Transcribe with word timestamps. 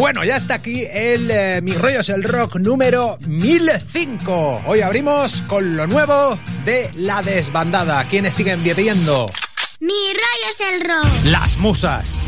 Bueno, 0.00 0.24
ya 0.24 0.36
está 0.36 0.54
aquí 0.54 0.86
el 0.90 1.30
eh, 1.30 1.60
Mi 1.62 1.74
Rollo 1.74 2.00
es 2.00 2.08
el 2.08 2.24
Rock 2.24 2.56
número 2.56 3.18
1005. 3.26 4.62
Hoy 4.64 4.80
abrimos 4.80 5.42
con 5.42 5.76
lo 5.76 5.86
nuevo 5.86 6.40
de 6.64 6.90
La 6.96 7.20
Desbandada. 7.20 8.02
¿Quiénes 8.04 8.32
siguen 8.32 8.64
viviendo? 8.64 9.30
Mi 9.78 10.12
rollo 10.12 10.48
es 10.48 10.60
el 10.72 10.80
rock. 10.88 11.24
Las 11.24 11.58
musas. 11.58 12.22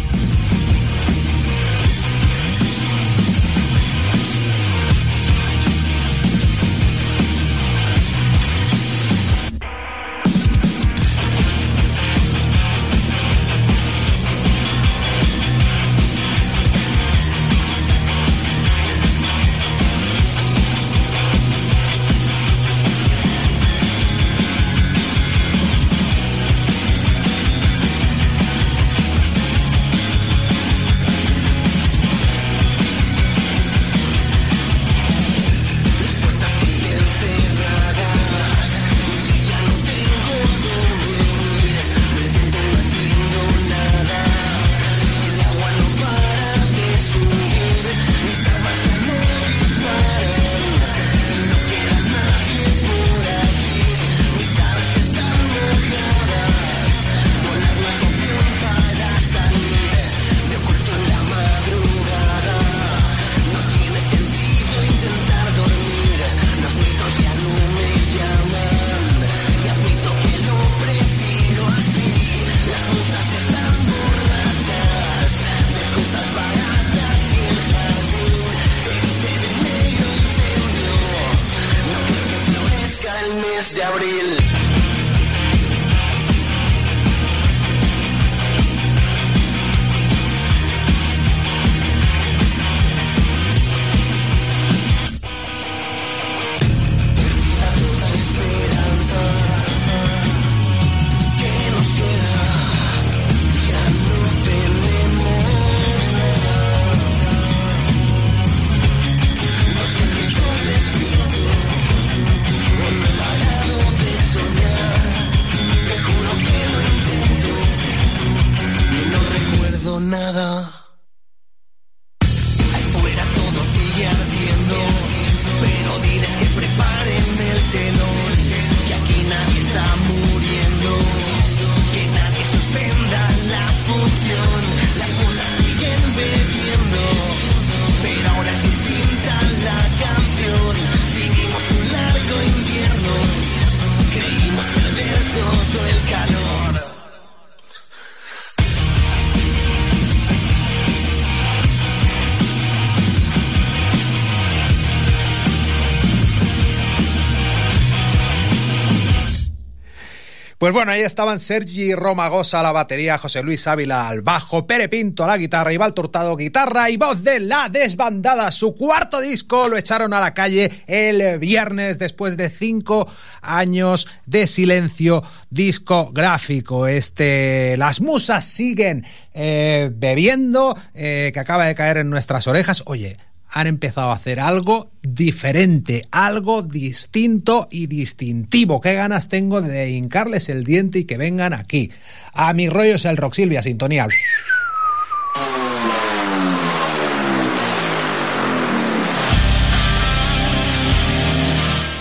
Pues 160.62 160.72
bueno, 160.72 160.92
ahí 160.92 161.00
estaban 161.00 161.40
Sergi 161.40 161.92
Romagosa 161.92 162.62
la 162.62 162.70
batería, 162.70 163.18
José 163.18 163.42
Luis 163.42 163.66
Ávila 163.66 164.08
al 164.08 164.22
bajo, 164.22 164.64
Pere 164.64 164.88
Pinto 164.88 165.24
a 165.24 165.26
la 165.26 165.36
guitarra, 165.36 165.72
Iván 165.72 165.92
Turtado 165.92 166.36
guitarra 166.36 166.88
y 166.88 166.96
voz 166.96 167.24
de 167.24 167.40
La 167.40 167.68
Desbandada. 167.68 168.48
Su 168.52 168.72
cuarto 168.72 169.20
disco 169.20 169.68
lo 169.68 169.76
echaron 169.76 170.14
a 170.14 170.20
la 170.20 170.34
calle 170.34 170.70
el 170.86 171.40
viernes 171.40 171.98
después 171.98 172.36
de 172.36 172.48
cinco 172.48 173.10
años 173.40 174.06
de 174.26 174.46
silencio 174.46 175.24
discográfico. 175.50 176.86
Este, 176.86 177.76
las 177.76 178.00
musas 178.00 178.44
siguen 178.44 179.04
eh, 179.34 179.90
bebiendo, 179.92 180.78
eh, 180.94 181.32
que 181.34 181.40
acaba 181.40 181.66
de 181.66 181.74
caer 181.74 181.96
en 181.96 182.08
nuestras 182.08 182.46
orejas. 182.46 182.84
Oye, 182.86 183.18
han 183.52 183.66
empezado 183.66 184.10
a 184.10 184.14
hacer 184.14 184.40
algo 184.40 184.90
diferente, 185.02 186.06
algo 186.10 186.62
distinto 186.62 187.68
y 187.70 187.86
distintivo. 187.86 188.80
Qué 188.80 188.94
ganas 188.94 189.28
tengo 189.28 189.60
de 189.60 189.90
hincarles 189.90 190.48
el 190.48 190.64
diente 190.64 191.00
y 191.00 191.04
que 191.04 191.18
vengan 191.18 191.52
aquí. 191.52 191.92
A 192.32 192.54
mis 192.54 192.72
rollos 192.72 193.04
el 193.04 193.18
rock 193.18 193.34
Silvia, 193.34 193.60
sintonía. 193.60 194.08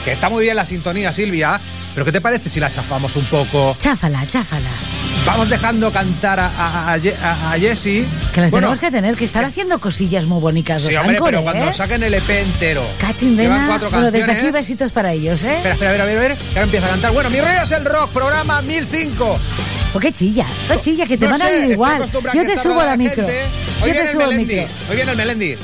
Que 0.05 0.13
está 0.13 0.29
muy 0.29 0.45
bien 0.45 0.55
la 0.55 0.65
sintonía, 0.65 1.11
Silvia, 1.11 1.59
pero 1.93 2.05
¿qué 2.05 2.13
te 2.13 2.21
parece 2.21 2.49
si 2.49 2.61
la 2.61 2.71
chafamos 2.71 3.17
un 3.17 3.25
poco? 3.25 3.75
Cháfala, 3.77 4.25
cháfala. 4.25 4.71
Vamos 5.25 5.49
dejando 5.49 5.91
cantar 5.91 6.39
a, 6.39 6.47
a, 6.47 6.93
a, 6.93 7.51
a 7.51 7.59
Jessie. 7.59 8.05
Que 8.33 8.39
las 8.41 8.51
bueno, 8.51 8.67
tenemos 8.67 8.79
que 8.79 8.91
tener, 8.91 9.15
que 9.17 9.25
están 9.25 9.43
haciendo 9.43 9.79
cosillas 9.79 10.25
muy 10.25 10.39
bonitas. 10.39 10.81
Sí, 10.83 10.95
hombre, 10.95 11.19
pero 11.23 11.43
cuando 11.43 11.69
¿eh? 11.69 11.73
saquen 11.73 12.01
el 12.03 12.13
EP 12.13 12.29
entero. 12.29 12.81
Cachindena. 12.97 13.43
Llevan 13.55 13.67
cuatro 13.67 13.89
bueno, 13.89 14.05
desde 14.05 14.19
canciones. 14.25 14.43
aquí 14.43 14.51
besitos 14.53 14.91
para 14.93 15.11
ellos, 15.11 15.43
¿eh? 15.43 15.55
Espera, 15.57 15.73
espera, 15.73 15.89
a 15.89 15.91
ver, 15.93 16.01
a 16.01 16.05
ver, 16.05 16.17
a 16.17 16.21
ver. 16.21 16.37
Ahora 16.49 16.61
empieza 16.63 16.85
a 16.85 16.89
cantar. 16.91 17.11
Bueno, 17.11 17.29
mi 17.29 17.39
rollo 17.41 17.61
es 17.61 17.71
el 17.71 17.83
rock, 17.85 18.09
programa 18.11 18.61
1005. 18.61 19.37
¿Por 19.91 20.01
qué 20.01 20.13
chilla? 20.13 20.45
¿Qué 20.69 20.79
chilla? 20.79 21.05
Que 21.05 21.17
te 21.17 21.25
no 21.25 21.31
van 21.31 21.41
a 21.41 21.45
sé, 21.45 21.51
ir 21.51 21.57
estoy 21.59 21.73
igual. 21.73 22.09
Yo 22.33 22.41
a 22.41 22.45
te 22.45 22.57
subo 22.57 22.81
la 22.83 22.91
de 22.91 22.97
micro. 22.97 23.27
gente. 23.27 23.41
Hoy 23.41 23.79
Yo 23.79 23.85
viene 23.85 23.99
te 23.99 24.03
el 24.05 24.11
subo 24.11 24.21
el 24.21 24.27
Melendi. 24.29 24.55
micro. 24.55 24.69
Hoy 24.89 24.95
viene 24.95 25.11
el 25.11 25.17
Melendi. 25.17 25.55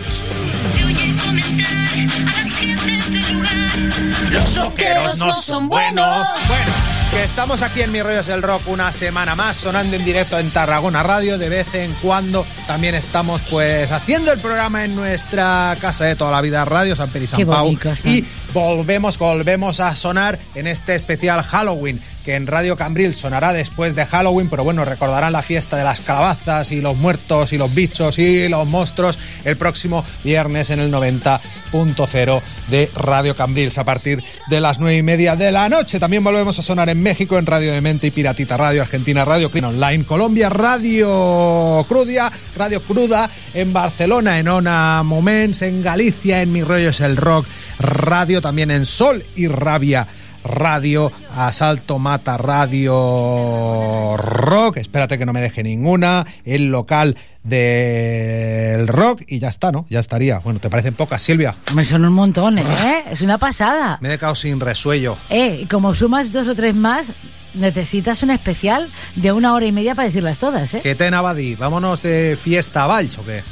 Los 4.31 4.55
rockeros 4.57 5.17
no 5.19 5.33
son 5.35 5.69
buenos. 5.69 6.27
Bueno, 6.47 6.71
que 7.11 7.23
estamos 7.23 7.61
aquí 7.61 7.81
en 7.81 7.91
Mi 7.91 8.01
Rollo 8.01 8.19
es 8.19 8.27
el 8.27 8.41
Rock 8.41 8.67
una 8.67 8.91
semana 8.91 9.35
más, 9.35 9.57
sonando 9.57 9.95
en 9.95 10.03
directo 10.03 10.37
en 10.39 10.49
Tarragona 10.49 11.03
Radio. 11.03 11.37
De 11.37 11.49
vez 11.49 11.73
en 11.75 11.93
cuando 12.01 12.45
también 12.65 12.95
estamos 12.95 13.41
pues 13.43 13.91
haciendo 13.91 14.31
el 14.31 14.39
programa 14.39 14.85
en 14.85 14.95
nuestra 14.95 15.75
casa 15.79 16.05
de 16.05 16.15
toda 16.15 16.31
la 16.31 16.41
vida, 16.41 16.65
Radio 16.65 16.95
San 16.95 17.09
Peri 17.09 17.27
San 17.27 17.45
Pau. 17.45 17.77
Y 18.03 18.25
volvemos, 18.59 19.19
volvemos 19.19 19.79
a 19.79 19.95
sonar 19.95 20.39
en 20.55 20.65
este 20.65 20.95
especial 20.95 21.43
Halloween, 21.43 22.01
que 22.25 22.35
en 22.35 22.47
Radio 22.47 22.75
Cambril 22.75 23.13
sonará 23.13 23.53
después 23.53 23.95
de 23.95 24.05
Halloween, 24.05 24.49
pero 24.49 24.63
bueno, 24.63 24.83
recordarán 24.83 25.31
la 25.31 25.43
fiesta 25.43 25.77
de 25.77 25.83
las 25.83 26.01
calabazas 26.01 26.71
y 26.71 26.81
los 26.81 26.97
muertos 26.97 27.53
y 27.53 27.57
los 27.57 27.73
bichos 27.73 28.17
y 28.17 28.49
los 28.49 28.67
monstruos 28.67 29.19
el 29.45 29.57
próximo 29.57 30.03
viernes 30.23 30.71
en 30.71 30.79
el 30.79 30.91
90.0 30.91 32.41
de 32.69 32.91
Radio 32.95 33.35
Cambrils 33.35 33.77
a 33.77 33.85
partir 33.85 34.23
de 34.49 34.59
las 34.59 34.79
nueve 34.79 34.97
y 34.97 35.03
media 35.03 35.35
de 35.35 35.51
la 35.51 35.69
noche. 35.69 35.99
También 35.99 36.23
volvemos 36.23 36.57
a 36.57 36.63
sonar 36.63 36.89
en 36.89 37.01
México 37.01 37.37
en 37.37 37.45
Radio 37.45 37.71
Demente 37.71 38.07
y 38.07 38.11
Piratita 38.11 38.57
Radio, 38.57 38.81
Argentina 38.81 39.23
Radio, 39.23 39.51
Clean 39.51 39.65
Online, 39.65 40.03
Colombia, 40.03 40.49
Radio 40.49 41.85
Crudia, 41.87 42.31
Radio 42.55 42.81
Cruda, 42.81 43.29
en 43.53 43.71
Barcelona, 43.71 44.39
en 44.39 44.47
Ona 44.47 45.03
Moments, 45.03 45.61
en 45.61 45.83
Galicia, 45.83 46.41
en 46.41 46.51
Mi 46.51 46.63
Rollo 46.63 46.89
es 46.89 46.99
el 47.01 47.17
Rock, 47.17 47.45
Radio 47.79 48.41
también 48.47 48.71
en 48.71 48.85
Sol 48.85 49.25
y 49.35 49.49
Rabia 49.49 50.07
Radio, 50.41 51.11
Asalto 51.31 51.99
Mata 51.99 52.37
Radio 52.37 54.15
Rock, 54.15 54.77
espérate 54.77 55.17
que 55.17 55.25
no 55.25 55.33
me 55.33 55.41
deje 55.41 55.63
ninguna, 55.63 56.25
el 56.45 56.67
local 56.67 57.17
del 57.43 58.87
rock 58.87 59.23
y 59.27 59.39
ya 59.39 59.49
está, 59.49 59.73
¿no? 59.73 59.85
Ya 59.89 59.99
estaría. 59.99 60.39
Bueno, 60.39 60.61
¿te 60.61 60.69
parecen 60.69 60.93
pocas, 60.93 61.21
Silvia? 61.21 61.55
Me 61.75 61.83
son 61.83 62.05
un 62.05 62.13
montón, 62.13 62.57
¿eh? 62.57 62.63
Es 63.11 63.21
una 63.21 63.37
pasada. 63.37 63.97
Me 63.99 64.13
he 64.13 64.17
quedado 64.17 64.35
sin 64.35 64.61
resuello. 64.61 65.17
Eh, 65.29 65.63
y 65.63 65.65
como 65.65 65.93
sumas 65.93 66.31
dos 66.31 66.47
o 66.47 66.55
tres 66.55 66.73
más, 66.73 67.11
necesitas 67.53 68.23
un 68.23 68.31
especial 68.31 68.89
de 69.17 69.33
una 69.33 69.53
hora 69.55 69.65
y 69.65 69.73
media 69.73 69.93
para 69.93 70.07
decirlas 70.07 70.37
todas, 70.37 70.73
¿eh? 70.73 70.79
¿Qué 70.81 70.95
te 70.95 71.11
Navadí? 71.11 71.55
¿Vámonos 71.55 72.01
de 72.01 72.37
fiesta 72.41 72.85
a 72.85 72.87
o 72.87 73.25
qué? 73.25 73.43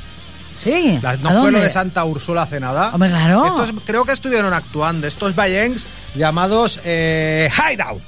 Sí. 0.65 0.97
La- 0.99 1.15
¿No 1.17 1.29
¿a 1.29 1.41
fue 1.41 1.51
lo 1.51 1.59
de 1.59 1.69
Santa 1.69 2.03
Úrsula 2.05 2.41
hace 2.41 2.59
nada? 2.59 2.89
Hombre, 2.91 3.09
claro. 3.09 3.45
Estos 3.45 3.71
creo 3.85 4.03
que 4.03 4.13
estuvieron 4.13 4.51
actuando, 4.51 5.05
estos 5.05 5.35
Vallencs 5.35 5.87
llamados 6.15 6.79
eh, 6.83 7.49
Hideout. 7.71 8.01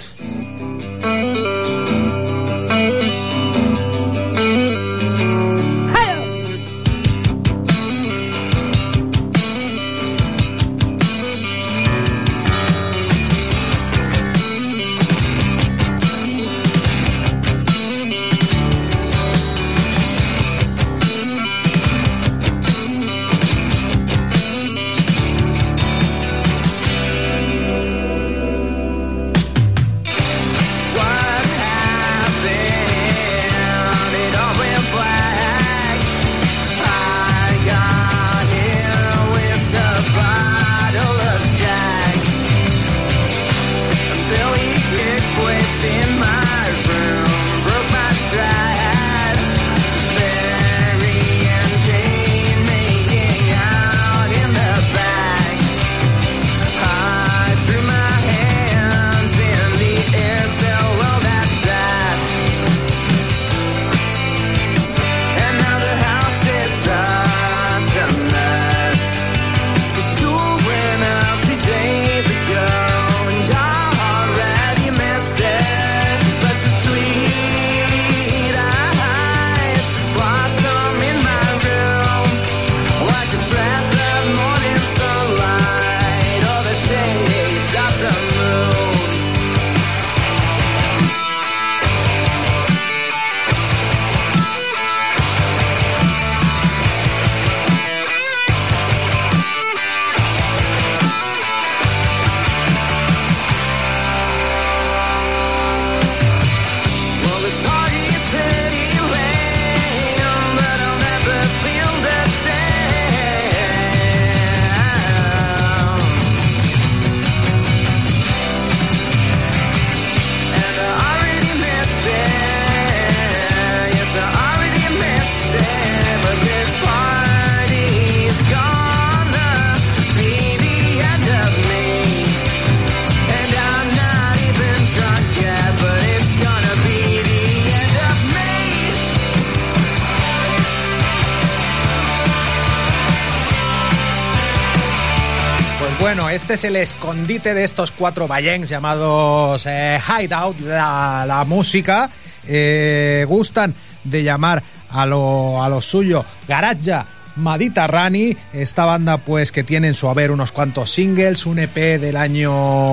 Es 146.58 146.64
el 146.64 146.76
escondite 146.76 147.54
de 147.54 147.64
estos 147.64 147.92
cuatro 147.92 148.28
Vallencs 148.28 148.68
llamados 148.68 149.68
eh, 149.68 150.00
Hideout, 150.00 150.60
la, 150.62 151.46
música. 151.48 152.10
eh, 152.48 153.26
gustan 153.28 153.76
de 154.04 154.24
llamar 154.24 154.64
a 154.90 155.06
lo, 155.06 155.64
a 155.64 155.82
suyo 155.84 156.26
Garaja 156.48 157.06
Madita 157.36 157.86
Rani, 157.86 158.36
esta 158.54 158.86
banda 158.86 159.20
pues 159.20 159.52
que 159.52 159.64
tiene 159.64 159.90
en 159.90 159.94
su 159.94 160.10
haber 160.10 160.32
unos 160.32 160.52
cuantos 160.52 160.90
singles, 160.90 161.46
un 161.46 161.60
EP 161.60 161.76
del 161.76 162.18
año 162.18 162.52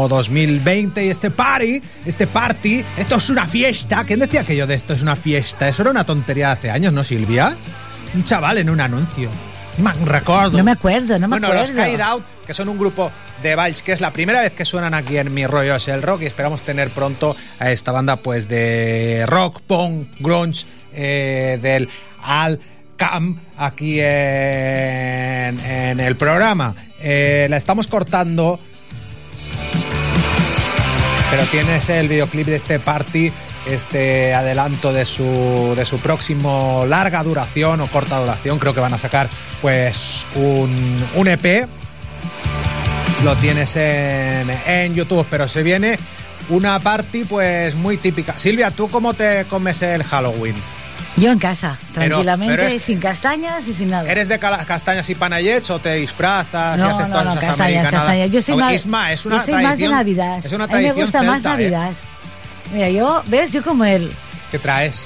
2020 0.09 1.07
y 1.07 1.09
este 1.09 1.31
party, 1.31 1.81
este 2.05 2.27
party, 2.27 2.85
esto 2.99 3.17
es 3.17 3.31
una 3.31 3.47
fiesta. 3.47 4.05
¿Quién 4.05 4.21
decía 4.21 4.43
aquello 4.43 4.67
de 4.67 4.75
esto 4.75 4.93
es 4.93 5.01
una 5.01 5.17
fiesta? 5.17 5.71
Eso 5.71 5.81
era 5.81 5.91
una 5.91 6.05
tontería 6.05 6.49
de 6.49 6.53
hace 6.53 6.71
años, 6.71 6.93
¿no, 6.93 7.03
Silvia? 7.03 7.57
Un 8.15 8.25
chaval 8.25 8.59
en 8.59 8.69
un 8.69 8.83
anuncio. 8.83 9.31
No 10.59 10.65
me 10.65 10.73
acuerdo, 10.73 11.19
no 11.19 11.29
me 11.29 11.39
bueno, 11.39 11.49
acuerdo. 11.49 11.75
los 11.75 11.89
Hideout, 11.89 12.23
que 12.47 12.55
son 12.55 12.69
un 12.69 12.79
grupo 12.79 13.11
de 13.43 13.55
Vals, 13.55 13.83
que 13.83 13.93
es 13.93 14.01
la 14.01 14.11
primera 14.13 14.41
vez 14.41 14.53
que 14.53 14.65
suenan 14.65 14.95
aquí 14.95 15.17
en 15.17 15.33
Mi 15.33 15.47
Rollo 15.47 15.75
es 15.75 15.89
el 15.89 16.03
Rock 16.03 16.23
y 16.23 16.27
esperamos 16.27 16.63
tener 16.63 16.91
pronto 16.91 17.37
a 17.59 17.71
esta 17.71 17.93
banda 17.93 18.17
pues 18.17 18.49
de 18.49 19.25
rock, 19.27 19.61
punk, 19.63 20.09
grunge, 20.21 20.67
eh, 20.93 21.59
del 21.61 21.89
Al 22.23 22.61
Cam 22.97 23.39
aquí 23.57 23.99
en, 24.01 25.61
en 25.61 26.01
el 26.01 26.17
programa. 26.17 26.75
Eh, 27.01 27.47
la 27.51 27.57
estamos 27.57 27.87
cortando 27.87 28.61
pero 31.31 31.47
tienes 31.47 31.89
el 31.89 32.07
videoclip 32.07 32.47
de 32.47 32.55
este 32.55 32.79
party, 32.79 33.33
este 33.67 34.35
adelanto 34.35 34.93
de 34.93 35.05
su, 35.05 35.75
de 35.77 35.85
su 35.87 35.99
próximo 35.99 36.85
larga 36.89 37.23
duración 37.23 37.81
o 37.81 37.87
corta 37.91 38.19
duración. 38.19 38.59
Creo 38.59 38.75
que 38.75 38.81
van 38.81 38.95
a 38.95 38.99
sacar 38.99 39.29
pues 39.63 40.27
un, 40.35 41.05
un 41.15 41.29
EP. 41.29 41.67
Lo 43.23 43.37
tienes 43.37 43.75
en, 43.77 44.51
en 44.67 44.95
YouTube, 44.95 45.27
pero 45.31 45.49
se 45.49 45.63
viene 45.63 45.99
una 46.51 46.79
party 46.79 47.25
pues 47.25 47.75
muy 47.75 47.97
típica. 47.97 48.39
Silvia, 48.39 48.71
¿tú 48.71 48.91
cómo 48.91 49.15
te 49.15 49.47
comes 49.49 49.81
el 49.83 50.05
Halloween? 50.05 50.57
Yo 51.17 51.31
en 51.31 51.39
casa, 51.39 51.79
tranquilamente, 51.95 52.57
pero 52.57 52.69
es- 52.69 52.83
sin 52.83 52.99
castañas 52.99 53.67
y 53.69 53.73
sin 53.73 53.89
nada. 53.89 54.11
¿Eres 54.11 54.29
de 54.29 54.39
castañas 54.39 55.09
y 55.09 55.15
panayets 55.15 55.71
o 55.71 55.79
te 55.79 55.95
disfrazas 55.95 56.77
y 56.77 56.81
no, 56.83 56.89
haces 56.89 57.09
no, 57.09 57.13
todas 57.21 57.25
no, 57.27 57.33
esas 57.35 57.45
castañas, 57.47 57.61
americanadas? 57.79 58.07
castañas. 58.09 58.31
Yo 58.33 58.43
soy 58.43 58.57
más, 58.57 58.75
Isma, 58.75 59.13
es 59.13 59.25
una 59.27 59.37
yo 59.39 59.45
soy 59.45 59.53
más 59.55 59.63
de 59.63 59.69
tradición- 59.69 59.91
Navidad. 59.93 60.39
Es 60.45 60.53
una 60.53 60.65
A 60.65 60.67
mí 60.67 60.73
me 60.75 60.79
tradición 60.81 60.97
gusta 61.07 61.23
más 61.23 61.43
celta, 61.43 61.89
¿eh? 61.91 61.93
Mira, 62.73 62.89
yo, 62.91 63.23
¿ves? 63.27 63.53
Yo 63.53 63.63
como 63.63 63.85
el 63.85 64.11
¿Qué 64.51 64.59
traes? 64.59 65.05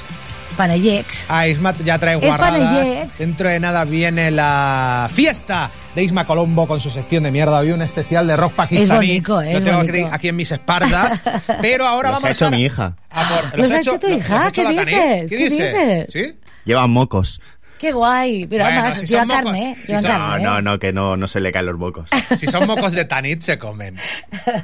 Panayex. 0.57 1.27
Ah, 1.29 1.47
Isma 1.47 1.73
ya 1.85 1.99
trae 1.99 2.17
Es 2.17 2.21
guarradas. 2.21 2.61
Panayet. 2.61 3.17
Dentro 3.17 3.49
de 3.49 3.61
nada 3.61 3.85
viene 3.85 4.31
la 4.33 5.09
fiesta 5.15 5.71
de 5.95 6.03
Isma 6.03 6.27
Colombo 6.27 6.67
con 6.67 6.81
su 6.81 6.91
sección 6.91 7.23
de 7.23 7.31
mierda. 7.31 7.59
Hoy 7.59 7.71
un 7.71 7.81
especial 7.83 8.27
de 8.27 8.37
rock 8.37 8.55
pakistaní. 8.55 9.17
es 9.17 9.23
Lo 9.29 9.39
tengo 9.63 9.79
aquí, 9.79 9.91
bonito. 9.93 10.09
aquí 10.13 10.29
en 10.29 10.37
mis 10.37 10.51
espaldas. 10.51 11.23
Pero 11.63 11.87
ahora 11.87 12.11
Los 12.11 12.17
vamos 12.17 12.25
ha 12.25 12.29
a 12.29 12.33
hecho 12.33 12.45
estar- 12.47 12.57
mi 12.59 12.65
hija. 12.65 12.97
a 13.11 13.29
por- 13.29 13.59
¿Los 13.59 13.71
ha 13.71 13.77
hecho 13.79 13.99
tu 14.01 14.09
hija? 14.09 14.51
¿Qué 14.51 14.65
dices? 14.65 14.85
¿Qué 14.87 15.27
¿Qué 15.29 15.37
dice? 15.37 15.69
dices? 15.69 16.07
¿Sí? 16.13 16.39
Llevan 16.65 16.91
mocos. 16.91 17.41
Qué 17.79 17.93
guay. 17.93 18.47
Pero 18.47 18.65
Bueno, 18.65 18.81
además, 18.81 19.01
si 19.01 19.07
lleva 19.07 19.25
mocos- 19.25 19.45
carne, 19.45 19.77
si 19.83 19.87
lleva 19.89 20.01
son- 20.01 20.11
No, 20.13 20.19
carne. 20.19 20.45
no, 20.45 20.63
no, 20.63 20.79
que 20.79 20.93
no, 20.93 21.17
no 21.17 21.29
se 21.29 21.41
le 21.41 21.53
caen 21.53 21.67
los 21.67 21.79
mocos. 21.79 22.09
Si 22.37 22.47
son 22.47 22.67
mocos 22.67 22.93
de 22.93 23.05
Tanit 23.05 23.41
se 23.43 23.59
comen. 23.59 23.99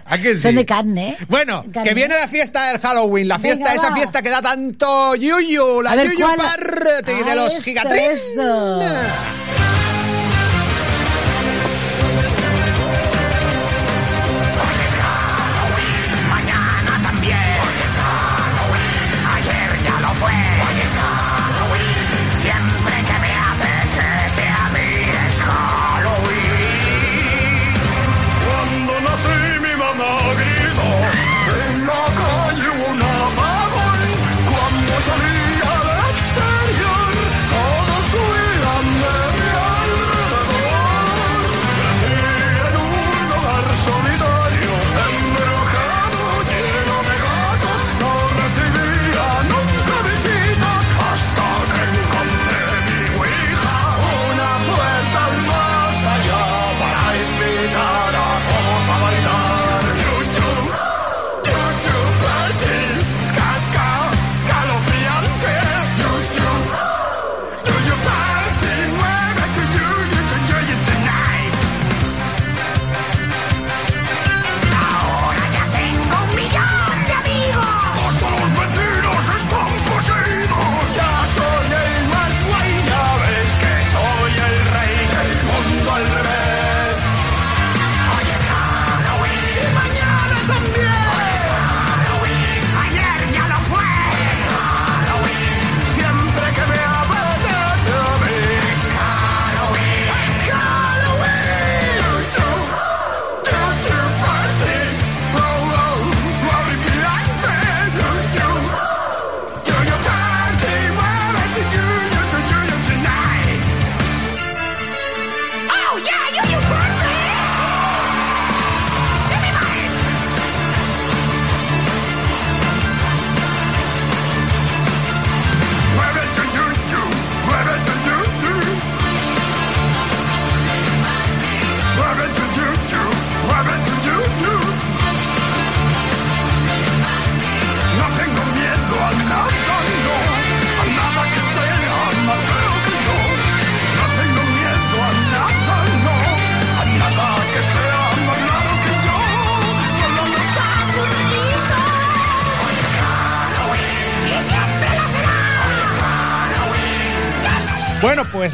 ¿A 0.04 0.18
que 0.18 0.36
sí? 0.36 0.42
Son 0.42 0.54
de 0.56 0.66
carne. 0.66 1.16
Bueno, 1.28 1.64
Carne. 1.72 1.88
que 1.88 1.94
viene 1.94 2.14
la 2.16 2.26
fiesta 2.28 2.68
del 2.68 2.80
Halloween, 2.80 3.28
la 3.28 3.38
fiesta, 3.38 3.64
Venga, 3.64 3.76
esa 3.76 3.90
va. 3.90 3.96
fiesta 3.96 4.22
que 4.22 4.30
da 4.30 4.42
tanto 4.42 5.14
yuyu, 5.14 5.80
la 5.82 5.94
ver, 5.94 6.06
yuyu 6.06 6.18
¿cuál? 6.24 6.36
party 6.36 7.22
de 7.24 7.30
Ah, 7.30 7.34
los 7.36 7.60
gigatrín. 7.60 8.10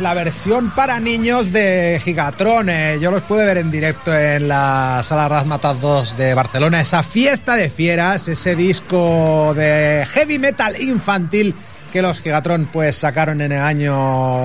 La 0.00 0.14
versión 0.14 0.70
para 0.70 0.98
niños 1.00 1.52
de 1.52 2.00
Gigatron. 2.02 2.68
eh, 2.68 2.98
yo 3.00 3.10
los 3.10 3.22
pude 3.22 3.44
ver 3.44 3.58
en 3.58 3.70
directo 3.70 4.14
en 4.16 4.48
la 4.48 5.02
sala 5.02 5.28
Razmataz 5.28 5.80
2 5.80 6.16
de 6.16 6.34
Barcelona. 6.34 6.80
Esa 6.80 7.02
fiesta 7.02 7.54
de 7.56 7.70
fieras, 7.70 8.28
ese 8.28 8.56
disco 8.56 9.52
de 9.54 10.06
heavy 10.10 10.38
metal 10.38 10.80
infantil 10.80 11.54
que 11.92 12.02
los 12.02 12.20
Gigatron 12.22 12.68
pues 12.72 12.96
sacaron 12.96 13.40
en 13.40 13.52
el 13.52 13.62
año 13.62 13.94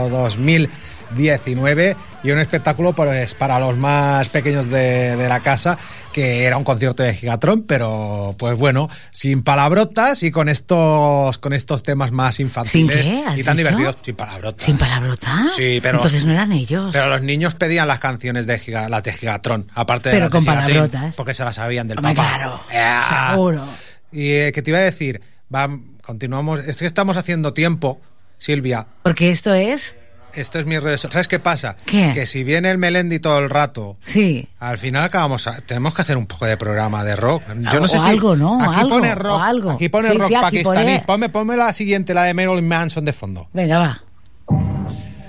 2019 0.09 1.95
y 2.25 2.31
un 2.31 2.39
espectáculo 2.39 2.93
pues 2.93 3.35
para 3.35 3.59
los 3.59 3.77
más 3.77 4.29
pequeños 4.29 4.69
de, 4.69 5.15
de 5.15 5.29
la 5.29 5.39
casa 5.41 5.77
que 6.11 6.45
era 6.45 6.57
un 6.57 6.63
concierto 6.63 7.03
de 7.03 7.13
Gigatron 7.13 7.63
pero 7.63 8.35
pues 8.39 8.57
bueno 8.57 8.89
sin 9.11 9.43
palabrotas 9.43 10.23
y 10.23 10.31
con 10.31 10.49
estos 10.49 11.37
con 11.37 11.53
estos 11.53 11.83
temas 11.83 12.11
más 12.11 12.39
infantiles 12.39 13.07
qué? 13.07 13.23
¿Has 13.27 13.37
y 13.37 13.43
tan 13.43 13.57
dicho? 13.57 13.69
divertidos 13.69 13.97
sin 14.03 14.15
palabrotas 14.15 14.65
¿Sin 14.65 14.77
palabrotas? 14.77 15.53
Sí, 15.55 15.79
pero- 15.83 15.97
Entonces 15.99 16.25
no 16.25 16.31
eran 16.31 16.51
ellos. 16.51 16.89
pero 16.91 17.07
los 17.09 17.21
niños 17.21 17.53
pedían 17.55 17.87
las 17.87 17.99
canciones 17.99 18.47
de 18.47 18.57
Giga, 18.59 18.89
las 18.89 19.03
de 19.03 19.13
Gigatron, 19.13 19.67
aparte 19.75 20.09
de 20.09 20.15
Pero 20.15 20.25
las 20.25 20.31
de 20.33 20.37
con 20.37 20.45
palabrotas. 20.45 21.15
porque 21.15 21.33
se 21.33 21.43
las 21.43 21.55
sabían 21.55 21.87
del 21.87 21.99
Hombre, 21.99 22.15
papá. 22.15 22.61
claro, 22.69 23.31
seguro. 23.31 23.63
Y 24.11 24.31
eh, 24.31 24.51
que 24.53 24.61
te 24.61 24.71
iba 24.71 24.79
a 24.79 24.83
decir, 24.83 25.21
va, 25.53 25.69
continuamos, 26.01 26.59
es 26.65 26.77
que 26.77 26.85
estamos 26.85 27.17
haciendo 27.17 27.53
tiempo, 27.53 27.99
Silvia. 28.37 28.87
Porque 29.03 29.29
esto 29.29 29.53
es... 29.53 29.95
Esto 30.35 30.59
es 30.59 30.65
mi 30.65 30.77
redes 30.77 31.01
so- 31.01 31.11
¿Sabes 31.11 31.27
qué 31.27 31.39
pasa? 31.39 31.77
¿Qué? 31.85 32.11
Que 32.13 32.25
si 32.25 32.43
viene 32.43 32.69
el 32.71 32.77
Melendi 32.77 33.19
todo 33.19 33.39
el 33.39 33.49
rato, 33.49 33.97
Sí. 34.03 34.47
al 34.59 34.77
final 34.77 35.03
acabamos 35.03 35.47
a- 35.47 35.61
tenemos 35.61 35.93
que 35.93 36.01
hacer 36.01 36.17
un 36.17 36.25
poco 36.25 36.45
de 36.45 36.57
programa 36.57 37.03
de 37.03 37.15
rock. 37.15 37.43
Yo 37.71 37.77
O- 37.77 37.81
no 37.81 37.87
sé 37.87 37.97
o 37.97 38.01
si 38.03 38.09
algo, 38.09 38.35
¿no? 38.35 38.61
Aquí 38.61 38.79
Algo, 38.81 38.89
pone 38.89 39.15
rock, 39.15 39.41
algo. 39.41 39.71
aquí 39.71 39.89
pone 39.89 40.09
Sí, 40.09 40.17
rock 40.17 40.27
sí, 40.27 40.35
pakistaní. 40.41 40.85
pone- 40.85 41.03
Ponme, 41.05 41.29
ponme 41.29 41.57
la 41.57 41.71
siguiente, 41.73 42.13
la 42.13 42.23
de 42.23 42.33
Marilyn 42.33 42.67
Manson 42.67 43.05
de 43.05 43.13
fondo. 43.13 43.47
Venga, 43.53 43.79
va. 43.79 44.01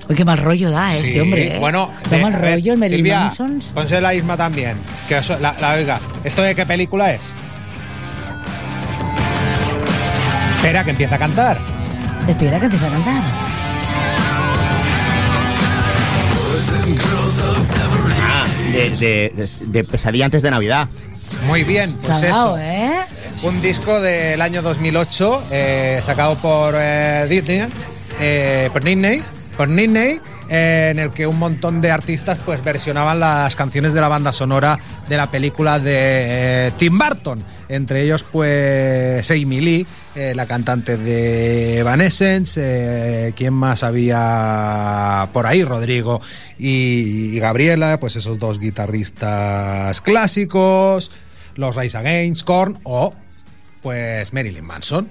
Uy, 0.08 0.14
qué 0.14 0.25
mal 0.25 0.38
rollo 0.38 0.70
da 0.70 0.94
este 0.94 1.20
hombre. 1.20 1.56
¿eh? 1.56 1.58
Bueno, 1.58 1.90
de- 2.10 2.18
mal 2.22 2.32
rollo 2.32 2.72
el 2.72 2.78
Marilyn 2.78 2.98
Silvia, 2.98 3.20
Manson. 3.20 3.60
ponse 3.75 4.00
la 4.00 4.14
Isma 4.14 4.36
también. 4.36 4.76
Que 5.08 5.18
eso- 5.18 5.38
la, 5.40 5.52
la 5.60 5.72
oiga. 5.75 6.00
¿Esto 6.25 6.42
de 6.42 6.54
qué 6.54 6.64
película 6.66 7.12
es? 7.12 7.32
Espera, 10.56 10.84
que 10.84 10.90
empieza 10.90 11.14
a 11.14 11.18
cantar. 11.18 11.60
Espera 12.28 12.58
que 12.58 12.64
empiece 12.66 12.86
a 12.86 12.90
cantar. 12.90 13.45
Ah, 18.20 18.44
de, 18.72 18.90
de, 18.90 19.48
de 19.60 19.84
pesadilla 19.84 20.25
antes 20.25 20.42
de 20.42 20.50
Navidad. 20.50 20.88
Muy 21.46 21.64
bien, 21.64 21.94
pues 22.02 22.22
eso. 22.22 22.56
¿eh? 22.58 22.92
Un 23.42 23.60
disco 23.60 24.00
del 24.00 24.40
año 24.40 24.62
2008, 24.62 25.44
eh, 25.50 26.00
sacado 26.02 26.36
por 26.38 26.75
eh, 26.76 27.26
Disney, 27.28 27.68
eh, 28.20 28.70
por 28.72 28.82
Disney, 28.82 29.22
por 29.56 29.68
Disney, 29.75 30.20
eh, 30.48 30.88
en 30.92 30.98
el 30.98 31.10
que 31.10 31.26
un 31.26 31.38
montón 31.38 31.80
de 31.80 31.90
artistas 31.90 32.38
pues 32.44 32.62
versionaban 32.64 33.20
las 33.20 33.54
canciones 33.56 33.92
de 33.94 34.00
la 34.00 34.08
banda 34.08 34.32
sonora 34.32 34.78
de 35.08 35.16
la 35.16 35.30
película 35.30 35.78
de 35.78 36.68
eh, 36.68 36.72
Tim 36.78 36.96
Burton. 36.98 37.44
Entre 37.68 38.02
ellos 38.02 38.25
pues 38.25 39.30
Amy 39.30 39.60
Lee, 39.60 39.86
eh, 40.16 40.35
la 40.35 40.46
cantante 40.46 40.96
de 40.96 41.78
Evanescence, 41.78 42.58
eh, 43.28 43.32
¿quién 43.37 43.52
más 43.52 43.82
había 43.82 45.28
por 45.35 45.46
ahí? 45.46 45.62
Rodrigo 45.62 46.23
y, 46.58 47.37
y 47.37 47.38
Gabriela, 47.38 48.00
pues 48.00 48.16
esos 48.16 48.38
dos 48.38 48.58
guitarristas 48.58 50.00
clásicos, 50.00 51.11
los 51.54 51.76
Rise 51.76 51.99
Against, 51.99 52.44
Korn 52.44 52.80
o 52.85 53.12
pues 53.82 54.32
Marilyn 54.32 54.64
Manson. 54.64 55.11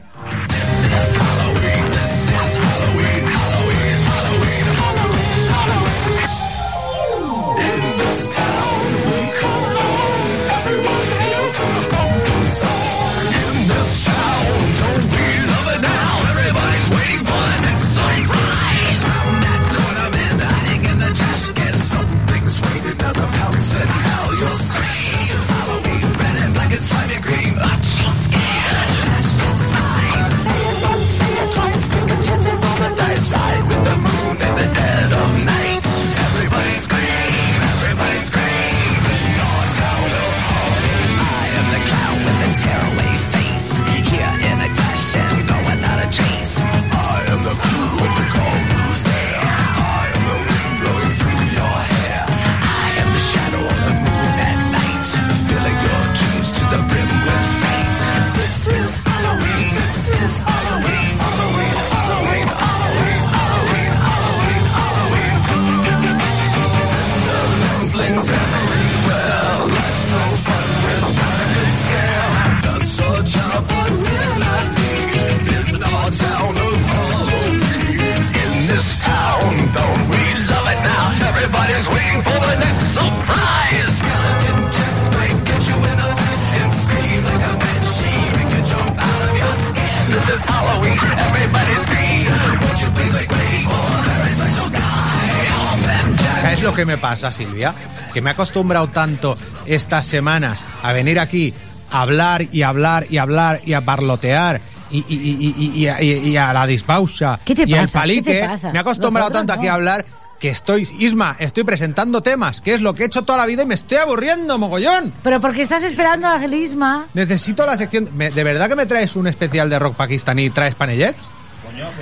Pasa, 97.10 97.32
Silvia? 97.32 97.74
Que 98.14 98.22
me 98.22 98.30
he 98.30 98.34
acostumbrado 98.34 98.88
tanto 98.90 99.38
estas 99.68 100.08
semanas 100.08 100.66
a 100.82 100.92
venir 100.94 101.20
aquí 101.20 101.54
a 101.92 102.02
hablar 102.02 102.42
y 102.52 102.64
hablar 102.64 103.06
y 103.10 103.18
hablar 103.18 103.62
y 103.64 103.74
a 103.74 103.82
parlotear 103.86 104.60
y, 104.90 104.98
y- 104.98 105.04
y- 105.08 105.56
y- 105.58 105.88
y- 105.88 106.06
y- 106.06 106.30
y 106.32 106.38
a 106.38 106.52
la 106.52 106.66
dispausa 106.66 107.40
¿Qué 107.46 107.54
te 107.54 107.64
y 107.68 107.74
el 107.74 107.82
pasa? 107.82 108.00
palique. 108.00 108.34
¿Qué 108.34 108.40
te 108.42 108.48
pasa? 108.48 108.72
Me 108.72 108.78
he 108.80 108.82
acostumbrado 108.82 109.30
Nosotros 109.30 109.48
tanto 109.48 109.54
aquí 109.54 109.68
no. 109.68 109.72
a 109.72 109.76
hablar 109.76 110.06
que 110.40 110.50
estoy, 110.50 110.82
Isma, 111.00 111.36
estoy 111.40 111.64
presentando 111.64 112.22
temas, 112.22 112.60
que 112.62 112.74
es 112.74 112.82
lo 112.82 112.94
que 112.96 113.04
he 113.04 113.06
hecho 113.06 113.22
toda 113.22 113.38
la 113.38 113.46
vida 113.46 113.64
y 113.64 113.66
me 113.68 113.76
estoy 113.76 113.98
aburriendo, 114.00 114.58
mogollón. 114.58 115.14
Pero 115.24 115.40
porque 115.40 115.62
estás 115.62 115.84
esperando 115.84 116.28
a 116.28 116.40
Gelisma. 116.40 117.06
Necesito 117.14 117.66
la 117.68 117.78
sección. 117.78 118.10
me- 118.16 118.32
¿De 118.32 118.44
verdad 118.44 118.68
que 118.68 118.76
me 118.76 118.86
traes 118.88 119.16
un 119.16 119.28
especial 119.28 119.70
de 119.70 119.78
rock 119.80 119.96
pakistaní 119.96 120.46
y 120.46 120.50
traes 120.50 120.74
panellets? 120.76 121.30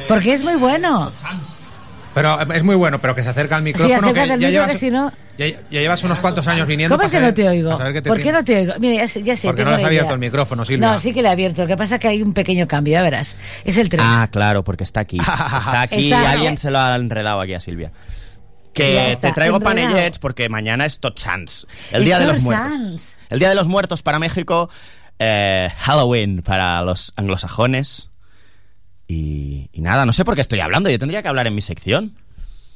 Porque 0.08 0.34
es 0.34 0.44
muy 0.44 0.56
bueno. 0.56 1.12
Pero 2.14 2.42
eh, 2.42 2.46
es 2.56 2.64
muy 2.64 2.76
bueno, 2.76 3.00
pero 3.00 3.16
que 3.16 3.24
se 3.24 3.30
acerca 3.30 3.56
al 3.56 3.64
micrófono. 3.64 4.14
que 4.14 4.14
ya, 4.14 4.26
micro, 4.36 4.50
llevas, 4.50 4.72
que 4.74 4.78
si 4.78 4.92
no- 4.92 5.12
ya, 5.38 5.48
ya 5.48 5.58
llevas 5.82 6.04
unos 6.04 6.20
cuantos 6.20 6.48
años 6.48 6.68
viniendo. 6.68 6.96
¿Cómo 6.96 7.06
es 7.06 7.12
que 7.12 7.18
para 7.18 7.28
no 7.30 7.34
te 7.34 7.48
oigo? 7.50 7.78
para 7.78 7.94
te 7.94 8.02
¿Por 8.04 8.22
qué 8.22 8.32
no 8.32 8.44
te 8.44 8.58
oigo? 8.58 8.74
Mira, 8.80 8.96
ya 9.04 9.08
sé. 9.08 9.24
Ya 9.24 9.36
sé 9.36 9.48
Porque 9.48 9.64
no 9.66 9.72
has 9.72 9.82
la 9.82 9.88
abierto 9.88 10.06
idea. 10.08 10.14
el 10.14 10.20
micrófono, 10.20 10.64
Silvia. 10.66 10.92
No, 10.94 11.00
sí 11.00 11.14
que 11.14 11.22
le 11.24 11.28
he 11.30 11.32
abierto. 11.32 11.62
Lo 11.64 11.68
que 11.68 11.78
pasa 11.78 11.96
es 11.96 12.02
que 12.02 12.08
hay 12.08 12.22
un 12.22 12.34
pequeño 12.34 12.68
cambio, 12.68 12.94
ya 12.94 13.02
verás. 13.02 13.36
Es 13.66 13.78
el 13.78 13.90
tren. 13.90 14.02
Ah, 14.04 14.28
claro, 14.32 14.64
porque 14.64 14.84
está 14.84 15.00
aquí. 15.00 15.18
Está 15.20 15.82
aquí 15.82 16.12
Está- 16.12 16.32
alguien 16.32 16.58
se 16.58 16.70
lo 16.70 16.80
ha 16.80 16.96
enredado 16.96 17.42
aquí 17.42 17.54
a 17.56 17.60
Silvia. 17.60 17.92
Que 18.74 19.12
está, 19.12 19.30
te 19.30 19.34
traigo 19.34 19.58
enredado. 19.58 19.76
panellets 19.92 20.20
porque 20.20 20.50
mañana 20.50 20.86
es 20.86 21.00
Tot 21.00 21.18
Sans, 21.20 21.68
el 21.92 22.02
Es 22.02 22.06
Día 22.06 22.20
de 22.20 22.26
los 22.28 22.40
Muertos. 22.42 22.98
El 23.30 23.40
Día 23.40 23.50
de 23.50 23.56
los 23.56 23.68
Muertos 23.68 24.02
para 24.04 24.20
México, 24.20 24.70
eh, 25.20 25.70
Halloween 25.80 26.42
para 26.44 26.82
los 26.84 27.14
anglosajones. 27.16 28.10
Y, 29.14 29.70
y 29.72 29.82
nada, 29.82 30.06
no 30.06 30.14
sé 30.14 30.26
por 30.26 30.34
qué 30.36 30.42
estoy 30.42 30.60
hablando, 30.60 30.90
yo 30.90 30.98
tendría 30.98 31.22
que 31.22 31.28
hablar 31.28 31.46
en 31.46 31.54
mi 31.54 31.62
sección. 31.62 32.16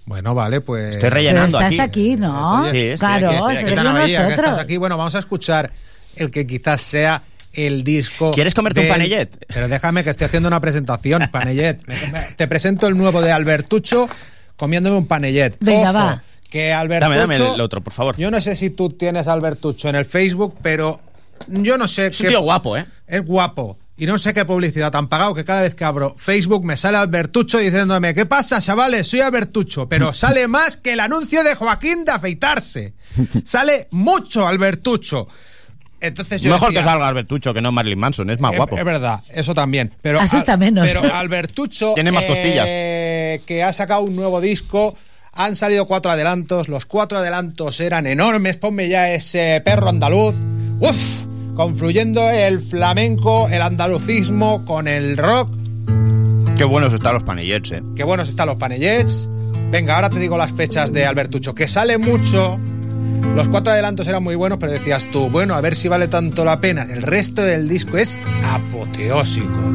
Bueno, 0.05 0.35
vale, 0.35 0.61
pues. 0.61 0.91
Estoy 0.91 1.01
Pero 1.01 1.15
rellenando 1.15 1.59
estás 1.59 1.79
aquí. 1.79 1.79
aquí, 1.79 2.15
¿no? 2.15 2.63
Eso, 2.65 2.71
sí, 2.71 2.77
estoy 2.79 2.97
claro, 2.97 3.27
aquí, 3.27 3.35
estoy 3.37 3.57
aquí. 3.57 3.75
¿Qué 3.75 3.83
María, 3.83 4.27
que 4.27 4.33
estás 4.33 4.57
aquí? 4.59 4.77
Bueno, 4.77 4.97
vamos 4.97 5.15
a 5.15 5.19
escuchar 5.19 5.71
el 6.15 6.31
que 6.31 6.45
quizás 6.47 6.81
sea 6.81 7.23
el 7.53 7.83
disco. 7.83 8.31
¿Quieres 8.31 8.53
comerte 8.53 8.81
un 8.81 8.87
panellet? 8.87 9.45
Pero 9.47 9.67
déjame 9.67 10.03
que 10.03 10.11
estoy 10.11 10.25
haciendo 10.25 10.47
una 10.47 10.61
presentación, 10.61 11.27
panellet. 11.31 11.81
Te 12.37 12.47
presento 12.47 12.87
el 12.87 12.95
nuevo 12.97 13.21
de 13.21 13.31
Albertucho 13.31 14.07
comiéndome 14.55 14.95
un 14.95 15.07
panellet. 15.07 15.57
Venga, 15.59 15.89
Ojo, 15.89 15.99
va. 15.99 16.23
Que 16.49 16.71
Albertucho. 16.71 17.19
Dame, 17.19 17.37
dame 17.37 17.53
el 17.55 17.61
otro, 17.61 17.81
por 17.81 17.93
favor. 17.93 18.15
Yo 18.15 18.31
no 18.31 18.39
sé 18.39 18.55
si 18.55 18.69
tú 18.69 18.89
tienes 18.89 19.27
Albertucho 19.27 19.89
en 19.89 19.95
el 19.95 20.05
Facebook, 20.05 20.55
pero 20.61 21.01
yo 21.47 21.77
no 21.77 21.87
sé 21.87 22.07
Es 22.07 22.21
un 22.21 22.27
tío 22.27 22.41
guapo, 22.41 22.77
¿eh? 22.77 22.85
Es 23.07 23.25
guapo. 23.25 23.77
Y 23.97 24.05
no 24.05 24.17
sé 24.17 24.33
qué 24.33 24.45
publicidad 24.45 24.95
han 24.95 25.07
pagado 25.07 25.33
que 25.33 25.43
cada 25.43 25.61
vez 25.61 25.73
que 25.75 25.83
abro 25.83 26.15
Facebook 26.19 26.63
me 26.63 26.77
sale 26.77 26.97
Albertucho 26.97 27.57
diciéndome, 27.57 28.13
¿qué 28.13 28.25
pasa, 28.25 28.61
chavales? 28.61 29.07
Soy 29.07 29.21
Albertucho, 29.21 29.89
pero 29.89 30.13
sale 30.13 30.47
más 30.47 30.77
que 30.77 30.93
el 30.93 30.99
anuncio 30.99 31.43
de 31.43 31.55
Joaquín 31.55 32.05
de 32.05 32.11
afeitarse. 32.11 32.93
Sale 33.43 33.87
mucho 33.91 34.45
Albertucho. 34.47 35.27
Entonces 35.99 36.41
yo 36.41 36.51
Mejor 36.51 36.67
decía, 36.69 36.81
que 36.81 36.89
salga 36.89 37.07
Albertucho 37.07 37.53
que 37.55 37.61
no 37.61 37.71
Marilyn 37.71 37.97
Manson, 37.97 38.29
es 38.29 38.39
más 38.39 38.55
guapo. 38.55 38.77
Es 38.77 38.85
verdad, 38.85 39.23
eso 39.29 39.55
también. 39.55 39.93
Pero, 40.03 40.19
Asusta 40.19 40.53
Al- 40.53 40.59
menos. 40.59 40.87
Pero 40.87 41.01
Albertucho. 41.13 41.93
Tiene 41.95 42.11
más 42.11 42.25
costillas. 42.27 42.67
eh, 42.69 43.41
que 43.47 43.63
ha 43.63 43.73
sacado 43.73 44.01
un 44.01 44.15
nuevo 44.15 44.39
disco. 44.39 44.95
Han 45.33 45.55
salido 45.55 45.85
cuatro 45.87 46.11
adelantos. 46.11 46.67
Los 46.67 46.85
cuatro 46.85 47.17
adelantos 47.17 47.79
eran 47.79 48.05
enormes. 48.05 48.57
Ponme 48.57 48.87
ya 48.89 49.09
ese 49.11 49.59
perro 49.65 49.89
andaluz. 49.89 50.35
Uf, 50.79 51.25
confluyendo 51.57 52.29
el 52.29 52.59
flamenco, 52.59 53.49
el 53.49 53.63
andalucismo 53.63 54.63
con 54.63 54.87
el 54.87 55.17
rock. 55.17 55.49
Qué 56.55 56.63
buenos 56.63 56.93
están 56.93 57.15
los 57.15 57.23
panellets, 57.23 57.71
eh. 57.71 57.83
Qué 57.95 58.03
buenos 58.03 58.29
están 58.29 58.45
los 58.45 58.57
panellets. 58.57 59.27
Venga, 59.71 59.95
ahora 59.95 60.11
te 60.11 60.19
digo 60.19 60.37
las 60.37 60.53
fechas 60.53 60.93
de 60.93 61.07
Albertucho. 61.07 61.55
Que 61.55 61.67
sale 61.67 61.97
mucho. 61.97 62.59
Los 63.35 63.49
cuatro 63.49 63.73
adelantos 63.73 64.07
eran 64.07 64.21
muy 64.23 64.35
buenos, 64.35 64.59
pero 64.59 64.71
decías 64.71 65.09
tú, 65.11 65.31
bueno, 65.31 65.55
a 65.55 65.61
ver 65.61 65.75
si 65.75 65.87
vale 65.87 66.07
tanto 66.07 66.45
la 66.45 66.61
pena. 66.61 66.83
El 66.83 67.01
resto 67.01 67.41
del 67.41 67.67
disco 67.67 67.97
es 67.97 68.19
apoteósico. 68.43 69.73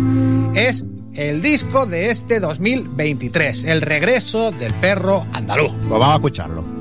Es 0.55 0.85
el 1.15 1.43
disco 1.43 1.87
de 1.87 2.11
este 2.11 2.39
2023, 2.39 3.65
el 3.65 3.83
regreso 3.83 4.53
del 4.53 4.73
perro 4.75 5.27
andaluz. 5.33 5.73
Pues 5.73 5.91
vamos 5.91 6.11
a 6.11 6.15
escucharlo. 6.15 6.72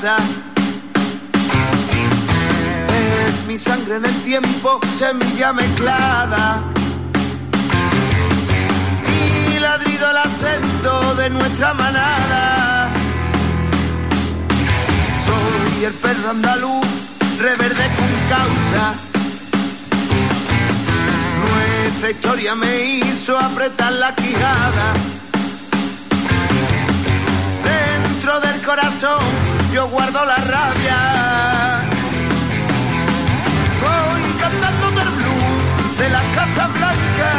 Es 0.00 0.14
mi 3.48 3.58
sangre 3.58 3.96
en 3.96 4.04
el 4.04 4.14
tiempo, 4.22 4.78
semilla 4.96 5.52
mezclada. 5.52 6.62
Y 9.04 9.58
ladrido 9.58 10.08
el 10.10 10.16
acento 10.18 11.14
de 11.16 11.30
nuestra 11.30 11.74
manada. 11.74 12.92
Soy 15.26 15.84
el 15.86 15.94
perro 15.94 16.30
andaluz, 16.30 16.86
reverde 17.40 17.90
con 17.96 18.12
causa. 18.28 18.94
Nuestra 21.40 22.10
historia 22.12 22.54
me 22.54 22.84
hizo 22.84 23.36
apretar 23.36 23.92
la 23.94 24.14
quijada. 24.14 24.92
Dentro 27.64 28.40
del 28.40 28.62
corazón 28.62 29.47
yo 29.72 29.88
guardo 29.88 30.24
la 30.24 30.36
rabia. 30.36 31.82
Voy 33.82 34.22
cantando 34.40 34.90
del 34.98 35.08
blues 35.08 35.98
de 35.98 36.08
la 36.10 36.22
Casa 36.34 36.68
Blanca. 36.68 37.32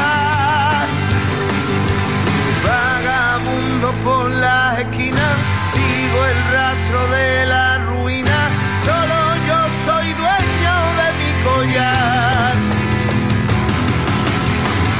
Vagabundo 2.65 3.91
por 4.03 4.29
la 4.29 4.79
esquina, 4.79 5.27
sigo 5.73 6.25
el 6.25 6.51
rastro 6.53 7.07
de 7.07 7.45
la 7.45 7.77
ruina. 7.79 8.49
Solo 8.85 9.35
yo 9.47 9.59
soy 9.85 10.13
dueño 10.13 10.75
de 10.99 11.07
mi 11.19 11.43
collar. 11.43 12.55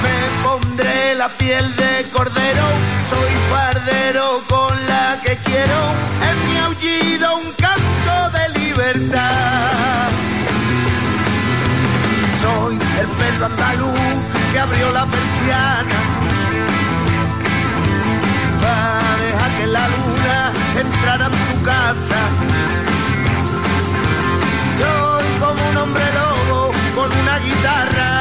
Me 0.04 0.44
pondré 0.44 1.16
la 1.16 1.28
piel 1.30 1.76
de 1.76 2.06
cordero, 2.12 2.66
soy 3.10 3.32
fardero 3.52 4.42
con 4.48 4.88
la 4.88 5.18
que 5.24 5.36
quiero. 5.38 6.19
Andaluz 13.50 14.18
que 14.52 14.60
abrió 14.60 14.92
la 14.92 15.06
persiana. 15.06 15.98
Para 18.62 19.18
dejar 19.26 19.52
que 19.58 19.68
la 19.68 19.88
luna 19.88 20.52
entrara 20.80 21.26
en 21.28 21.32
tu 21.32 21.64
casa. 21.64 22.20
Soy 24.80 25.28
como 25.40 25.70
un 25.70 25.78
hombre 25.78 26.06
lobo 26.20 26.72
con 26.96 27.12
una 27.22 27.40
guitarra. 27.40 28.12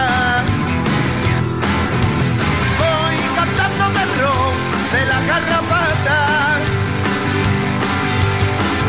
Voy 2.82 3.16
cantando 3.36 3.84
terror 3.98 4.52
de 4.92 5.02
la 5.10 5.20
garrapata. 5.30 6.18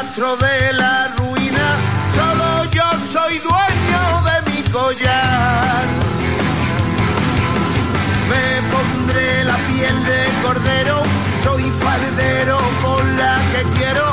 rastro 0.04 0.36
de 0.36 0.72
la 0.74 1.08
ruina. 1.16 1.66
Solo 2.14 2.64
yo 2.70 2.84
soy 3.12 3.38
dueño 3.38 4.02
de 4.28 4.50
mi 4.50 4.70
collar. 4.70 5.84
Me 8.28 8.46
pondré 8.72 9.44
la 9.44 9.56
piel 9.56 10.04
de 10.04 10.26
cordero, 10.42 11.02
soy 11.42 11.62
faldero 11.62 12.58
con 12.82 13.16
la 13.16 13.38
que 13.52 13.62
quiero. 13.78 14.12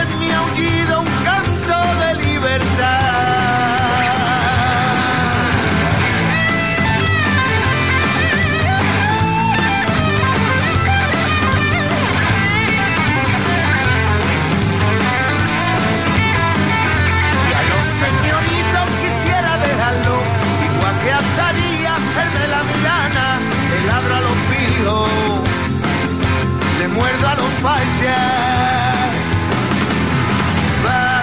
En 0.00 0.18
mi 0.20 0.30
aullido 0.30 1.00
un 1.00 1.24
canto 1.24 1.76
de 2.00 2.14
libertad. 2.24 3.41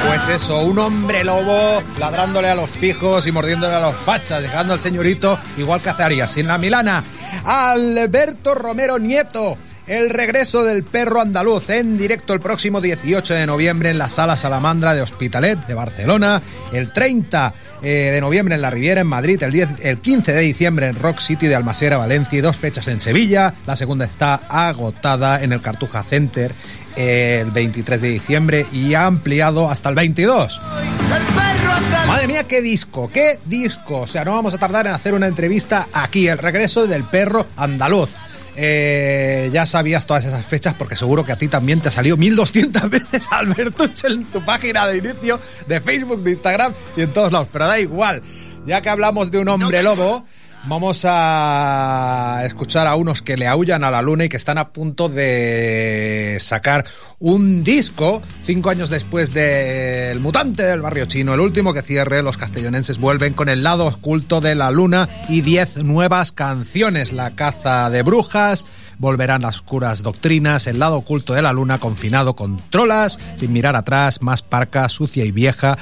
Pues 0.07 0.29
eso, 0.29 0.61
un 0.61 0.79
hombre 0.79 1.23
lobo 1.23 1.83
ladrándole 1.99 2.49
a 2.49 2.55
los 2.55 2.71
pijos 2.71 3.27
y 3.27 3.31
mordiéndole 3.31 3.75
a 3.75 3.79
los 3.79 3.95
fachas, 3.95 4.41
dejando 4.41 4.73
al 4.73 4.79
señorito 4.79 5.37
igual 5.57 5.81
que 5.81 5.89
hace. 5.89 6.39
En 6.39 6.47
la 6.47 6.57
Milana, 6.57 7.03
Alberto 7.43 8.55
Romero 8.55 8.97
Nieto. 8.99 9.57
El 9.89 10.11
regreso 10.11 10.63
del 10.63 10.83
perro 10.83 11.19
andaluz 11.19 11.67
en 11.71 11.97
directo 11.97 12.35
el 12.35 12.39
próximo 12.39 12.79
18 12.79 13.33
de 13.33 13.47
noviembre 13.47 13.89
en 13.89 13.97
la 13.97 14.07
Sala 14.07 14.37
Salamandra 14.37 14.93
de 14.93 15.01
Hospitalet 15.01 15.65
de 15.65 15.73
Barcelona, 15.73 16.43
el 16.71 16.93
30 16.93 17.55
eh, 17.81 18.11
de 18.13 18.21
noviembre 18.21 18.53
en 18.53 18.61
la 18.61 18.69
Riviera 18.69 19.01
en 19.01 19.07
Madrid, 19.07 19.41
el, 19.41 19.51
10 19.51 19.69
el 19.81 19.97
15 19.97 20.31
de 20.31 20.41
diciembre 20.41 20.85
en 20.89 20.95
Rock 20.95 21.17
City 21.17 21.47
de 21.47 21.55
Almasera, 21.55 21.97
Valencia 21.97 22.37
y 22.37 22.41
dos 22.41 22.55
fechas 22.55 22.87
en 22.87 22.99
Sevilla. 22.99 23.55
La 23.65 23.75
segunda 23.75 24.05
está 24.05 24.35
agotada 24.47 25.41
en 25.41 25.53
el 25.53 25.61
Cartuja 25.61 26.03
Center 26.03 26.53
el 26.95 27.49
23 27.49 27.99
de 27.99 28.09
diciembre 28.09 28.67
y 28.71 28.93
ha 28.93 29.07
ampliado 29.07 29.71
hasta 29.71 29.89
el 29.89 29.95
22. 29.95 30.61
El 30.61 31.23
perro 31.33 31.71
andaluz. 31.71 32.07
Madre 32.07 32.27
mía, 32.27 32.43
qué 32.43 32.61
disco, 32.61 33.09
qué 33.11 33.39
disco. 33.45 34.01
O 34.01 34.07
sea, 34.07 34.23
no 34.23 34.35
vamos 34.35 34.53
a 34.53 34.59
tardar 34.59 34.85
en 34.85 34.93
hacer 34.93 35.15
una 35.15 35.25
entrevista 35.25 35.87
aquí, 35.93 36.27
el 36.27 36.37
regreso 36.37 36.85
del 36.85 37.05
perro 37.05 37.47
andaluz. 37.57 38.13
Eh, 38.55 39.49
ya 39.53 39.65
sabías 39.65 40.05
todas 40.05 40.25
esas 40.25 40.45
fechas 40.45 40.73
porque 40.73 40.95
seguro 40.95 41.25
que 41.25 41.31
a 41.31 41.37
ti 41.37 41.47
también 41.47 41.79
te 41.79 41.89
ha 41.89 41.91
salido 41.91 42.17
1200 42.17 42.89
veces 42.89 43.27
Alberto 43.31 43.85
en 44.03 44.25
tu 44.25 44.43
página 44.43 44.87
de 44.87 44.97
inicio 44.97 45.39
de 45.67 45.79
Facebook, 45.79 46.23
de 46.23 46.31
Instagram 46.31 46.73
y 46.97 47.01
en 47.01 47.13
todos 47.13 47.31
lados. 47.31 47.47
Pero 47.51 47.67
da 47.67 47.79
igual, 47.79 48.21
ya 48.65 48.81
que 48.81 48.89
hablamos 48.89 49.31
de 49.31 49.39
un 49.39 49.47
hombre 49.47 49.83
lobo, 49.83 50.25
Vamos 50.65 51.05
a 51.07 52.43
escuchar 52.45 52.85
a 52.85 52.95
unos 52.95 53.21
que 53.21 53.37
le 53.37 53.47
aullan 53.47 53.83
a 53.85 53.91
la 53.91 54.01
luna 54.01 54.25
y 54.25 54.29
que 54.29 54.35
están 54.35 54.57
a 54.57 54.69
punto 54.69 55.07
de 55.07 56.37
sacar 56.41 56.85
un 57.17 57.63
disco 57.63 58.21
cinco 58.43 58.69
años 58.69 58.89
después 58.89 59.33
del 59.33 60.19
Mutante 60.19 60.63
del 60.63 60.81
Barrio 60.81 61.05
Chino, 61.05 61.33
el 61.33 61.39
último 61.39 61.73
que 61.73 61.81
cierre. 61.81 62.21
Los 62.21 62.37
castellonenses 62.37 62.99
vuelven 62.99 63.33
con 63.33 63.47
el 63.47 63.63
lado 63.63 63.87
oculto 63.87 64.41
de 64.41 64.53
la 64.53 64.69
luna 64.69 65.07
y 65.29 65.41
diez 65.41 65.77
nuevas 65.77 66.33
canciones. 66.33 67.13
La 67.13 67.31
caza 67.31 67.89
de 67.89 68.03
brujas, 68.03 68.65
volverán 68.97 69.43
las 69.43 69.55
oscuras 69.55 70.03
doctrinas, 70.03 70.67
el 70.67 70.77
lado 70.77 70.97
oculto 70.97 71.33
de 71.33 71.41
la 71.41 71.53
luna, 71.53 71.77
confinado 71.77 72.35
con 72.35 72.57
trolas, 72.69 73.17
sin 73.37 73.53
mirar 73.53 73.77
atrás, 73.77 74.21
más 74.21 74.41
parca, 74.41 74.89
sucia 74.89 75.23
y 75.23 75.31
vieja. 75.31 75.77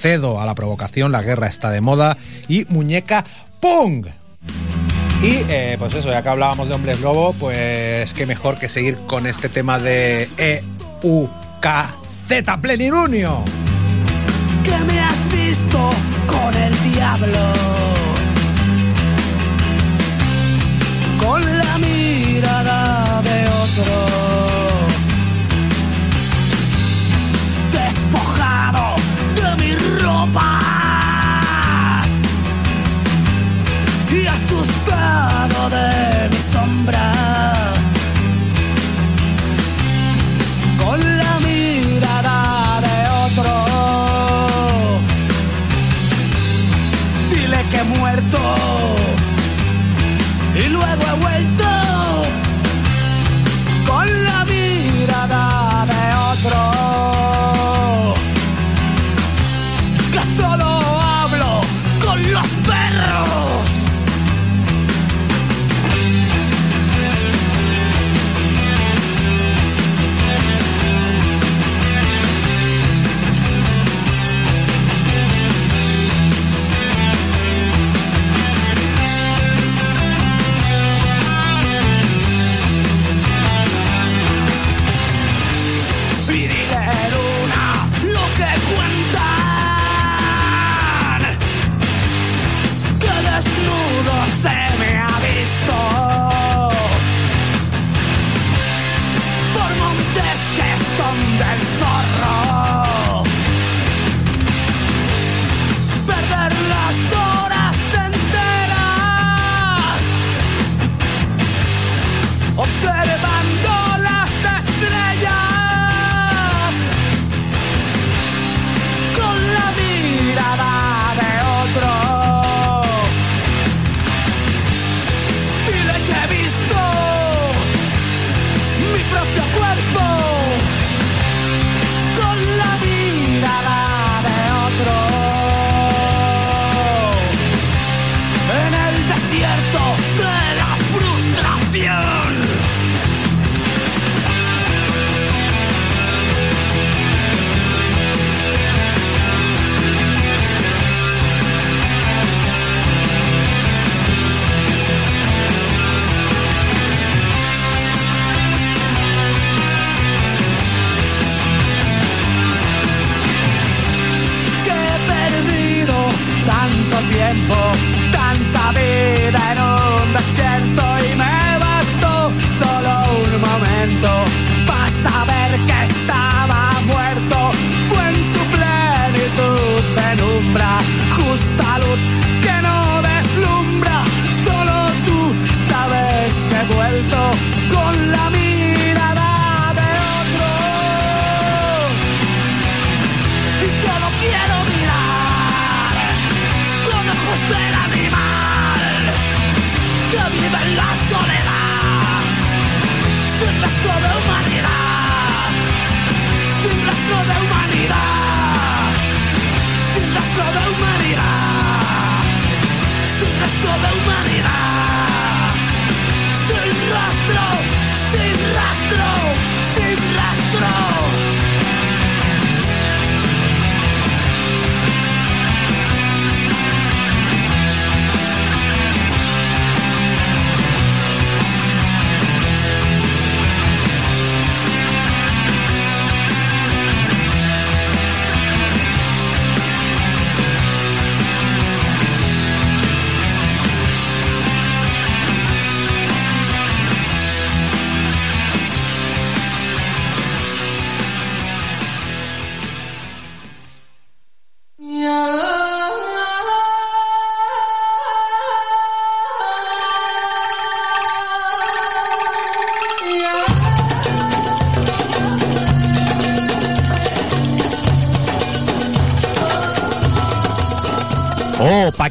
Cedo 0.00 0.40
a 0.40 0.46
la 0.46 0.56
provocación, 0.56 1.12
la 1.12 1.22
guerra 1.22 1.46
está 1.46 1.70
de 1.70 1.80
moda 1.80 2.16
y 2.48 2.64
muñeca 2.70 3.24
Pung. 3.62 4.04
Y 5.22 5.36
eh, 5.48 5.76
pues 5.78 5.94
eso, 5.94 6.10
ya 6.10 6.20
que 6.20 6.28
hablábamos 6.28 6.66
de 6.66 6.74
hombres 6.74 7.00
lobo, 7.00 7.32
pues 7.34 8.12
qué 8.12 8.26
mejor 8.26 8.58
que 8.58 8.68
seguir 8.68 8.96
con 9.06 9.24
este 9.28 9.48
tema 9.48 9.78
de 9.78 10.28
E-U-K-Z 10.36 11.20
Plenilunio. 12.60 13.44
que 14.64 14.76
me 14.84 14.98
has 15.00 15.28
visto 15.32 15.90
con 16.26 16.52
el 16.56 16.74
diablo. 16.92 17.52
Con 21.20 21.40
la 21.40 21.78
mirada 21.78 23.22
de 23.22 23.46
otro. 23.46 23.92
Despojado 27.70 28.96
de 29.36 29.54
mis 29.62 30.02
ropas. 30.02 30.61
De 35.48 36.28
mi 36.30 36.36
sombra. 36.36 37.61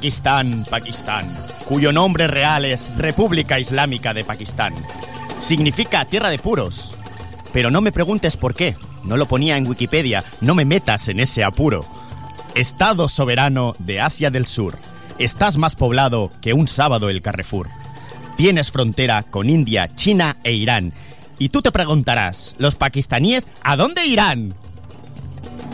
Pakistán, 0.01 0.65
Pakistán. 0.67 1.31
cuyo 1.65 1.93
nombre 1.93 2.25
real 2.25 2.65
es 2.65 2.91
República 2.97 3.59
Islámica 3.59 4.15
de 4.15 4.23
Pakistán. 4.23 4.73
Significa 5.37 6.05
tierra 6.05 6.31
de 6.31 6.39
puros. 6.39 6.95
Pero 7.53 7.69
no 7.69 7.81
me 7.81 7.91
preguntes 7.91 8.35
por 8.35 8.55
qué. 8.55 8.75
No 9.03 9.15
lo 9.15 9.27
ponía 9.27 9.57
en 9.57 9.67
Wikipedia. 9.67 10.23
No 10.41 10.55
me 10.55 10.65
metas 10.65 11.07
en 11.07 11.19
ese 11.19 11.43
apuro. 11.43 11.85
Estado 12.55 13.07
soberano 13.09 13.75
de 13.77 14.01
Asia 14.01 14.31
del 14.31 14.47
Sur. 14.47 14.79
Estás 15.19 15.57
más 15.57 15.75
poblado 15.75 16.31
que 16.41 16.53
un 16.53 16.67
sábado 16.67 17.07
el 17.11 17.21
Carrefour. 17.21 17.67
Tienes 18.37 18.71
frontera 18.71 19.21
con 19.21 19.51
India, 19.51 19.93
China 19.93 20.37
e 20.43 20.53
Irán. 20.53 20.93
Y 21.37 21.49
tú 21.49 21.61
te 21.61 21.71
preguntarás, 21.71 22.55
¿los 22.57 22.73
pakistaníes 22.73 23.47
a 23.61 23.75
dónde 23.75 24.03
irán? 24.07 24.55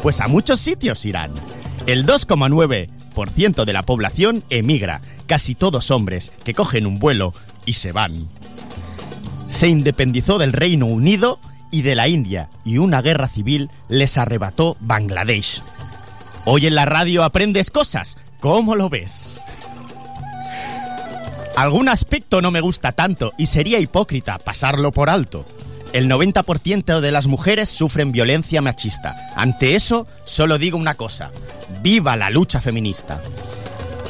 Pues 0.04 0.20
a 0.20 0.28
muchos 0.28 0.60
sitios 0.60 1.06
irán. 1.06 1.32
El 1.86 2.06
2,9% 2.06 2.97
de 3.18 3.74
la 3.74 3.82
población 3.82 4.44
emigra, 4.52 5.02
casi 5.26 5.56
todos 5.56 5.90
hombres 5.90 6.32
que 6.44 6.54
cogen 6.54 6.86
un 6.86 7.00
vuelo 7.00 7.34
y 7.66 7.74
se 7.74 7.92
van. 7.92 8.28
Se 9.48 9.68
independizó 9.68 10.38
del 10.38 10.54
Reino 10.54 10.86
Unido 10.86 11.40
y 11.72 11.82
de 11.82 11.96
la 11.96 12.08
India 12.08 12.50
y 12.64 12.78
una 12.78 13.02
guerra 13.02 13.28
civil 13.28 13.72
les 13.90 14.20
arrebató 14.20 14.78
Bangladesh. 14.82 15.64
Hoy 16.46 16.68
en 16.68 16.76
la 16.76 16.86
radio 16.86 17.24
aprendes 17.24 17.72
cosas. 17.72 18.18
¿Cómo 18.40 18.76
lo 18.76 18.88
ves? 18.88 19.42
Algún 21.56 21.90
aspecto 21.90 22.40
no 22.44 22.52
me 22.52 22.62
gusta 22.62 22.92
tanto 22.92 23.34
y 23.36 23.48
sería 23.48 23.80
hipócrita 23.80 24.38
pasarlo 24.38 24.92
por 24.92 25.10
alto. 25.10 25.44
El 25.94 26.10
90% 26.10 27.00
de 27.00 27.12
las 27.12 27.28
mujeres 27.28 27.70
sufren 27.70 28.12
violencia 28.12 28.62
machista. 28.62 29.16
Ante 29.36 29.76
eso, 29.76 30.06
solo 30.26 30.58
digo 30.58 30.78
una 30.78 30.96
cosa. 30.96 31.32
¡Viva 31.82 32.16
la 32.18 32.30
lucha 32.30 32.60
feminista! 32.60 33.22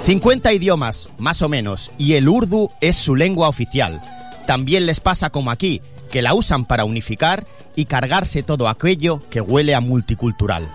50 0.04 0.54
idiomas, 0.54 1.10
más 1.18 1.42
o 1.42 1.50
menos, 1.50 1.92
y 1.98 2.13
el 2.13 2.30
urdu 2.30 2.72
es 2.82 2.96
su 2.96 3.16
lengua 3.16 3.50
oficial. 3.50 4.02
También 4.48 4.86
les 4.86 5.00
pasa 5.00 5.30
como 5.30 5.52
aquí, 5.52 5.82
que 6.12 6.22
la 6.22 6.34
usan 6.34 6.66
para 6.66 6.86
unificar 6.86 7.46
y 7.76 7.86
cargarse 7.86 8.42
todo 8.42 8.70
aquello 8.70 9.22
que 9.30 9.42
huele 9.42 9.76
a 9.76 9.82
multicultural. 9.82 10.68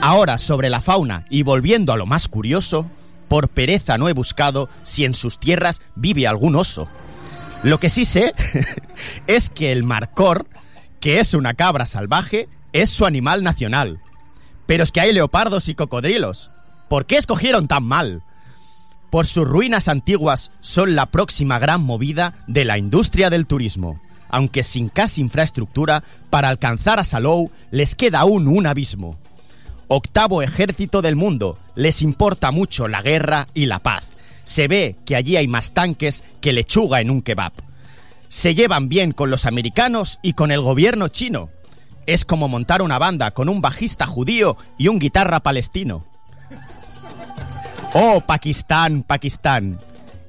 Ahora, 0.00 0.38
sobre 0.38 0.68
la 0.68 0.80
fauna 0.80 1.26
y 1.30 1.42
volviendo 1.42 1.92
a 1.92 1.96
lo 1.96 2.06
más 2.06 2.26
curioso, 2.26 2.86
por 3.28 3.48
pereza 3.48 3.98
no 3.98 4.08
he 4.08 4.12
buscado 4.14 4.68
si 4.82 5.04
en 5.04 5.14
sus 5.14 5.38
tierras 5.38 5.80
vive 5.94 6.26
algún 6.26 6.56
oso. 6.56 6.88
Lo 7.62 7.78
que 7.78 7.88
sí 7.88 8.04
sé 8.04 8.34
es 9.26 9.48
que 9.48 9.70
el 9.70 9.84
marcor, 9.84 10.46
que 11.00 11.20
es 11.20 11.34
una 11.34 11.54
cabra 11.54 11.86
salvaje, 11.86 12.48
es 12.72 12.90
su 12.90 13.06
animal 13.06 13.42
nacional. 13.42 14.00
Pero 14.66 14.82
es 14.82 14.90
que 14.90 15.00
hay 15.00 15.12
leopardos 15.12 15.68
y 15.68 15.74
cocodrilos. 15.74 16.50
¿Por 16.88 17.06
qué 17.06 17.16
escogieron 17.16 17.68
tan 17.68 17.84
mal? 17.84 18.22
Por 19.10 19.26
sus 19.26 19.46
ruinas 19.46 19.88
antiguas 19.88 20.50
son 20.60 20.96
la 20.96 21.06
próxima 21.06 21.58
gran 21.58 21.82
movida 21.82 22.34
de 22.46 22.64
la 22.64 22.78
industria 22.78 23.30
del 23.30 23.46
turismo. 23.46 24.00
Aunque 24.28 24.62
sin 24.62 24.88
casi 24.88 25.20
infraestructura, 25.20 26.02
para 26.30 26.48
alcanzar 26.48 26.98
a 26.98 27.04
Salou 27.04 27.50
les 27.70 27.94
queda 27.94 28.20
aún 28.20 28.48
un 28.48 28.66
abismo. 28.66 29.18
Octavo 29.88 30.42
ejército 30.42 31.02
del 31.02 31.16
mundo, 31.16 31.58
les 31.74 32.00
importa 32.00 32.50
mucho 32.50 32.88
la 32.88 33.02
guerra 33.02 33.48
y 33.52 33.66
la 33.66 33.80
paz. 33.80 34.11
Se 34.44 34.68
ve 34.68 34.96
que 35.04 35.16
allí 35.16 35.36
hay 35.36 35.48
más 35.48 35.72
tanques 35.72 36.24
que 36.40 36.52
lechuga 36.52 37.00
en 37.00 37.10
un 37.10 37.22
kebab. 37.22 37.52
Se 38.28 38.54
llevan 38.54 38.88
bien 38.88 39.12
con 39.12 39.30
los 39.30 39.46
americanos 39.46 40.18
y 40.22 40.32
con 40.32 40.50
el 40.50 40.60
gobierno 40.60 41.08
chino. 41.08 41.48
Es 42.06 42.24
como 42.24 42.48
montar 42.48 42.82
una 42.82 42.98
banda 42.98 43.30
con 43.30 43.48
un 43.48 43.60
bajista 43.60 44.06
judío 44.06 44.56
y 44.78 44.88
un 44.88 44.98
guitarra 44.98 45.40
palestino. 45.40 46.04
Oh, 47.94 48.20
Pakistán, 48.26 49.02
Pakistán. 49.02 49.78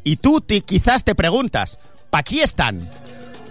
Y 0.03 0.17
tú 0.17 0.41
te- 0.41 0.61
quizás 0.61 1.03
te 1.03 1.15
preguntas, 1.15 1.79
¿pa' 2.09 2.19
aquí 2.19 2.41
están? 2.41 2.89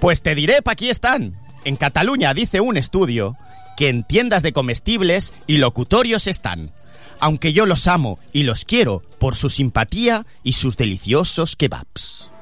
Pues 0.00 0.22
te 0.22 0.34
diré, 0.34 0.60
pa' 0.62 0.72
aquí 0.72 0.90
están. 0.90 1.34
En 1.64 1.76
Cataluña 1.76 2.34
dice 2.34 2.60
un 2.60 2.76
estudio 2.76 3.36
que 3.76 3.88
en 3.88 4.04
tiendas 4.04 4.42
de 4.42 4.52
comestibles 4.52 5.32
y 5.46 5.56
locutorios 5.58 6.26
están. 6.26 6.70
Aunque 7.22 7.52
yo 7.52 7.66
los 7.66 7.86
amo 7.86 8.18
y 8.32 8.42
los 8.42 8.64
quiero 8.64 9.00
por 9.20 9.36
su 9.36 9.48
simpatía 9.48 10.26
y 10.42 10.54
sus 10.54 10.76
deliciosos 10.76 11.54
kebabs. 11.54 12.32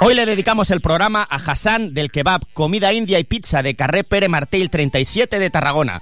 Hoy 0.00 0.14
le 0.14 0.24
dedicamos 0.24 0.70
el 0.70 0.80
programa 0.80 1.26
a 1.28 1.36
Hassan 1.36 1.92
del 1.92 2.10
Kebab, 2.10 2.46
comida 2.54 2.94
india 2.94 3.18
y 3.18 3.24
pizza 3.24 3.62
de 3.62 3.74
Carré 3.74 4.04
Pere 4.04 4.30
Martel 4.30 4.70
37 4.70 5.38
de 5.38 5.50
Tarragona. 5.50 6.00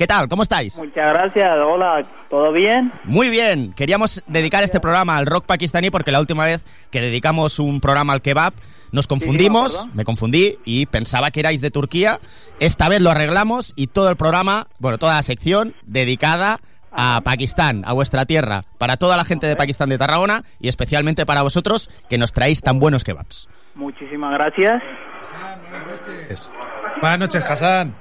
¿Qué 0.00 0.06
tal? 0.06 0.28
¿Cómo 0.28 0.42
estáis? 0.42 0.78
Muchas 0.78 1.12
gracias, 1.12 1.62
hola, 1.62 2.02
¿todo 2.30 2.52
bien? 2.52 2.90
Muy 3.04 3.28
bien, 3.28 3.74
queríamos 3.74 4.22
dedicar 4.26 4.64
este 4.64 4.80
programa 4.80 5.18
al 5.18 5.26
rock 5.26 5.44
pakistaní 5.44 5.90
porque 5.90 6.10
la 6.10 6.20
última 6.20 6.46
vez 6.46 6.64
que 6.90 7.02
dedicamos 7.02 7.58
un 7.58 7.82
programa 7.82 8.14
al 8.14 8.22
kebab 8.22 8.54
nos 8.92 9.06
confundimos, 9.06 9.72
me 9.74 9.78
acuerdo. 9.78 9.96
me 9.96 10.04
confundí 10.06 10.58
y 10.64 10.86
pensaba 10.86 11.30
que 11.30 11.40
erais 11.40 11.60
de 11.60 11.70
Turquía. 11.70 12.18
Esta 12.60 12.88
vez 12.88 13.02
lo 13.02 13.10
arreglamos 13.10 13.74
y 13.76 13.88
todo 13.88 14.08
el 14.08 14.16
programa, 14.16 14.68
bueno, 14.78 14.96
toda 14.96 15.16
la 15.16 15.22
sección 15.22 15.74
dedicada 15.82 16.60
a 16.92 17.20
Pakistán, 17.22 17.82
a 17.84 17.92
vuestra 17.92 18.24
tierra, 18.24 18.64
para 18.78 18.96
toda 18.96 19.18
la 19.18 19.26
gente 19.26 19.48
de 19.48 19.54
Pakistán 19.54 19.90
de 19.90 19.98
Tarragona 19.98 20.44
y 20.60 20.68
especialmente 20.68 21.26
para 21.26 21.42
vosotros 21.42 21.90
que 22.08 22.16
nos 22.16 22.32
traéis 22.32 22.62
tan 22.62 22.78
buenos 22.78 23.04
kebabs. 23.04 23.50
Muchísimas 23.74 24.32
gracias. 24.32 24.82
Buenas 27.02 27.18
noches, 27.18 27.44
Hassan. 27.44 27.94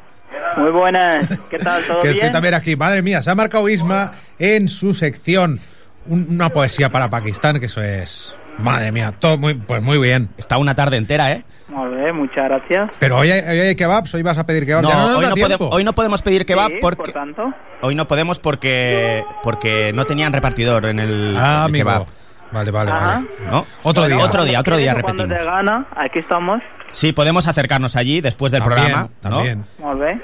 Muy 0.60 0.72
buenas, 0.72 1.28
¿qué 1.50 1.58
tal? 1.58 1.82
¿Todo 1.88 2.00
que 2.02 2.08
bien? 2.10 2.16
estoy 2.18 2.32
también 2.32 2.54
aquí. 2.54 2.76
Madre 2.76 3.02
mía, 3.02 3.22
se 3.22 3.32
ha 3.32 3.36
marcado 3.36 3.68
Isma 3.70 4.12
en 4.38 4.68
su 4.68 4.94
sección 4.94 5.60
un- 6.06 6.28
una 6.30 6.50
poesía 6.50 6.90
para 6.92 7.10
Pakistán, 7.10 7.60
que 7.60 7.68
eso 7.68 7.82
es... 7.82 8.36
Madre 8.58 8.92
mía, 8.92 9.14
todo 9.18 9.38
muy, 9.38 9.54
pues 9.54 9.82
muy 9.82 9.98
bien. 10.00 10.28
Está 10.38 10.58
una 10.58 10.76
tarde 10.76 10.98
entera, 10.98 11.32
¿eh? 11.32 11.46
Muy 11.70 11.96
bien, 11.96 12.14
muchas 12.18 12.44
gracias. 12.44 12.90
Pero 13.00 13.18
hoy 13.20 13.32
hay, 13.32 13.40
hoy 13.40 13.60
hay 13.68 13.76
kebabs, 13.76 14.14
hoy 14.16 14.22
vas 14.22 14.38
a 14.38 14.46
pedir 14.46 14.66
kebabs. 14.66 14.86
No, 14.86 15.08
nos 15.08 15.16
hoy, 15.16 15.26
no 15.28 15.36
podemos, 15.36 15.70
hoy 15.74 15.84
no 15.86 15.94
podemos 15.94 16.22
pedir 16.22 16.46
kebab 16.46 16.68
Sí, 16.68 16.78
porque 16.82 17.04
por 17.04 17.12
tanto, 17.14 17.54
hoy 17.82 17.96
no 17.96 18.06
podemos 18.06 18.38
porque 18.40 19.24
porque 19.44 19.94
no 19.96 20.04
tenían 20.06 20.34
repartidor 20.34 20.88
en 20.88 21.00
el, 21.00 21.36
Ah, 21.38 21.60
el 21.62 21.70
amigo. 21.70 21.86
kebab. 21.90 22.08
Vale, 22.52 22.72
vale, 22.72 22.92
Ajá. 22.92 23.06
vale. 23.06 23.28
¿no? 23.50 23.66
Otro 23.84 24.08
día. 24.08 24.18
Otro 24.18 24.44
día, 24.44 24.60
otro 24.60 24.76
día 24.76 24.94
Cuando 25.00 25.24
repetimos. 25.24 25.40
te 25.40 25.46
gana, 25.58 25.88
aquí 25.96 26.20
estamos. 26.20 26.62
Sí, 26.92 27.14
podemos 27.14 27.48
acercarnos 27.48 27.96
allí 27.96 28.20
después 28.20 28.52
del 28.52 28.62
También, 28.64 28.82
programa. 28.88 29.10
¿no? 29.24 29.30
También. 29.30 29.66
Muy 29.78 29.96
bien. 30.06 30.22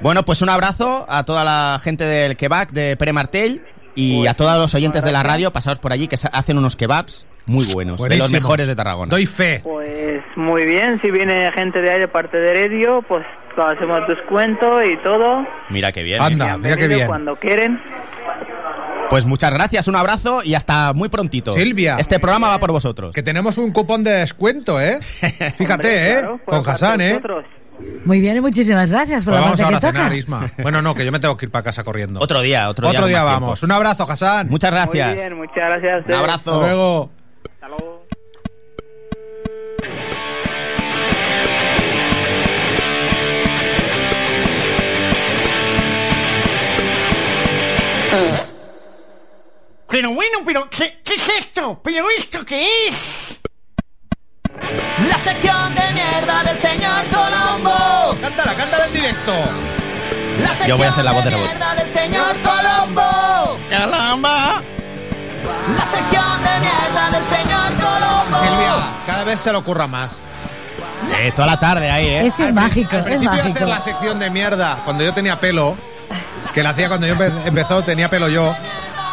Bueno, 0.00 0.24
pues 0.24 0.42
un 0.42 0.48
abrazo 0.48 1.06
a 1.08 1.24
toda 1.24 1.44
la 1.44 1.80
gente 1.82 2.04
del 2.04 2.36
kebab 2.36 2.70
de 2.70 2.96
Pere 2.96 3.12
Martel 3.12 3.62
y 3.94 4.18
Pues, 4.18 4.30
a 4.30 4.34
todos 4.34 4.58
los 4.58 4.74
oyentes 4.74 5.04
de 5.04 5.12
la 5.12 5.22
radio, 5.22 5.52
pasados 5.52 5.78
por 5.78 5.92
allí, 5.92 6.08
que 6.08 6.16
hacen 6.32 6.58
unos 6.58 6.76
kebabs 6.76 7.26
muy 7.46 7.66
buenos, 7.72 8.00
de 8.02 8.16
los 8.16 8.30
mejores 8.30 8.66
de 8.66 8.74
Tarragona. 8.74 9.10
Doy 9.10 9.26
fe. 9.26 9.60
Pues 9.62 10.22
muy 10.36 10.64
bien, 10.64 11.00
si 11.00 11.10
viene 11.10 11.50
gente 11.52 11.80
de 11.80 11.90
ahí 11.90 12.00
de 12.00 12.08
parte 12.08 12.40
de 12.40 12.66
radio, 12.66 13.02
pues 13.06 13.24
hacemos 13.56 14.00
descuento 14.08 14.82
y 14.82 14.96
todo. 15.02 15.46
Mira 15.70 15.92
qué 15.92 16.02
bien. 16.02 16.20
Anda. 16.20 16.58
mira 16.58 16.76
qué 16.76 16.88
bien. 16.88 17.06
Cuando 17.06 17.36
quieren. 17.36 17.80
Pues 19.10 19.26
muchas 19.26 19.52
gracias, 19.52 19.86
un 19.86 19.96
abrazo 19.96 20.40
y 20.42 20.54
hasta 20.54 20.92
muy 20.92 21.08
prontito. 21.08 21.52
Silvia. 21.52 21.96
Este 21.98 22.18
programa 22.18 22.48
va 22.48 22.58
por 22.58 22.72
vosotros. 22.72 23.14
Que 23.14 23.22
tenemos 23.22 23.58
un 23.58 23.70
cupón 23.70 24.02
de 24.02 24.10
descuento, 24.10 24.80
¿eh? 24.80 24.98
Fíjate, 25.56 25.72
Hombre, 25.72 26.10
¿eh? 26.10 26.18
claro, 26.20 26.40
Con 26.44 26.68
Hassan, 26.68 27.00
¿eh? 27.00 27.12
vosotros. 27.12 27.44
Muy 28.04 28.20
bien 28.20 28.36
y 28.36 28.40
muchísimas 28.40 28.90
gracias 28.90 29.24
por 29.24 29.32
Pues 29.32 29.40
la 29.40 29.40
vamos 29.46 29.60
parte 29.60 29.64
ahora 29.64 29.80
que 29.80 29.86
a 29.86 29.90
cenar, 29.90 30.04
toca. 30.06 30.16
Isma. 30.16 30.50
Bueno, 30.62 30.82
no, 30.82 30.94
que 30.94 31.04
yo 31.04 31.12
me 31.12 31.18
tengo 31.20 31.36
que 31.36 31.46
ir 31.46 31.50
para 31.52 31.62
casa 31.64 31.84
corriendo. 31.84 32.20
Otro 32.20 32.40
día, 32.40 32.68
otro 32.68 32.88
día. 32.88 32.98
Otro 32.98 33.08
día 33.08 33.24
vamos. 33.24 33.60
tiempo. 33.60 33.66
Un 33.66 33.72
abrazo, 33.72 34.06
Hassan. 34.08 34.48
Muchas 34.48 34.70
Muy 34.70 34.80
gracias. 34.80 35.14
bien, 35.14 35.36
muchas 35.36 35.56
gracias. 35.56 36.06
Un 36.06 36.14
abrazo. 36.14 36.54
Hasta 36.54 36.66
luego. 36.66 37.10
Hasta 37.54 37.68
luego. 37.68 38.04
Pero 49.88 50.10
bueno, 50.12 50.38
pero 50.44 50.68
¿qué, 50.70 50.98
qué 51.04 51.14
es 51.14 51.28
esto? 51.40 51.80
¿Pero 51.82 52.06
esto 52.18 52.44
qué 52.44 52.88
es? 52.88 53.40
La 54.60 55.18
sección 55.18 55.74
de 55.74 55.92
mierda 55.92 56.44
del 56.44 56.58
señor 56.58 57.04
Colombo. 57.10 58.16
Cántala, 58.20 58.54
cántala 58.54 58.86
en 58.86 58.92
directo. 58.92 59.32
La 60.40 60.48
sección 60.48 60.68
Yo 60.68 60.76
voy 60.76 60.86
a 60.86 60.90
hacer 60.90 61.04
la 61.04 61.12
voz 61.12 61.24
de 61.24 61.30
robot. 61.30 61.46
mierda 61.46 61.74
del 61.74 61.90
señor 61.90 62.36
Colombo. 62.40 63.58
¡Caramba! 63.70 64.62
La 65.76 65.86
sección 65.86 66.42
de 66.42 66.60
mierda 66.60 67.10
del 67.10 67.24
señor 67.24 67.68
Colombo. 67.74 68.38
Silvia, 68.38 68.92
cada 69.06 69.24
vez 69.24 69.40
se 69.40 69.50
le 69.50 69.58
ocurra 69.58 69.86
más. 69.86 70.10
Eh, 71.20 71.32
toda 71.34 71.46
la 71.48 71.60
tarde 71.60 71.90
ahí, 71.90 72.06
¿eh? 72.06 72.26
Este 72.28 72.46
es 72.46 72.54
mágico, 72.54 72.90
Al 72.92 72.98
es 73.00 73.04
principio 73.04 73.30
de 73.32 73.36
mágico. 73.42 73.56
hacer 73.56 73.68
la 73.68 73.80
sección 73.80 74.18
de 74.18 74.30
mierda, 74.30 74.80
cuando 74.84 75.04
yo 75.04 75.12
tenía 75.12 75.38
pelo, 75.38 75.76
que 76.54 76.62
la 76.62 76.70
hacía 76.70 76.88
cuando 76.88 77.06
yo 77.06 77.14
empe- 77.14 77.46
empezó, 77.46 77.82
tenía 77.82 78.08
pelo 78.08 78.28
yo, 78.28 78.54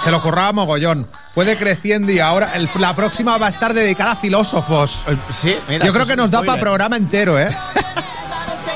se 0.04 0.12
lo 0.12 0.22
curraba 0.22 0.52
mogollón. 0.54 1.08
Fue 1.34 1.46
decreciendo 1.46 2.12
y 2.12 2.20
ahora 2.20 2.52
el- 2.56 2.70
la 2.80 2.96
próxima 2.96 3.38
va 3.38 3.48
a 3.48 3.50
estar 3.50 3.74
dedicada 3.74 4.12
a 4.12 4.16
filósofos. 4.16 5.04
Sí, 5.32 5.56
mira, 5.68 5.86
Yo 5.86 5.92
creo 5.92 6.04
esto 6.04 6.14
que 6.14 6.18
nos 6.18 6.32
da 6.32 6.42
para 6.44 6.60
programa 6.62 6.98
entero, 6.98 7.40
¿eh? 7.40 7.56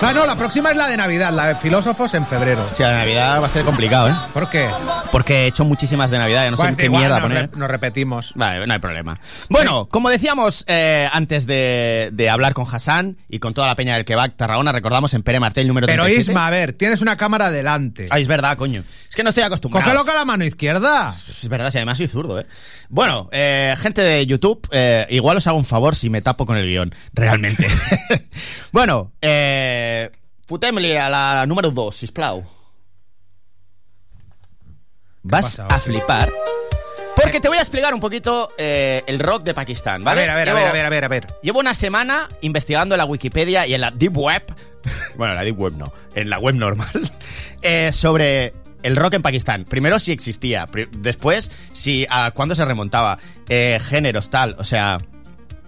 Ah, 0.01 0.13
no, 0.13 0.25
la 0.27 0.35
próxima 0.35 0.69
es 0.69 0.77
la 0.77 0.87
de 0.87 0.97
Navidad, 0.97 1.31
la 1.33 1.47
de 1.47 1.55
filósofos 1.55 2.13
en 2.13 2.27
febrero. 2.27 2.63
Hostia, 2.65 2.89
la 2.91 2.97
Navidad 2.99 3.41
va 3.41 3.47
a 3.47 3.49
ser 3.49 3.65
complicado, 3.65 4.09
¿eh? 4.09 4.13
¿Por 4.33 4.49
qué? 4.51 4.67
Porque 5.11 5.43
he 5.43 5.47
hecho 5.47 5.65
muchísimas 5.65 6.11
de 6.11 6.19
Navidad, 6.19 6.43
ya 6.43 6.51
no 6.51 6.57
sé 6.57 6.63
Pues 6.63 6.75
qué 6.75 6.85
igual 6.85 7.01
mierda 7.01 7.15
nos, 7.19 7.23
poner. 7.27 7.49
re- 7.51 7.57
nos 7.57 7.71
repetimos. 7.71 8.33
Vale, 8.35 8.67
no 8.67 8.73
hay 8.73 8.79
problema. 8.79 9.17
Bueno, 9.49 9.87
como 9.89 10.09
decíamos 10.11 10.63
eh, 10.67 11.09
antes 11.11 11.47
de, 11.47 12.11
de 12.13 12.29
hablar 12.29 12.53
con 12.53 12.67
Hassan 12.71 13.17
y 13.29 13.39
con 13.39 13.55
toda 13.55 13.65
la 13.67 13.75
peña 13.75 13.95
del 13.95 14.05
Kebab 14.05 14.35
Tarragona, 14.35 14.71
recordamos 14.71 15.11
en 15.15 15.23
Pere 15.23 15.39
Martel 15.39 15.67
número 15.67 15.87
Pero 15.87 16.03
37. 16.03 16.31
Isma, 16.31 16.45
a 16.45 16.49
ver, 16.51 16.73
tienes 16.73 17.01
una 17.01 17.15
cámara 17.17 17.49
delante. 17.49 18.05
Ay, 18.11 18.21
es 18.21 18.27
verdad, 18.27 18.57
coño. 18.57 18.83
Es 19.09 19.15
que 19.15 19.23
no 19.23 19.29
estoy 19.29 19.43
acostumbrado. 19.43 19.85
Cógelo 19.85 20.05
con 20.05 20.13
la 20.13 20.25
mano 20.25 20.45
izquierda. 20.45 21.15
Es 21.27 21.47
verdad, 21.49 21.71
si 21.71 21.79
además 21.79 21.97
soy 21.97 22.07
zurdo, 22.07 22.39
¿eh? 22.39 22.45
Bueno, 22.89 23.29
eh, 23.31 23.73
gente 23.79 24.01
de 24.03 24.23
YouTube, 24.27 24.67
eh, 24.71 25.07
igual 25.09 25.37
os 25.37 25.47
hago 25.47 25.57
un 25.57 25.65
favor 25.65 25.95
si 25.95 26.11
me 26.11 26.21
tapo 26.21 26.45
con 26.45 26.57
el 26.57 26.67
guion, 26.67 26.93
realmente. 27.13 27.65
bueno, 28.71 29.11
eh, 29.21 29.84
putemli 30.47 30.95
a 30.97 31.09
la 31.09 31.45
número 31.45 31.71
2, 31.71 31.95
sisplau. 31.95 32.43
Vas 35.23 35.59
a 35.59 35.79
flipar. 35.79 36.31
Porque 37.15 37.39
te 37.39 37.47
voy 37.47 37.57
a 37.57 37.61
explicar 37.61 37.93
un 37.93 37.99
poquito 37.99 38.51
eh, 38.57 39.01
el 39.07 39.19
rock 39.19 39.43
de 39.43 39.53
Pakistán, 39.53 40.01
A 40.01 40.05
¿vale? 40.05 40.21
ver, 40.21 40.29
a 40.29 40.35
ver, 40.35 40.49
a 40.49 40.53
ver, 40.53 40.67
a 40.67 40.71
ver, 40.71 40.85
a 40.85 40.89
ver, 40.89 41.05
a 41.05 41.07
ver. 41.07 41.27
Llevo 41.41 41.59
una 41.59 41.73
semana 41.73 42.29
investigando 42.41 42.93
en 42.95 42.97
la 42.97 43.05
Wikipedia 43.05 43.65
y 43.65 43.73
en 43.73 43.81
la 43.81 43.91
Deep 43.91 44.17
Web, 44.17 44.53
bueno, 45.15 45.31
en 45.33 45.37
la 45.37 45.43
Deep 45.43 45.59
Web 45.59 45.73
no, 45.77 45.93
en 46.13 46.29
la 46.29 46.39
web 46.39 46.55
normal, 46.55 46.89
eh, 47.61 47.91
sobre 47.93 48.53
el 48.83 48.95
rock 48.95 49.15
en 49.15 49.21
Pakistán. 49.21 49.63
Primero 49.63 49.97
si 49.97 50.11
existía, 50.11 50.67
después 50.91 51.49
si 51.71 52.05
a 52.09 52.31
cuándo 52.31 52.53
se 52.53 52.65
remontaba, 52.65 53.17
eh, 53.49 53.79
géneros, 53.81 54.29
tal, 54.29 54.55
o 54.59 54.63
sea... 54.63 54.99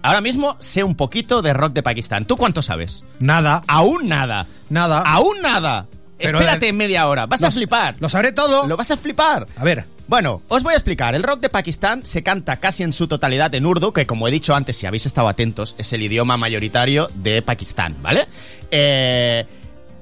Ahora 0.02 0.20
mismo 0.20 0.56
sé 0.60 0.84
un 0.84 0.94
poquito 0.94 1.42
de 1.42 1.52
rock 1.52 1.72
de 1.72 1.82
Pakistán. 1.82 2.24
¿Tú 2.24 2.36
cuánto 2.36 2.62
sabes? 2.62 3.04
Nada, 3.20 3.62
Aún 3.66 4.08
nada. 4.08 4.46
nada. 4.68 5.00
Aún 5.02 5.40
nada. 5.42 5.86
Pero, 6.18 6.38
Espérate 6.38 6.68
eh, 6.68 6.72
media 6.72 7.06
hora. 7.08 7.26
Vas 7.26 7.44
a 7.44 7.50
flipar. 7.50 7.96
Lo 8.00 8.08
sabré 8.08 8.32
todo. 8.32 8.66
Lo 8.66 8.76
vas 8.76 8.90
a 8.90 8.96
flipar. 8.96 9.46
A 9.56 9.64
ver, 9.64 9.86
Bueno, 10.08 10.42
os 10.48 10.62
voy 10.62 10.72
a 10.72 10.76
explicar. 10.76 11.14
El 11.14 11.22
rock 11.22 11.40
de 11.40 11.48
Pakistán 11.48 12.04
se 12.04 12.22
canta 12.22 12.56
casi 12.56 12.82
en 12.82 12.92
su 12.92 13.06
totalidad 13.08 13.54
en 13.54 13.66
urdu, 13.66 13.92
que 13.92 14.06
como 14.06 14.26
he 14.26 14.30
dicho 14.30 14.54
antes, 14.56 14.76
si 14.76 14.86
habéis 14.86 15.06
estado 15.06 15.28
atentos, 15.28 15.74
es 15.78 15.92
el 15.92 16.02
idioma 16.02 16.36
mayoritario 16.36 17.08
de 17.14 17.42
Pakistán, 17.42 17.96
¿vale? 18.02 18.26
Eh, 18.70 19.46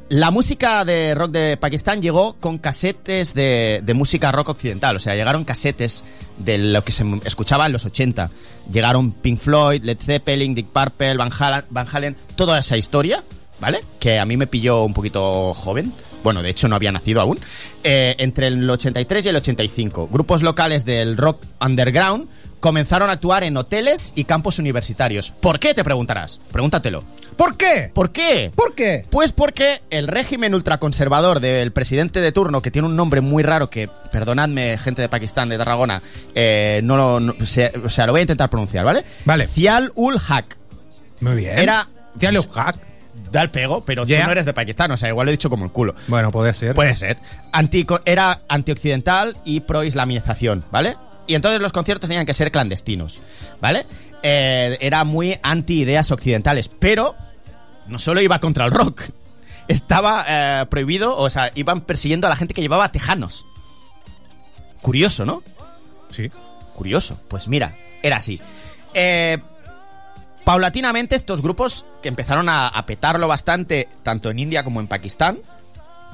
la 0.08 0.30
música 0.30 0.84
de 0.84 1.14
rock 1.14 1.32
de 1.32 1.56
Pakistán 1.56 2.00
llegó 2.00 2.34
con 2.34 2.58
casetes 2.58 3.34
de, 3.34 3.82
música 3.94 4.30
rock 4.30 4.50
occidental, 4.50 4.96
o 4.96 5.00
sea, 5.00 5.14
llegaron 5.14 5.44
casetes 5.44 6.04
de 6.38 6.58
lo 6.58 6.84
que 6.84 6.92
se 6.92 7.04
escuchaba 7.24 7.66
en 7.66 7.72
los 7.72 7.84
80. 7.84 8.30
Llegaron 8.72 9.12
Pink 9.12 9.38
Floyd, 9.38 9.82
Led 9.82 9.98
Zeppelin, 9.98 10.54
Dick 10.54 10.66
Purple, 10.68 11.16
Van 11.16 11.30
Halen, 11.36 11.64
Van 11.70 11.86
Halen 11.90 12.16
toda 12.36 12.58
esa 12.58 12.76
historia, 12.76 13.24
¿vale? 13.60 13.82
Que 13.98 14.18
a 14.18 14.24
mí 14.24 14.36
me 14.36 14.46
pilló 14.46 14.84
un 14.84 14.94
poquito 14.94 15.54
joven. 15.54 15.92
Bueno, 16.22 16.42
de 16.42 16.50
hecho 16.50 16.68
no 16.68 16.76
había 16.76 16.92
nacido 16.92 17.20
aún. 17.20 17.38
Eh, 17.82 18.14
entre 18.18 18.48
el 18.48 18.68
83 18.68 19.26
y 19.26 19.28
el 19.28 19.36
85. 19.36 20.08
Grupos 20.08 20.42
locales 20.42 20.84
del 20.84 21.16
rock 21.16 21.42
underground 21.60 22.28
comenzaron 22.60 23.10
a 23.10 23.12
actuar 23.14 23.44
en 23.44 23.56
hoteles 23.56 24.12
y 24.16 24.24
campos 24.24 24.58
universitarios. 24.58 25.30
¿Por 25.40 25.58
qué? 25.58 25.74
Te 25.74 25.84
preguntarás. 25.84 26.40
Pregúntatelo. 26.52 27.04
¿por 27.36 27.56
qué? 27.56 27.90
¿Por 27.92 28.12
qué? 28.12 28.50
¿Por 28.54 28.74
qué? 28.74 29.04
Pues 29.10 29.32
porque 29.32 29.82
el 29.90 30.08
régimen 30.08 30.54
ultraconservador 30.54 31.40
del 31.40 31.70
presidente 31.72 32.20
de 32.20 32.32
turno, 32.32 32.62
que 32.62 32.70
tiene 32.70 32.88
un 32.88 32.96
nombre 32.96 33.20
muy 33.20 33.42
raro 33.42 33.68
que, 33.68 33.88
perdonadme, 34.10 34.78
gente 34.78 35.02
de 35.02 35.08
Pakistán, 35.10 35.48
de 35.50 35.58
Tarragona, 35.58 36.00
eh, 36.34 36.80
no 36.82 36.96
lo. 36.96 37.20
no- 37.20 37.34
se- 37.44 37.72
o 37.84 37.90
sea, 37.90 38.06
lo 38.06 38.12
voy 38.12 38.20
a 38.20 38.22
intentar 38.22 38.48
pronunciar, 38.48 38.84
¿vale? 38.86 39.04
Vale. 39.26 39.46
Zial 39.46 39.92
ul 39.94 40.18
Haq. 40.28 40.56
Muy 41.20 41.34
bien. 41.36 41.58
Era. 41.58 41.88
Tía 42.18 42.32
Leo 42.32 42.42
Hack. 42.50 42.76
Da 43.32 43.42
el 43.42 43.50
pego, 43.50 43.84
pero 43.84 44.04
Yeah. 44.06 44.20
tú 44.20 44.26
no 44.26 44.32
eres 44.32 44.46
de 44.46 44.54
Pakistán, 44.54 44.90
o 44.92 44.96
sea, 44.96 45.08
igual 45.10 45.26
lo 45.26 45.30
he 45.30 45.32
dicho 45.32 45.50
como 45.50 45.64
el 45.64 45.70
culo. 45.72 45.94
Bueno, 46.06 46.30
puede 46.30 46.54
ser. 46.54 46.74
Puede 46.74 46.94
ser. 46.94 47.18
Antico- 47.52 48.00
era 48.06 48.40
antioccidental 48.48 49.36
y 49.44 49.60
pro-islamización, 49.60 50.64
¿vale? 50.70 50.96
Y 51.26 51.34
entonces 51.34 51.60
los 51.60 51.72
conciertos 51.72 52.08
tenían 52.08 52.26
que 52.26 52.34
ser 52.34 52.52
clandestinos, 52.52 53.20
¿vale? 53.60 53.86
Eh, 54.22 54.78
era 54.80 55.04
muy 55.04 55.38
anti-ideas 55.42 56.10
occidentales, 56.10 56.68
pero 56.68 57.16
no 57.86 57.98
solo 57.98 58.20
iba 58.20 58.38
contra 58.40 58.64
el 58.64 58.70
rock. 58.70 59.02
Estaba 59.68 60.24
eh, 60.28 60.66
prohibido, 60.70 61.16
o 61.16 61.28
sea, 61.28 61.50
iban 61.54 61.80
persiguiendo 61.80 62.26
a 62.26 62.30
la 62.30 62.36
gente 62.36 62.54
que 62.54 62.62
llevaba 62.62 62.92
tejanos. 62.92 63.46
Curioso, 64.82 65.24
¿no? 65.24 65.42
Sí. 66.08 66.30
Curioso. 66.74 67.18
Pues 67.28 67.48
mira, 67.48 67.76
era 68.02 68.18
así. 68.18 68.40
Eh, 68.94 69.38
paulatinamente 70.44 71.16
estos 71.16 71.42
grupos 71.42 71.84
que 72.02 72.08
empezaron 72.08 72.48
a, 72.48 72.68
a 72.68 72.86
petarlo 72.86 73.26
bastante, 73.26 73.88
tanto 74.04 74.30
en 74.30 74.38
India 74.38 74.62
como 74.62 74.80
en 74.80 74.86
Pakistán, 74.86 75.40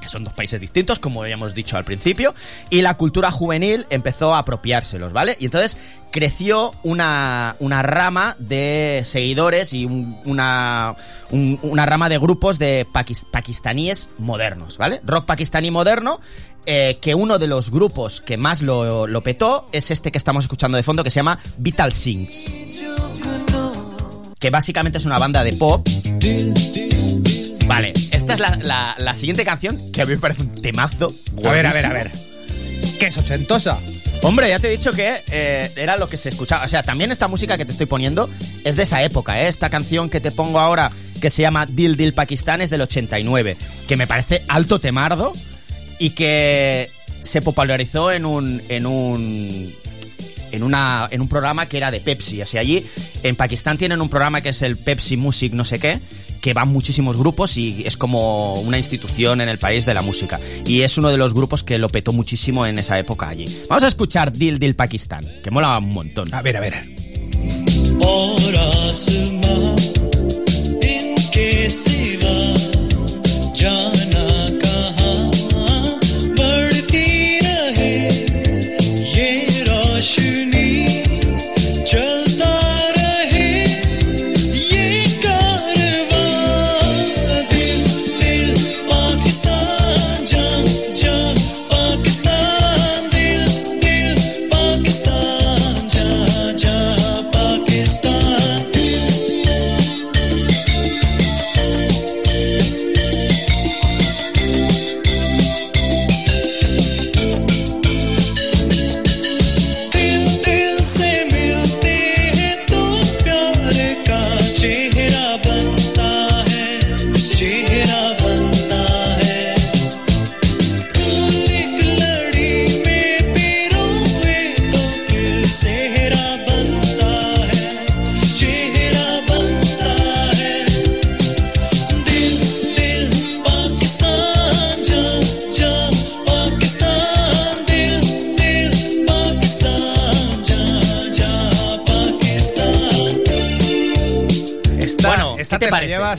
que 0.03 0.09
son 0.09 0.23
dos 0.23 0.33
países 0.33 0.59
distintos, 0.61 0.99
como 0.99 1.23
habíamos 1.23 1.55
dicho 1.55 1.77
al 1.77 1.85
principio, 1.85 2.35
y 2.69 2.81
la 2.81 2.95
cultura 2.97 3.31
juvenil 3.31 3.85
empezó 3.89 4.35
a 4.35 4.39
apropiárselos, 4.39 5.13
¿vale? 5.13 5.35
Y 5.39 5.45
entonces 5.45 5.77
creció 6.11 6.73
una, 6.83 7.55
una 7.59 7.81
rama 7.81 8.35
de 8.37 9.01
seguidores 9.03 9.73
y 9.73 9.85
un- 9.85 10.19
una, 10.25 10.95
un- 11.31 11.57
una 11.63 11.85
rama 11.87 12.09
de 12.09 12.19
grupos 12.19 12.59
de 12.59 12.85
pakistaníes 13.31 14.09
modernos, 14.19 14.77
¿vale? 14.77 15.01
Rock 15.05 15.25
pakistaní 15.25 15.71
moderno, 15.71 16.19
eh, 16.65 16.99
que 17.01 17.15
uno 17.15 17.39
de 17.39 17.47
los 17.47 17.71
grupos 17.71 18.21
que 18.21 18.37
más 18.37 18.61
lo, 18.61 19.07
lo 19.07 19.23
petó 19.23 19.65
es 19.71 19.89
este 19.91 20.11
que 20.11 20.17
estamos 20.17 20.45
escuchando 20.45 20.77
de 20.77 20.83
fondo, 20.83 21.03
que 21.03 21.09
se 21.09 21.15
llama 21.19 21.39
Vital 21.57 21.91
Sings. 21.91 22.45
Que 24.39 24.49
básicamente 24.49 24.97
es 24.97 25.05
una 25.05 25.17
banda 25.19 25.43
de 25.43 25.53
pop 25.53 25.87
Vale, 27.67 27.93
esta 28.11 28.33
es 28.33 28.39
la, 28.39 28.57
la- 28.61 28.95
la 28.97 29.13
siguiente 29.13 29.45
canción 29.45 29.91
que 29.91 30.01
a 30.01 30.05
mí 30.05 30.11
me 30.13 30.17
parece 30.19 30.41
un 30.41 30.53
temazo. 30.55 31.13
A 31.45 31.51
ver, 31.51 31.65
a 31.65 31.73
ver, 31.73 31.85
a 31.85 31.93
ver. 31.93 32.11
¿Qué 32.99 33.07
es 33.07 33.17
ochentosa? 33.17 33.79
Hombre, 34.21 34.49
ya 34.49 34.59
te 34.59 34.67
he 34.67 34.71
dicho 34.77 34.91
que 34.93 35.21
eh, 35.31 35.71
era 35.75 35.97
lo 35.97 36.07
que 36.07 36.17
se 36.17 36.29
escuchaba. 36.29 36.63
O 36.65 36.67
sea, 36.67 36.83
también 36.83 37.11
esta 37.11 37.27
música 37.27 37.57
que 37.57 37.65
te 37.65 37.71
estoy 37.71 37.87
poniendo 37.87 38.29
es 38.63 38.75
de 38.75 38.83
esa 38.83 39.03
época, 39.03 39.41
¿eh? 39.41 39.47
Esta 39.47 39.69
canción 39.69 40.09
que 40.09 40.19
te 40.21 40.31
pongo 40.31 40.59
ahora, 40.59 40.91
que 41.21 41.29
se 41.29 41.41
llama 41.41 41.65
Dil 41.65 41.97
Dil 41.97 42.13
Pakistán, 42.13 42.61
es 42.61 42.69
del 42.69 42.81
89. 42.81 43.57
Que 43.87 43.97
me 43.97 44.07
parece 44.07 44.43
alto 44.47 44.79
temardo 44.79 45.33
y 45.99 46.11
que 46.11 46.89
se 47.21 47.41
popularizó 47.41 48.11
en 48.11 48.25
un. 48.25 48.61
En 48.69 48.85
un 48.85 49.73
en, 50.51 50.61
una, 50.61 51.07
en 51.09 51.19
un 51.19 51.27
programa 51.27 51.65
que 51.65 51.77
era 51.77 51.89
de 51.89 51.99
Pepsi. 51.99 52.39
O 52.41 52.45
sea, 52.45 52.61
allí 52.61 52.85
en 53.23 53.35
Pakistán 53.35 53.77
tienen 53.79 54.01
un 54.01 54.09
programa 54.09 54.41
que 54.41 54.49
es 54.49 54.61
el 54.61 54.77
Pepsi 54.77 55.17
Music 55.17 55.51
no 55.53 55.65
sé 55.65 55.79
qué, 55.79 55.99
que 56.43 56.53
van 56.53 56.67
muchísimos 56.67 57.15
grupos 57.15 57.55
y 57.55 57.83
es 57.85 57.95
como 57.95 58.55
una 58.55 58.77
institución 58.77 59.39
en 59.39 59.47
el 59.47 59.59
país 59.59 59.85
de 59.85 59.93
la 59.93 60.01
música. 60.01 60.41
Y 60.65 60.81
es 60.81 60.97
uno 60.97 61.09
de 61.09 61.17
los 61.17 61.33
grupos 61.33 61.63
que 61.63 61.77
lo 61.77 61.87
petó 61.87 62.11
muchísimo 62.11 62.65
en 62.65 62.77
esa 62.77 62.99
época 62.99 63.29
allí. 63.29 63.47
Vamos 63.69 63.83
a 63.83 63.87
escuchar 63.87 64.33
Dil 64.33 64.59
Dil 64.59 64.75
Pakistán, 64.75 65.25
que 65.41 65.49
mola 65.51 65.77
un 65.77 65.93
montón. 65.93 66.33
A 66.33 66.41
ver, 66.41 66.57
a 66.57 66.59
ver. 66.59 66.83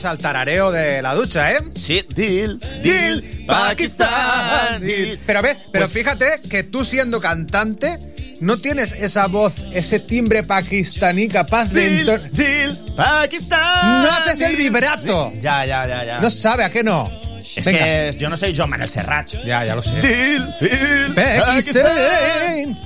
Al 0.03 0.17
tarareo 0.17 0.71
de 0.71 1.01
la 1.01 1.13
ducha, 1.13 1.51
¿eh? 1.53 1.59
Sí, 1.75 2.03
Dil, 2.13 2.59
Dil, 2.83 3.45
Pakistán, 3.47 4.81
Dil. 4.81 5.19
Pero 5.25 5.41
ve, 5.41 5.55
pero 5.71 5.85
Pues- 5.85 5.93
fíjate 5.93 6.25
que 6.49 6.63
tú 6.63 6.83
siendo 6.83 7.21
cantante 7.21 7.97
no 8.41 8.57
tienes 8.57 8.91
esa 8.91 9.27
voz, 9.27 9.53
ese 9.73 9.99
timbre 10.01 10.43
pakistaní 10.43 11.27
capaz 11.29 11.71
de 11.71 11.89
Dil, 11.89 12.09
entor- 12.09 12.29
Dil, 12.31 12.93
Pakistán. 12.97 14.03
No 14.03 14.11
haces 14.11 14.41
el 14.41 14.55
vibrato. 14.57 15.31
Ya, 15.41 15.65
ya, 15.65 15.87
ya, 15.87 16.03
ya. 16.03 16.19
No 16.19 16.29
sabe 16.29 16.63
a 16.65 16.69
qué 16.69 16.83
no. 16.83 17.09
es 17.55 17.63
Venga. 17.63 17.79
que 17.79 18.15
yo 18.19 18.27
no 18.29 18.35
soy 18.35 18.53
Joan 18.55 18.69
Manuel 18.71 18.89
Serrat. 18.89 19.29
Ya, 19.45 19.63
ya 19.63 19.75
lo 19.75 19.81
sé. 19.83 19.95
Dil, 20.01 20.45
Dil, 20.59 21.15
Pakistán. 21.15 21.45
Pakistán. 21.45 22.79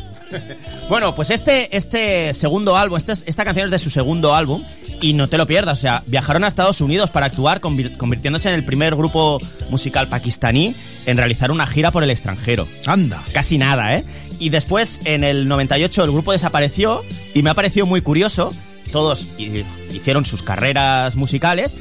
Bueno, 0.90 1.16
pues 1.16 1.30
este, 1.30 1.76
este 1.76 2.34
segundo 2.34 2.76
álbum, 2.78 2.98
este 2.98 3.12
es- 3.14 3.24
esta 3.28 3.44
canción 3.46 3.66
es 3.66 3.72
de 3.72 3.80
su 3.80 3.90
segundo 3.90 4.36
álbum 4.36 4.64
y 5.02 5.14
no 5.14 5.28
te 5.28 5.38
lo 5.38 5.48
pierdas. 5.48 5.78
O 5.78 5.82
sea, 5.82 6.04
viajaron 6.08 6.44
a 6.44 6.48
Estados 6.48 6.82
Unidos 6.82 7.10
para 7.10 7.26
actuar, 7.28 7.62
convir- 7.62 7.96
convirtiéndose 7.98 8.50
en 8.50 8.56
el 8.56 8.66
primer 8.66 8.96
grupo 8.96 9.40
musical 9.70 10.08
pakistaní 10.10 10.76
en 11.06 11.18
realizar 11.18 11.52
una 11.52 11.68
gira 11.68 11.92
por 11.92 12.04
el 12.04 12.10
extranjero. 12.10 12.68
Anda. 12.86 13.22
Casi 13.34 13.58
nada, 13.58 13.96
¿eh? 13.96 14.04
Y 14.40 14.50
después, 14.50 15.02
en 15.06 15.24
el 15.24 15.48
98, 15.48 16.04
el 16.04 16.12
grupo 16.12 16.32
desapareció 16.32 17.02
y 17.34 17.44
me 17.44 17.50
ha 17.50 17.54
parecido 17.54 17.86
muy 17.86 18.02
curioso. 18.02 18.52
Todos 18.92 19.28
hi- 19.38 19.64
hicieron 19.94 20.26
sus 20.26 20.44
carreras 20.44 21.16
musicales. 21.16 21.76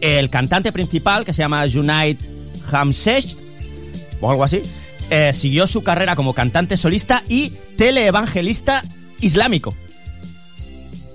El 0.00 0.30
cantante 0.30 0.70
principal, 0.72 1.24
que 1.24 1.32
se 1.32 1.42
llama 1.42 1.64
Junaid 1.70 2.18
Hamshesh, 2.70 3.36
o 4.20 4.30
algo 4.30 4.44
así, 4.44 4.62
eh, 5.10 5.32
siguió 5.32 5.66
su 5.66 5.82
carrera 5.82 6.16
como 6.16 6.34
cantante 6.34 6.76
solista 6.76 7.22
y 7.28 7.50
teleevangelista 7.76 8.82
islámico. 9.20 9.74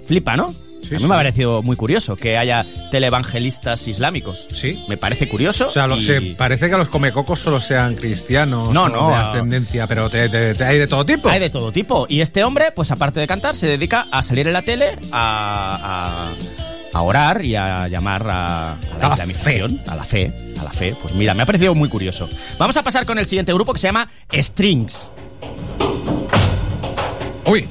Flipa, 0.08 0.36
¿no? 0.38 0.54
Sí, 0.82 0.96
a 0.96 0.98
mí 0.98 1.04
sí. 1.04 1.08
me 1.08 1.14
ha 1.16 1.18
parecido 1.18 1.62
muy 1.62 1.76
curioso 1.76 2.16
que 2.16 2.38
haya 2.38 2.66
teleevangelistas 2.90 3.88
islámicos. 3.88 4.48
Sí. 4.52 4.84
Me 4.88 4.98
parece 4.98 5.28
curioso. 5.30 5.68
O 5.68 5.72
sea, 5.72 5.86
lo- 5.88 5.98
y- 5.98 6.02
se- 6.02 6.22
parece 6.38 6.70
que 6.70 6.78
los 6.78 6.88
comecocos 6.88 7.40
solo 7.42 7.62
sean 7.62 7.96
cristianos 7.96 8.70
No, 8.74 8.90
no, 8.90 9.10
de 9.10 9.16
ascendencia, 9.16 9.86
pero 9.88 10.10
te- 10.10 10.30
te- 10.30 10.56
te- 10.56 10.64
hay 10.64 10.80
de 10.80 10.88
todo 10.88 11.06
tipo. 11.06 11.30
Hay 11.30 11.40
de 11.40 11.50
todo 11.50 11.72
tipo. 11.72 12.08
Y 12.10 12.22
este 12.22 12.44
hombre, 12.44 12.72
pues 12.72 12.90
aparte 12.92 13.20
de 13.20 13.28
cantar, 13.28 13.56
se 13.56 13.68
dedica 13.68 14.08
a 14.10 14.24
salir 14.24 14.48
en 14.48 14.54
la 14.54 14.62
tele, 14.64 14.98
a, 15.12 16.32
a, 16.32 16.69
a 16.94 17.02
orar 17.02 17.44
y 17.44 17.56
a 17.56 17.88
llamar 17.88 18.28
a, 18.30 18.74
a 18.74 18.78
la 19.00 19.06
A 19.06 19.10
la 19.10 19.14
islamización, 19.14 19.82
a 19.88 19.96
la 19.96 20.04
fe, 20.04 20.34
a 20.60 20.64
la 20.64 20.72
fe. 20.72 20.96
Pues 21.02 21.14
mira, 21.14 21.34
me 21.34 21.44
ha 21.44 21.46
parecido 21.46 21.76
muy 21.76 21.90
curioso. 21.90 22.30
Vamos 22.58 22.78
a 22.78 22.84
pasar 22.84 23.06
con 23.06 23.20
el 23.20 23.26
siguiente 23.26 23.54
grupo 23.54 23.74
que 23.74 23.80
se 23.80 23.88
llama 23.88 24.10
Strings. 24.34 25.12
Uy. 27.46 27.68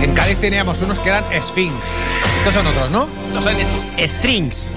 En 0.00 0.12
Cádiz 0.14 0.38
teníamos 0.38 0.80
unos 0.82 1.00
que 1.00 1.08
eran 1.08 1.24
Sphinx. 1.42 1.94
Estos 2.38 2.54
son 2.54 2.66
otros, 2.66 2.90
¿no? 2.90 3.08
No 3.32 3.40
son 3.40 3.54
Strings. 3.98 4.70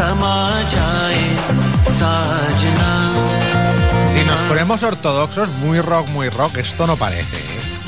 समा 0.00 0.62
जाए 0.72 1.24
साजना 1.98 2.92
Si 4.12 4.24
nos 4.24 4.38
ponemos 4.48 4.82
ortodoxos, 4.82 5.48
muy 5.58 5.80
rock, 5.80 6.08
muy 6.10 6.28
rock, 6.30 6.58
esto 6.58 6.86
no 6.86 6.96
parece. 6.96 7.36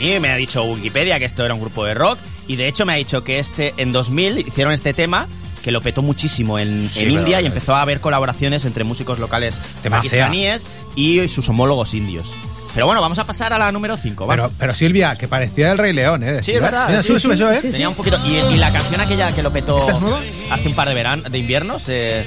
¿eh? 0.00 0.16
Y 0.16 0.20
me 0.20 0.30
ha 0.30 0.36
dicho 0.36 0.62
Wikipedia 0.64 1.18
que 1.18 1.24
esto 1.24 1.44
era 1.44 1.54
un 1.54 1.60
grupo 1.60 1.84
de 1.84 1.94
rock. 1.94 2.18
Y 2.46 2.56
de 2.56 2.68
hecho 2.68 2.84
me 2.86 2.92
ha 2.92 2.96
dicho 2.96 3.24
que 3.24 3.38
este 3.38 3.74
en 3.76 3.92
2000 3.92 4.38
hicieron 4.38 4.72
este 4.72 4.94
tema 4.94 5.26
que 5.62 5.70
lo 5.72 5.80
petó 5.82 6.02
muchísimo 6.02 6.58
en, 6.58 6.88
Sí, 6.88 7.00
en 7.00 7.08
pero- 7.08 7.20
India 7.20 7.40
y 7.40 7.46
empezó 7.46 7.74
a 7.76 7.82
haber 7.82 8.00
colaboraciones 8.00 8.64
entre 8.64 8.84
músicos 8.84 9.18
locales 9.18 9.60
Temacea. 9.82 10.26
pakistaníes 10.26 10.66
y 10.96 11.28
sus 11.28 11.48
homólogos 11.48 11.94
indios. 11.94 12.36
Pero 12.73 12.85
bueno, 12.87 13.01
vamos 13.01 13.19
a 13.19 13.25
pasar 13.25 13.53
a 13.53 13.59
la 13.59 13.71
número 13.71 13.95
5. 13.97 14.25
Pero, 14.27 14.51
pero 14.57 14.73
Silvia, 14.73 15.15
que 15.15 15.27
parecía 15.27 15.71
el 15.71 15.77
Rey 15.77 15.93
León, 15.93 16.23
¿eh? 16.23 16.41
Sí, 16.41 16.53
es 16.53 16.61
verdad. 16.61 16.87
Mira, 16.89 17.01
Sí, 17.03 17.09
sube, 17.09 17.19
sí, 17.19 17.27
sube, 17.27 17.37
sube, 17.37 17.57
¿eh? 17.57 17.61
Tenía 17.71 17.87
un 17.89 17.95
poquito. 17.95 18.17
Y, 18.25 18.37
y 18.37 18.55
la 18.57 18.71
canción 18.71 18.99
aquella 18.99 19.31
que 19.31 19.43
lo 19.43 19.53
petó 19.53 19.77
hace 20.51 20.67
un 20.67 20.73
par 20.75 20.87
de 20.87 20.93
verano, 20.95 21.29
de 21.29 21.37
inviernos. 21.37 21.87
eh, 21.89 22.25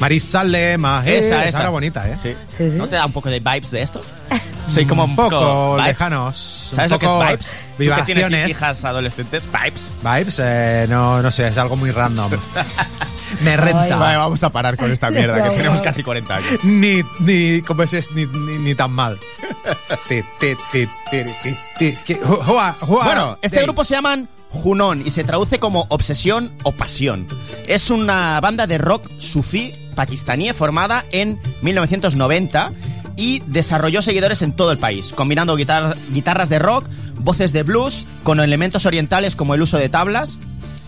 Marísalema, 0.00 1.02
eh, 1.06 1.18
esa, 1.18 1.44
esa. 1.46 1.60
era 1.60 1.68
bonita, 1.70 2.08
¿eh? 2.08 2.16
Sí. 2.22 2.34
Sí, 2.56 2.70
sí. 2.70 2.76
¿No 2.76 2.88
te 2.88 2.96
da 2.96 3.06
un 3.06 3.12
poco 3.12 3.30
de 3.30 3.40
vibes 3.40 3.70
de 3.70 3.82
esto? 3.82 4.02
Soy 4.68 4.86
como 4.86 5.04
un, 5.04 5.10
Un 5.10 5.16
poco 5.16 5.74
vibes. 5.74 5.86
lejanos, 5.88 6.68
un 6.70 6.76
¿Sabes 6.76 6.90
lo 6.90 6.98
que 6.98 7.06
es 7.06 7.12
poco 7.12 7.24
vibes? 7.26 7.46
¿Tú 7.50 7.76
que 7.76 7.84
tienes 7.84 8.06
vibraciones. 8.06 8.50
hijas 8.50 8.84
adolescentes? 8.84 9.42
Vibes. 9.46 9.94
Vibes, 10.02 10.40
eh, 10.42 10.86
no, 10.88 11.20
no 11.22 11.30
sé, 11.30 11.48
es 11.48 11.58
algo 11.58 11.76
muy 11.76 11.90
random. 11.90 12.30
Me 13.42 13.56
renta. 13.56 13.96
Vale, 13.96 14.16
vamos 14.18 14.42
a 14.44 14.50
parar 14.50 14.76
con 14.76 14.90
esta 14.92 15.10
mierda, 15.10 15.42
que 15.42 15.56
tenemos 15.56 15.80
casi 15.82 16.02
40 16.02 16.34
años. 16.36 16.64
Ni, 16.64 17.02
ni, 17.20 17.62
¿cómo 17.62 17.82
es? 17.82 18.10
Ni, 18.12 18.26
ni, 18.26 18.58
ni 18.58 18.74
tan 18.74 18.92
mal. 18.92 19.18
Bueno, 22.86 23.38
este 23.42 23.56
Day. 23.56 23.64
grupo 23.64 23.84
se 23.84 23.94
llaman 23.94 24.28
Junón 24.50 25.02
y 25.04 25.10
se 25.10 25.24
traduce 25.24 25.58
como 25.58 25.86
obsesión 25.88 26.52
o 26.62 26.72
pasión. 26.72 27.26
Es 27.66 27.90
una 27.90 28.40
banda 28.40 28.66
de 28.66 28.78
rock 28.78 29.08
sufí 29.18 29.74
pakistaní 29.94 30.52
formada 30.52 31.04
en 31.12 31.38
1990 31.62 32.70
y 33.16 33.40
desarrolló 33.46 34.02
seguidores 34.02 34.42
en 34.42 34.52
todo 34.52 34.72
el 34.72 34.78
país, 34.78 35.12
combinando 35.12 35.56
guitar- 35.56 35.96
guitarras 36.12 36.48
de 36.48 36.58
rock, 36.58 36.86
voces 37.18 37.52
de 37.52 37.62
blues, 37.62 38.04
con 38.22 38.40
elementos 38.40 38.86
orientales 38.86 39.36
como 39.36 39.54
el 39.54 39.62
uso 39.62 39.78
de 39.78 39.88
tablas, 39.88 40.38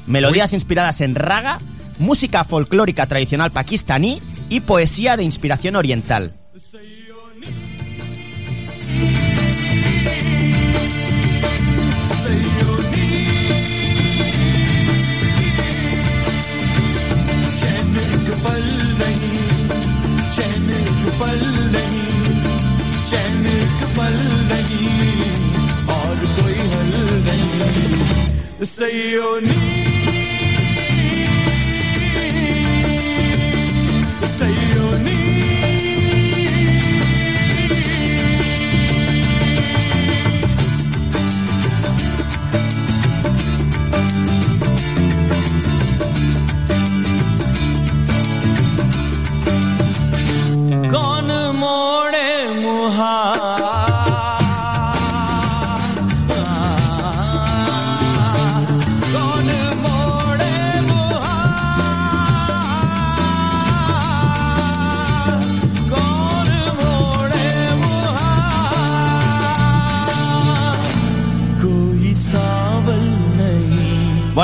melodías 0.06 0.52
inspiradas 0.52 1.00
en 1.00 1.14
raga, 1.14 1.58
música 1.98 2.44
folclórica 2.44 3.06
tradicional 3.06 3.50
pakistaní 3.52 4.20
y 4.48 4.60
poesía 4.60 5.16
de 5.16 5.22
inspiración 5.24 5.76
oriental. 5.76 6.32
say 28.64 29.10
you 29.10 29.40
need 29.42 29.93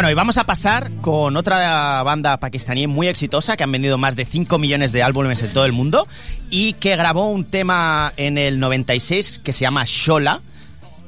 Bueno, 0.01 0.12
y 0.12 0.14
vamos 0.14 0.38
a 0.38 0.44
pasar 0.44 0.90
con 1.03 1.36
otra 1.36 2.03
banda 2.05 2.38
pakistaní 2.38 2.86
muy 2.86 3.09
exitosa 3.09 3.55
que 3.55 3.64
han 3.64 3.70
vendido 3.70 3.98
más 3.98 4.16
de 4.16 4.24
5 4.24 4.59
millones 4.59 4.92
de 4.92 5.03
álbumes 5.03 5.42
en 5.42 5.53
todo 5.53 5.66
el 5.66 5.72
mundo 5.72 6.09
y 6.48 6.72
que 6.72 6.96
grabó 6.96 7.30
un 7.30 7.44
tema 7.44 8.14
en 8.16 8.38
el 8.38 8.59
96 8.61 9.42
que 9.44 9.53
se 9.53 9.61
llama 9.61 9.84
Shola 9.86 10.40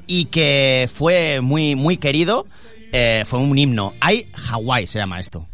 y 0.07 0.27
que 0.27 0.91
fue 0.95 1.41
muy, 1.41 1.75
muy 1.75 1.97
querido 1.97 2.45
eh, 2.93 3.25
fue 3.25 3.39
un 3.39 3.57
himno. 3.57 3.95
Hay 3.99 4.29
Hawái 4.35 4.87
se 4.87 4.99
llama 4.99 5.21
esto. 5.21 5.47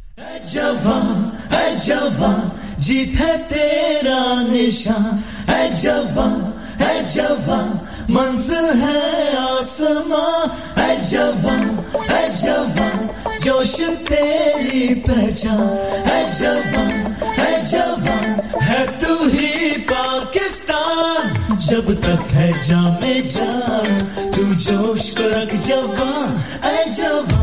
है 6.81 6.95
जवान, 7.15 7.69
मंजिल 8.11 8.67
है 8.81 9.01
आसमां, 9.37 10.35
है 10.79 10.91
जवान 11.11 11.65
है 12.11 12.23
जवान, 12.43 13.09
जोश 13.45 13.77
तेरी 14.09 14.95
पहचान, 15.09 15.67
है 16.07 16.21
जवान 16.41 16.91
है 17.39 17.53
जवान, 17.67 18.25
है 18.63 18.87
तू 18.99 19.15
ही 19.29 19.51
पाकिस्तान, 19.91 21.57
जब 21.69 21.93
तक 22.05 22.31
है 22.33 22.51
जामे 22.69 23.21
जान, 23.35 23.91
तू 24.37 24.45
जोश 24.67 25.13
को 25.19 25.29
रख 25.31 25.55
जवान, 25.67 26.39
है 26.65 26.79
जवान। 26.93 27.38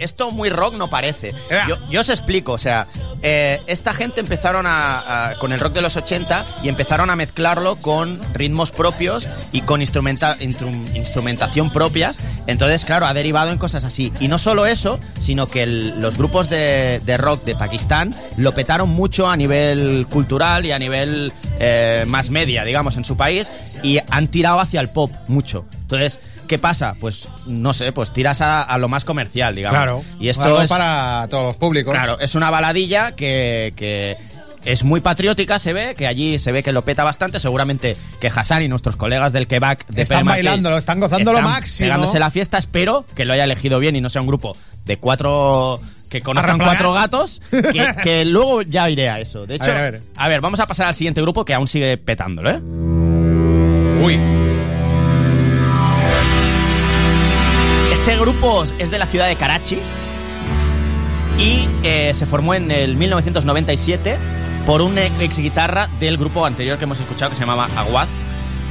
Esto 0.00 0.30
muy 0.30 0.48
rock 0.50 0.74
no 0.74 0.88
parece. 0.88 1.32
Yo, 1.68 1.76
yo 1.90 2.00
os 2.00 2.08
explico, 2.08 2.52
o 2.52 2.58
sea, 2.58 2.86
eh, 3.22 3.60
esta 3.66 3.94
gente 3.94 4.20
empezaron 4.20 4.66
a, 4.66 5.30
a- 5.30 5.34
con 5.38 5.52
el 5.52 5.60
rock 5.60 5.72
de 5.74 5.82
los 5.82 5.96
80 5.96 6.44
y 6.62 6.68
empezaron 6.68 7.10
a 7.10 7.16
mezclarlo 7.16 7.76
con 7.76 8.20
ritmos 8.34 8.70
propios 8.70 9.26
y 9.52 9.60
con 9.62 9.80
instrumenta- 9.80 10.36
intrum- 10.40 10.94
instrumentación 10.94 11.70
propia. 11.70 12.12
Entonces, 12.46 12.84
claro, 12.84 13.06
ha 13.06 13.14
derivado 13.14 13.50
en 13.50 13.58
cosas 13.58 13.84
así. 13.84 14.12
Y 14.20 14.28
no 14.28 14.38
solo 14.38 14.66
eso, 14.66 15.00
sino 15.18 15.46
que 15.46 15.62
el- 15.64 16.00
los 16.00 16.16
grupos 16.16 16.48
de, 16.50 17.00
de 17.04 17.16
rock 17.16 17.44
de 17.44 17.54
Pakistán 17.54 18.14
lo 18.36 18.52
petaron 18.54 18.90
mucho 18.90 19.28
a 19.28 19.36
nivel 19.36 20.06
cultural 20.10 20.64
y 20.66 20.72
a 20.72 20.78
nivel 20.78 21.32
eh, 21.58 22.04
más 22.06 22.30
media, 22.30 22.64
digamos, 22.64 22.96
en 22.96 23.04
su 23.04 23.16
país 23.16 23.50
y 23.82 23.98
han 24.10 24.28
tirado 24.28 24.60
hacia 24.60 24.80
el 24.80 24.88
pop 24.90 25.10
mucho. 25.28 25.64
Entonces, 25.82 26.20
¿qué 26.46 26.58
pasa? 26.58 26.94
Pues 27.00 27.28
no 27.46 27.74
sé, 27.74 27.92
pues 27.92 28.12
tiras 28.12 28.40
a, 28.40 28.62
a 28.62 28.78
lo 28.78 28.88
más 28.88 29.04
comercial, 29.04 29.54
digamos. 29.54 29.76
Claro. 29.78 30.02
Y 30.20 30.28
esto 30.28 30.44
Algo 30.44 30.62
es 30.62 30.70
para 30.70 31.26
todos 31.30 31.44
los 31.46 31.56
públicos. 31.56 31.92
Claro, 31.92 32.18
es 32.20 32.34
una 32.34 32.50
baladilla 32.50 33.12
que, 33.12 33.72
que 33.76 34.16
es 34.66 34.82
muy 34.82 35.00
patriótica, 35.00 35.58
se 35.58 35.72
ve, 35.72 35.94
que 35.96 36.06
allí 36.06 36.38
se 36.38 36.52
ve 36.52 36.62
que 36.62 36.72
lo 36.72 36.82
peta 36.82 37.04
bastante. 37.04 37.38
Seguramente 37.38 37.96
que 38.20 38.26
Hassan 38.28 38.62
y 38.62 38.68
nuestros 38.68 38.96
colegas 38.96 39.32
del 39.32 39.46
Quebec 39.46 39.86
de 39.86 40.02
Están 40.02 40.26
bailándolo, 40.26 40.76
están 40.76 41.00
gozando 41.00 41.32
lo 41.32 41.40
máximo. 41.42 41.86
Pegándose 41.86 42.18
la 42.18 42.30
fiesta, 42.30 42.58
espero 42.58 43.04
que 43.14 43.24
lo 43.24 43.32
haya 43.32 43.44
elegido 43.44 43.78
bien 43.78 43.96
y 43.96 44.00
no 44.00 44.08
sea 44.10 44.22
un 44.22 44.26
grupo 44.26 44.56
de 44.84 44.96
cuatro 44.96 45.80
que 46.10 46.20
conozcan 46.20 46.58
cuatro 46.58 46.92
gatos, 46.92 47.42
que, 47.50 47.94
que 48.02 48.24
luego 48.24 48.62
ya 48.62 48.88
iré 48.90 49.08
a 49.08 49.20
eso. 49.20 49.46
De 49.46 49.56
hecho, 49.56 49.70
A 49.70 49.74
ver, 49.74 50.00
a 50.16 50.28
ver. 50.28 50.40
vamos 50.40 50.60
a 50.60 50.66
pasar 50.66 50.86
al 50.88 50.94
siguiente 50.94 51.20
grupo 51.20 51.44
que 51.44 51.54
aún 51.54 51.68
sigue 51.68 51.96
petándolo, 51.96 52.50
¿eh? 52.50 52.60
Uy. 54.02 54.45
Este 58.06 58.20
grupo 58.20 58.62
es 58.62 58.92
de 58.92 59.00
la 59.00 59.06
ciudad 59.06 59.26
de 59.26 59.34
Karachi 59.34 59.80
y 61.40 61.68
eh, 61.82 62.12
se 62.14 62.24
formó 62.24 62.54
en 62.54 62.70
el 62.70 62.94
1997 62.94 64.16
por 64.64 64.80
un 64.80 64.96
ex 64.96 65.40
guitarra 65.40 65.88
del 65.98 66.16
grupo 66.16 66.46
anterior 66.46 66.78
que 66.78 66.84
hemos 66.84 67.00
escuchado 67.00 67.30
que 67.30 67.34
se 67.34 67.42
llamaba 67.42 67.68
Aguad, 67.76 68.06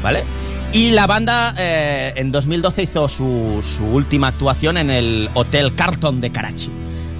¿vale? 0.01 0.23
Y 0.71 0.91
la 0.91 1.05
banda 1.05 1.53
eh, 1.57 2.13
en 2.15 2.31
2012 2.31 2.83
hizo 2.83 3.09
su, 3.09 3.59
su 3.61 3.83
última 3.83 4.29
actuación 4.29 4.77
en 4.77 4.89
el 4.89 5.29
Hotel 5.33 5.75
Carlton 5.75 6.21
de 6.21 6.31
Karachi. 6.31 6.71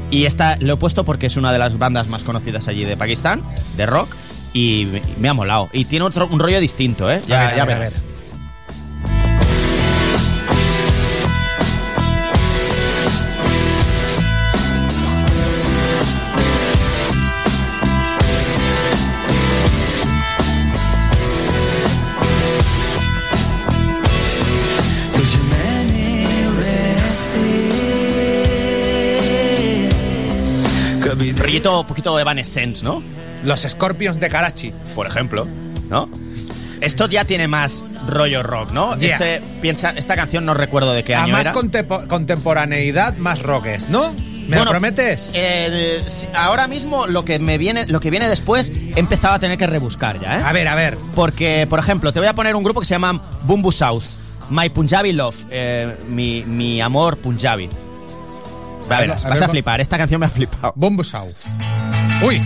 Y 0.10 0.24
esta 0.24 0.56
lo 0.62 0.76
he 0.76 0.78
puesto 0.78 1.04
porque 1.04 1.26
es 1.26 1.36
una 1.36 1.52
de 1.52 1.60
las 1.60 1.78
bandas 1.78 2.08
más 2.08 2.24
conocidas 2.24 2.70
allí 2.70 2.86
de 2.86 2.96
Pakistán, 2.96 3.44
de 3.76 3.88
rock, 3.88 4.16
y 4.54 4.88
me, 5.20 5.28
ha 5.28 5.34
molado. 5.34 5.68
Y 5.74 5.84
tiene 5.84 6.06
otro, 6.06 6.30
un 6.32 6.40
rollo 6.40 6.62
distinto, 6.62 7.12
¿eh? 7.12 7.22
Ya, 7.28 7.50
A 7.50 7.66
ver. 7.66 7.92
Rollito 31.46 31.82
un 31.82 31.88
poquito 31.88 32.20
Evanescence, 32.20 32.84
¿no? 32.84 33.02
Los 33.44 33.62
Scorpions 33.62 34.20
de 34.20 34.30
Karachi. 34.30 34.74
por 34.96 35.08
ejemplo, 35.08 35.48
¿no? 35.90 36.10
Esto 36.82 37.08
ya 37.08 37.24
tiene 37.26 37.48
más 37.48 37.86
rollo 38.08 38.44
rock, 38.44 38.72
¿no? 38.72 38.98
Yeah. 38.98 39.12
Este 39.14 39.42
piensa, 39.62 39.92
esta 39.92 40.16
canción 40.16 40.46
no 40.46 40.54
recuerdo 40.54 40.94
de 40.94 41.04
qué 41.04 41.16
A 41.16 41.24
año 41.24 41.34
más 41.34 41.48
era. 41.48 41.54
contempo- 41.54 42.06
contemporaneidad, 42.08 43.16
más 43.18 43.42
rockes, 43.42 43.90
¿no? 43.90 44.14
¿Me 44.14 44.50
Bueno, 44.58 44.66
lo 44.66 44.72
prometes? 44.72 45.32
eh, 45.34 46.04
ahora 46.36 46.68
mismo 46.68 47.08
lo 47.08 47.26
que 47.26 47.40
me 47.40 47.58
viene, 47.58 47.88
lo 47.88 48.00
que 48.00 48.12
viene 48.12 48.28
después, 48.30 48.72
he 48.96 49.00
empezado 49.00 49.34
a 49.36 49.40
tener 49.40 49.58
que 49.58 49.66
rebuscar 49.66 50.20
ya, 50.20 50.40
¿eh? 50.40 50.44
A 50.44 50.52
ver, 50.52 50.68
a 50.68 50.76
ver. 50.76 50.98
Porque, 51.16 51.66
por 51.68 51.80
ejemplo, 51.80 52.12
te 52.14 52.20
voy 52.20 52.28
a 52.28 52.34
poner 52.36 52.56
un 52.56 52.64
grupo 52.64 52.80
que 52.82 52.86
se 52.86 52.94
llama 52.94 53.24
Bumbu 53.44 53.72
South, 53.72 54.04
My 54.52 54.70
Punjabi 54.70 55.14
Love, 55.14 55.46
eh, 55.50 55.96
mi, 56.10 56.44
mi 56.46 56.80
amor 56.82 57.18
Punjabi. 57.18 57.70
A 58.90 58.98
A 58.98 59.00
ver, 59.02 59.12
a 59.12 59.30
vas 59.30 59.42
a 59.42 59.48
flipar, 59.48 59.82
esta 59.82 59.98
canción 59.98 60.20
me 60.20 60.26
ha 60.26 60.30
flipado. 60.30 60.74
Bombo 60.76 61.04
South. 61.04 61.36
Uy. 62.22 62.42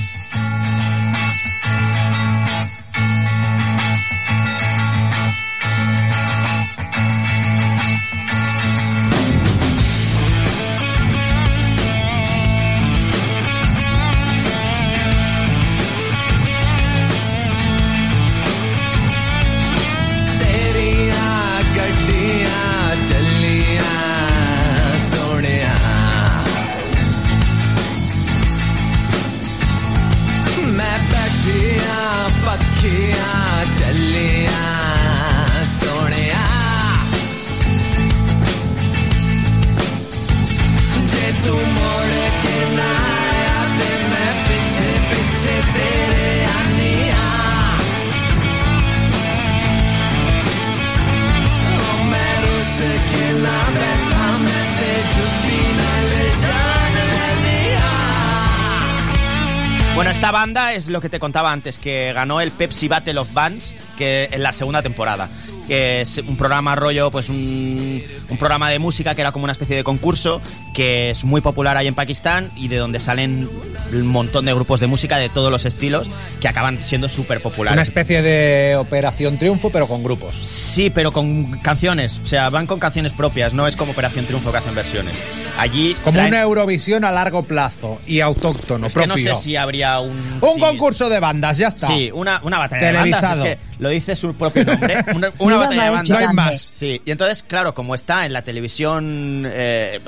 Esta 60.19 60.31
banda 60.31 60.73
es 60.73 60.89
lo 60.89 60.99
que 60.99 61.07
te 61.07 61.17
contaba 61.17 61.49
antes, 61.49 61.79
que 61.79 62.11
ganó 62.11 62.41
el 62.41 62.51
Pepsi 62.51 62.89
Battle 62.89 63.19
of 63.19 63.33
Bands 63.33 63.73
que 63.97 64.27
en 64.29 64.43
la 64.43 64.51
segunda 64.51 64.81
temporada. 64.81 65.29
Que 65.69 66.01
es 66.01 66.17
un 66.17 66.35
programa 66.35 66.75
rollo, 66.75 67.09
pues 67.11 67.29
un, 67.29 68.03
un 68.27 68.37
programa 68.37 68.69
de 68.69 68.79
música 68.79 69.15
que 69.15 69.21
era 69.21 69.31
como 69.31 69.43
una 69.45 69.53
especie 69.53 69.77
de 69.77 69.83
concurso 69.85 70.41
que 70.73 71.11
es 71.11 71.23
muy 71.23 71.39
popular 71.39 71.77
ahí 71.77 71.87
en 71.87 71.95
Pakistán 71.95 72.51
y 72.57 72.67
de 72.67 72.75
donde 72.77 72.99
salen 72.99 73.47
un 73.93 74.07
montón 74.07 74.45
de 74.45 74.53
grupos 74.53 74.79
de 74.81 74.87
música 74.87 75.17
de 75.17 75.29
todos 75.29 75.51
los 75.51 75.65
estilos 75.65 76.09
que 76.41 76.47
acaban 76.47 76.81
siendo 76.83 77.07
súper 77.07 77.41
populares. 77.41 77.73
Una 77.75 77.81
especie 77.83 78.21
de 78.21 78.75
Operación 78.75 79.37
Triunfo, 79.37 79.69
pero 79.69 79.87
con 79.87 80.03
grupos. 80.03 80.35
Sí, 80.37 80.89
pero 80.89 81.11
con 81.11 81.59
canciones. 81.59 82.19
O 82.23 82.25
sea, 82.25 82.49
van 82.49 82.65
con 82.67 82.79
canciones 82.79 83.13
propias, 83.13 83.53
no 83.53 83.67
es 83.67 83.75
como 83.75 83.91
Operación 83.91 84.25
Triunfo 84.25 84.51
que 84.51 84.57
hacen 84.57 84.75
versiones. 84.75 85.13
Allí. 85.57 85.95
Como 86.03 86.17
traen- 86.17 86.29
una 86.29 86.41
Eurovisión 86.41 87.03
a 87.05 87.11
largo 87.11 87.43
plazo 87.43 87.99
y 88.07 88.21
autóctono, 88.21 88.87
Es 88.87 88.95
que 88.95 89.05
no 89.07 89.17
sé 89.17 89.35
si 89.35 89.55
habría 89.55 89.99
un. 89.99 90.09
Un 90.41 90.53
sí. 90.55 90.59
concurso 90.59 91.09
de 91.09 91.19
bandas, 91.19 91.57
ya 91.57 91.67
está. 91.67 91.87
Sí, 91.87 92.09
una, 92.13 92.39
una 92.43 92.57
batalla 92.57 92.87
de 92.87 92.93
bandas. 92.93 93.03
Televisado. 93.21 93.45
Es 93.45 93.55
que 93.57 93.68
lo 93.79 93.89
dice 93.89 94.15
su 94.15 94.33
propio 94.35 94.63
nombre. 94.65 95.03
Una, 95.39 95.57
batalla 95.57 95.83
de 95.85 95.89
bandas. 95.89 96.09
No 96.09 96.17
hay 96.17 96.35
más. 96.35 96.61
Sí, 96.61 97.01
y 97.05 97.11
entonces, 97.11 97.43
claro, 97.43 97.73
como 97.73 97.95
está 97.95 98.25
en 98.25 98.33
la 98.33 98.43
televisión, 98.43 99.43
eh, 99.47 99.99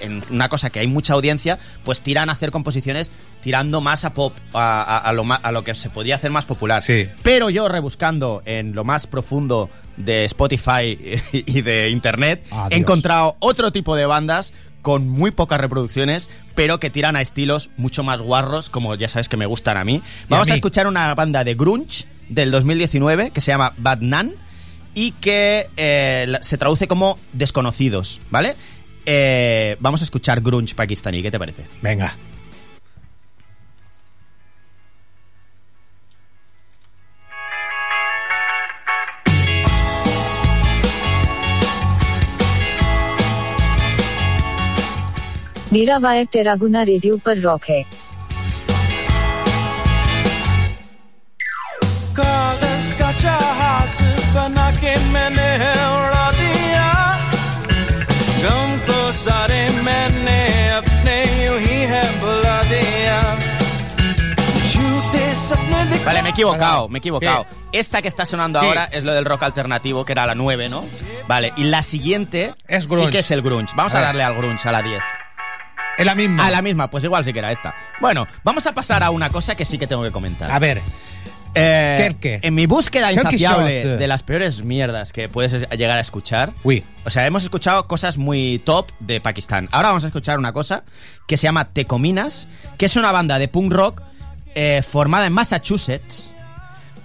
en 0.00 0.22
una 0.30 0.48
cosa 0.48 0.70
que 0.70 0.80
hay 0.80 0.86
mucha 0.86 1.14
audiencia, 1.14 1.58
pues 1.84 2.00
tiran 2.00 2.28
a 2.30 2.32
hacer 2.32 2.50
composiciones 2.50 3.10
tirando 3.40 3.80
más 3.80 4.04
a 4.04 4.14
pop, 4.14 4.32
a, 4.52 4.82
a- 4.82 4.98
a 4.98 5.12
lo, 5.12 5.24
a 5.30 5.52
lo 5.52 5.64
que 5.64 5.74
se 5.74 5.90
podía 5.90 6.14
hacer 6.16 6.30
más 6.30 6.46
popular. 6.46 6.82
Sí. 6.82 7.08
Pero 7.22 7.50
yo 7.50 7.68
rebuscando 7.68 8.42
en 8.46 8.74
lo 8.74 8.84
más 8.84 9.06
profundo 9.06 9.68
de 9.96 10.24
Spotify 10.24 10.96
y 11.32 11.62
de 11.62 11.90
Internet, 11.90 12.44
Adiós. 12.50 12.68
he 12.70 12.76
encontrado 12.76 13.36
otro 13.40 13.72
tipo 13.72 13.96
de 13.96 14.06
bandas 14.06 14.52
con 14.82 15.08
muy 15.08 15.32
pocas 15.32 15.60
reproducciones, 15.60 16.30
pero 16.54 16.78
que 16.78 16.88
tiran 16.88 17.16
a 17.16 17.20
estilos 17.20 17.70
mucho 17.76 18.04
más 18.04 18.22
guarros, 18.22 18.70
como 18.70 18.94
ya 18.94 19.08
sabes 19.08 19.28
que 19.28 19.36
me 19.36 19.44
gustan 19.46 19.76
a 19.76 19.84
mí. 19.84 20.00
Vamos 20.28 20.48
a, 20.48 20.52
mí. 20.52 20.54
escuchar 20.56 20.86
una 20.86 21.12
banda 21.14 21.42
de 21.42 21.54
grunge 21.54 22.04
del 22.29 22.51
2019 22.51 23.31
que 23.31 23.41
se 23.41 23.51
llama 23.51 23.73
Bad 23.77 23.99
Nan 24.01 24.33
y 24.95 25.11
que 25.13 25.67
eh, 25.77 26.25
la- 26.27 26.43
se 26.43 26.57
traduce 26.57 26.87
como 26.87 27.17
desconocidos, 27.33 28.19
¿vale? 28.31 28.55
Eh, 29.05 29.75
vamos 29.79 30.01
a 30.01 30.03
escuchar 30.05 30.41
grunge 30.41 30.75
pakistaní, 30.75 31.21
¿qué 31.21 31.31
te 31.31 31.39
parece? 31.39 31.65
Venga. 31.81 32.15
मेरा 45.73 45.97
वाइब 45.97 46.27
टेरागुना 46.33 46.81
रेडियो 46.89 47.17
पर 47.25 47.37
रॉक 47.41 47.63
है 47.69 47.83
equivocado, 66.42 66.88
me 66.88 66.98
he 66.98 67.00
equivocado. 67.00 67.46
Esta 67.72 68.00
que 68.02 68.08
está 68.08 68.24
sonando 68.26 68.60
Sí. 68.60 68.66
ahora 68.66 68.84
es 68.92 69.04
lo 69.04 69.12
del 69.12 69.24
rock 69.24 69.42
alternativo, 69.42 70.04
que 70.04 70.12
era 70.12 70.26
la 70.26 70.34
9, 70.34 70.68
¿no? 70.68 70.84
Vale, 71.26 71.52
y 71.56 71.64
la 71.64 71.82
siguiente 71.82 72.54
Es 72.66 72.84
sí 72.84 72.90
grunge. 72.90 73.10
que 73.10 73.18
es 73.18 73.30
el 73.30 73.42
grunge. 73.42 73.74
Vamos 73.76 73.94
A 73.94 74.00
darle 74.00 74.22
al 74.22 74.34
grunge, 74.34 74.68
a 74.68 74.72
la 74.72 74.82
10. 74.82 75.02
Es 75.98 76.06
la 76.06 76.14
misma. 76.14 76.46
A 76.46 76.50
la 76.50 76.62
misma, 76.62 76.88
pues 76.90 77.02
igual 77.04 77.24
sí 77.24 77.32
que 77.32 77.40
era 77.40 77.50
esta. 77.50 77.74
Bueno, 78.00 78.26
vamos 78.44 78.66
a 78.66 78.72
pasar 78.72 79.02
a 79.02 79.10
una 79.10 79.30
cosa 79.30 79.54
que 79.56 79.64
sí 79.64 79.78
que 79.78 79.86
tengo 79.86 80.02
que 80.04 80.12
comentar. 80.12 80.50
A 80.50 80.58
ver, 80.58 80.80
Eh, 81.54 82.14
¿Qué, 82.20 82.38
qué? 82.40 82.46
En 82.46 82.54
mi 82.54 82.66
búsqueda 82.66 83.08
¿Qué, 83.08 83.14
qué 83.14 83.20
insaciable 83.22 83.82
sos? 83.82 83.98
de 83.98 84.06
las 84.06 84.22
peores 84.22 84.62
mierdas 84.62 85.12
que 85.12 85.28
puedes 85.30 85.52
llegar 85.70 85.96
a 85.96 86.00
escuchar, 86.00 86.52
uy. 86.62 86.84
o 87.04 87.10
sea, 87.10 87.26
hemos 87.26 87.42
escuchado 87.42 87.86
cosas 87.88 88.18
muy 88.18 88.60
top 88.64 88.90
de 89.00 89.20
Pakistán. 89.20 89.66
Ahora 89.72 89.88
vamos 89.88 90.04
a 90.04 90.08
escuchar 90.08 90.38
una 90.38 90.52
cosa 90.52 90.84
que 91.26 91.36
se 91.38 91.44
llama 91.44 91.64
Tecominas, 91.72 92.46
que 92.76 92.84
es 92.86 92.96
una 92.96 93.12
banda 93.12 93.38
de 93.38 93.48
punk 93.48 93.72
rock 93.72 94.02
eh, 94.60 94.82
formada 94.82 95.26
en 95.26 95.32
Massachusetts, 95.32 96.32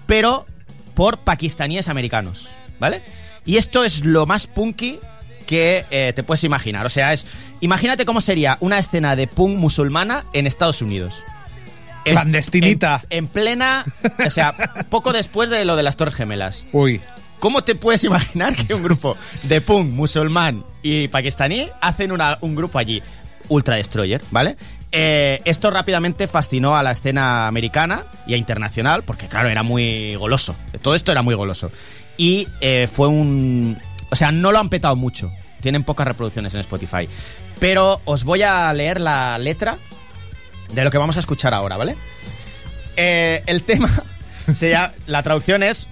pero 0.08 0.48
por 0.96 1.20
pakistaníes 1.20 1.88
americanos, 1.88 2.50
¿vale? 2.80 3.02
Y 3.46 3.58
esto 3.58 3.84
es 3.84 4.04
lo 4.04 4.26
más 4.26 4.48
punky 4.48 5.00
que 5.46 5.86
eh, 5.92 6.14
te 6.16 6.24
puedes 6.24 6.44
imaginar. 6.44 6.86
O 6.86 6.90
sea, 6.90 7.14
es. 7.14 7.28
Imagínate 7.62 8.06
cómo 8.06 8.22
sería 8.22 8.58
una 8.60 8.80
escena 8.80 9.16
de 9.16 9.28
punk 9.28 9.58
musulmana 9.58 10.26
en 10.34 10.48
Estados 10.48 10.82
Unidos. 10.82 11.24
En- 12.06 12.14
Clandestinita. 12.14 13.04
En, 13.10 13.26
en 13.26 13.28
plena. 13.28 13.86
O 14.26 14.30
sea, 14.30 14.54
poco 14.90 15.14
después 15.14 15.50
de 15.50 15.64
lo 15.66 15.76
de 15.76 15.84
las 15.84 15.96
Torres 15.98 16.16
Gemelas. 16.16 16.66
Uy. 16.72 17.02
¿Cómo 17.40 17.62
te 17.64 17.76
puedes 17.76 18.04
imaginar 18.06 18.56
que 18.56 18.74
un 18.74 18.82
grupo 18.84 19.16
de 19.44 19.60
punk 19.62 19.92
musulmán 19.92 20.66
y 20.82 21.08
pakistaní 21.10 21.70
hacen 21.82 22.12
una- 22.12 22.38
un 22.42 22.56
grupo 22.56 22.80
allí? 22.80 23.02
Ultra 23.50 23.76
Destroyer, 23.76 24.22
¿vale? 24.32 24.56
Eh, 24.96 25.42
esto 25.46 25.72
rápidamente 25.72 26.28
fascinó 26.28 26.78
a 26.78 26.84
la 26.84 26.92
escena 26.92 27.48
americana 27.48 28.06
y 28.28 28.36
a 28.36 28.38
internacional, 28.38 29.02
porque 29.04 29.28
claro, 29.28 29.50
era 29.50 29.64
muy 29.64 30.16
goloso. 30.16 30.56
Todo 30.84 30.94
esto 30.94 31.12
era 31.12 31.24
muy 31.24 31.34
goloso. 31.36 31.72
Y 32.16 32.48
eh, 32.62 32.88
fue 32.92 33.08
un... 33.08 33.80
O 34.12 34.16
sea, 34.16 34.32
no 34.32 34.52
lo 34.52 34.60
han 34.60 34.70
petado 34.70 34.96
mucho. 34.96 35.32
Tienen 35.62 35.84
pocas 35.84 36.08
reproducciones 36.08 36.54
en 36.54 36.60
Spotify. 36.60 37.10
Pero 37.60 38.02
os 38.06 38.24
voy 38.24 38.44
a 38.44 38.72
leer 38.74 39.02
la 39.02 39.38
letra 39.40 39.80
de 40.74 40.84
lo 40.84 40.92
que 40.92 41.00
vamos 41.00 41.18
a 41.18 41.22
escuchar 41.22 41.54
ahora, 41.56 41.76
¿vale? 41.78 41.96
Eh, 42.96 43.42
el 43.48 43.64
tema, 43.64 43.90
se 44.54 44.70
llama- 44.70 44.94
la 45.08 45.24
traducción 45.24 45.64
es 45.64 45.90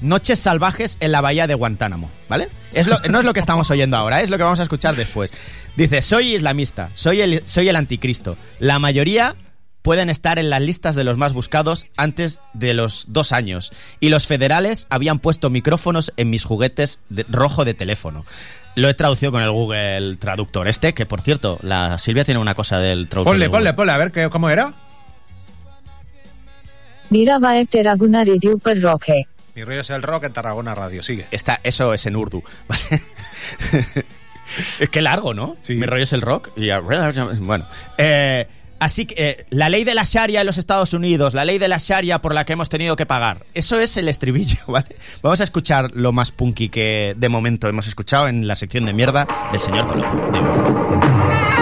Noches 0.00 0.40
salvajes 0.40 0.96
en 1.00 1.12
la 1.12 1.20
bahía 1.20 1.46
de 1.46 1.54
Guantánamo, 1.54 2.10
¿vale? 2.28 2.48
Es 2.72 2.88
no 3.08 3.18
es 3.20 3.24
lo 3.24 3.32
que 3.32 3.38
estamos 3.40 3.70
oyendo 3.70 3.96
ahora, 3.96 4.20
es 4.20 4.28
lo 4.28 4.36
que 4.36 4.42
vamos 4.42 4.58
a 4.60 4.64
escuchar 4.64 4.96
después. 4.96 5.32
Dice, 5.76 6.02
soy 6.02 6.36
islamista, 6.36 6.90
soy 6.94 7.20
el, 7.20 7.42
soy 7.46 7.68
el 7.68 7.76
anticristo. 7.76 8.36
La 8.60 8.78
mayoría 8.78 9.34
pueden 9.82 10.08
estar 10.08 10.38
en 10.38 10.48
las 10.48 10.62
listas 10.62 10.94
de 10.94 11.04
los 11.04 11.18
más 11.18 11.34
buscados 11.34 11.88
antes 11.96 12.40
de 12.54 12.74
los 12.74 13.06
dos 13.08 13.32
años. 13.32 13.72
Y 14.00 14.08
los 14.08 14.26
federales 14.26 14.86
habían 14.88 15.18
puesto 15.18 15.50
micrófonos 15.50 16.12
en 16.16 16.30
mis 16.30 16.44
juguetes 16.44 17.00
de, 17.10 17.24
rojo 17.28 17.64
de 17.64 17.74
teléfono. 17.74 18.24
Lo 18.76 18.88
he 18.88 18.94
traducido 18.94 19.30
con 19.30 19.42
el 19.42 19.50
Google 19.50 20.16
Traductor 20.16 20.68
este, 20.68 20.94
que 20.94 21.06
por 21.06 21.20
cierto, 21.20 21.58
la 21.60 21.98
Silvia 21.98 22.24
tiene 22.24 22.40
una 22.40 22.54
cosa 22.54 22.78
del 22.78 23.08
traductor. 23.08 23.32
Ponle, 23.32 23.44
de 23.44 23.50
ponle, 23.50 23.74
ponle, 23.74 23.92
a 23.92 23.98
ver 23.98 24.10
que, 24.10 24.30
cómo 24.30 24.48
era. 24.48 24.72
Mira, 27.10 27.38
este 27.60 27.82
Tarragona 27.82 28.24
Radio 28.24 28.58
per 28.58 28.80
Rock. 28.80 29.06
Mi 29.54 29.64
rollo 29.64 29.82
es 29.82 29.90
el 29.90 30.02
rock 30.02 30.24
en 30.24 30.32
Tarragona 30.32 30.74
Radio, 30.74 31.02
sigue. 31.02 31.26
Está, 31.30 31.60
eso 31.62 31.92
es 31.94 32.06
en 32.06 32.16
Urdu, 32.16 32.42
¿vale? 32.68 33.02
es 34.80 34.88
que 34.88 35.02
largo, 35.02 35.34
¿no? 35.34 35.56
Sí. 35.60 35.74
Mi 35.74 35.86
rollo 35.86 36.02
es 36.02 36.12
el 36.12 36.22
rock. 36.22 36.50
Y, 36.56 36.70
bueno, 37.40 37.66
eh, 37.98 38.46
así 38.78 39.06
que 39.06 39.14
eh, 39.16 39.46
la 39.50 39.68
ley 39.68 39.84
de 39.84 39.94
la 39.94 40.04
Sharia 40.04 40.40
en 40.40 40.46
los 40.46 40.58
Estados 40.58 40.92
Unidos, 40.92 41.34
la 41.34 41.44
ley 41.44 41.58
de 41.58 41.68
la 41.68 41.78
Sharia 41.78 42.20
por 42.20 42.34
la 42.34 42.44
que 42.44 42.54
hemos 42.54 42.68
tenido 42.68 42.96
que 42.96 43.06
pagar, 43.06 43.44
eso 43.54 43.78
es 43.80 43.96
el 43.96 44.08
estribillo, 44.08 44.58
¿vale? 44.66 44.96
Vamos 45.22 45.40
a 45.40 45.44
escuchar 45.44 45.90
lo 45.94 46.12
más 46.12 46.32
punky 46.32 46.68
que 46.68 47.14
de 47.16 47.28
momento 47.28 47.68
hemos 47.68 47.86
escuchado 47.86 48.28
en 48.28 48.46
la 48.46 48.56
sección 48.56 48.86
de 48.86 48.92
mierda 48.92 49.26
del 49.52 49.60
señor 49.60 49.86
Colombo. 49.86 50.30
De 50.32 51.53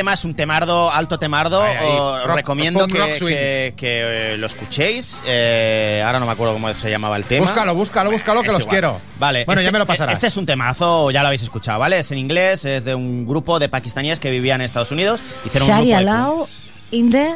tema 0.00 0.14
es 0.14 0.24
un 0.24 0.34
temardo, 0.34 0.90
alto 0.90 1.18
temardo. 1.18 1.62
Ahí, 1.62 1.76
ahí. 1.76 1.86
Os 1.98 2.24
Rock- 2.24 2.36
recomiendo 2.36 2.86
que, 2.86 2.98
rock 2.98 3.14
swing. 3.16 3.34
que- 3.34 3.74
que, 3.76 4.32
eh, 4.34 4.36
lo 4.38 4.46
escuchéis. 4.46 5.22
Eh, 5.26 6.02
ahora 6.04 6.18
no 6.20 6.26
me 6.26 6.32
acuerdo 6.32 6.54
cómo 6.54 6.72
se 6.74 6.90
llamaba 6.90 7.16
el 7.16 7.24
tema. 7.24 7.46
Búscalo, 7.46 7.74
búscalo, 7.74 8.10
búscalo, 8.10 8.40
que 8.42 8.48
los 8.48 8.60
igual. 8.60 8.70
quiero. 8.70 9.00
Vale. 9.18 9.44
Bueno, 9.44 9.60
este- 9.60 9.68
ya 9.68 9.72
me 9.72 9.78
lo 9.78 9.86
pasarás. 9.86 10.14
Este 10.14 10.26
es 10.28 10.36
un 10.36 10.46
temazo, 10.46 11.10
ya 11.10 11.20
lo 11.20 11.26
habéis 11.28 11.42
escuchado, 11.42 11.78
¿vale? 11.78 11.98
Es 11.98 12.10
en 12.10 12.18
inglés, 12.18 12.64
es 12.64 12.84
de 12.84 12.94
un 12.94 13.26
grupo 13.26 13.58
de 13.58 13.68
pakistaníes 13.68 14.18
que 14.20 14.30
vivían 14.30 14.60
en 14.62 14.64
Estados 14.64 14.90
Unidos. 14.90 15.20
Hicieron 15.44 15.68
un 15.68 15.76
grupo 15.76 15.84
de 15.98 16.04
the 17.10 17.34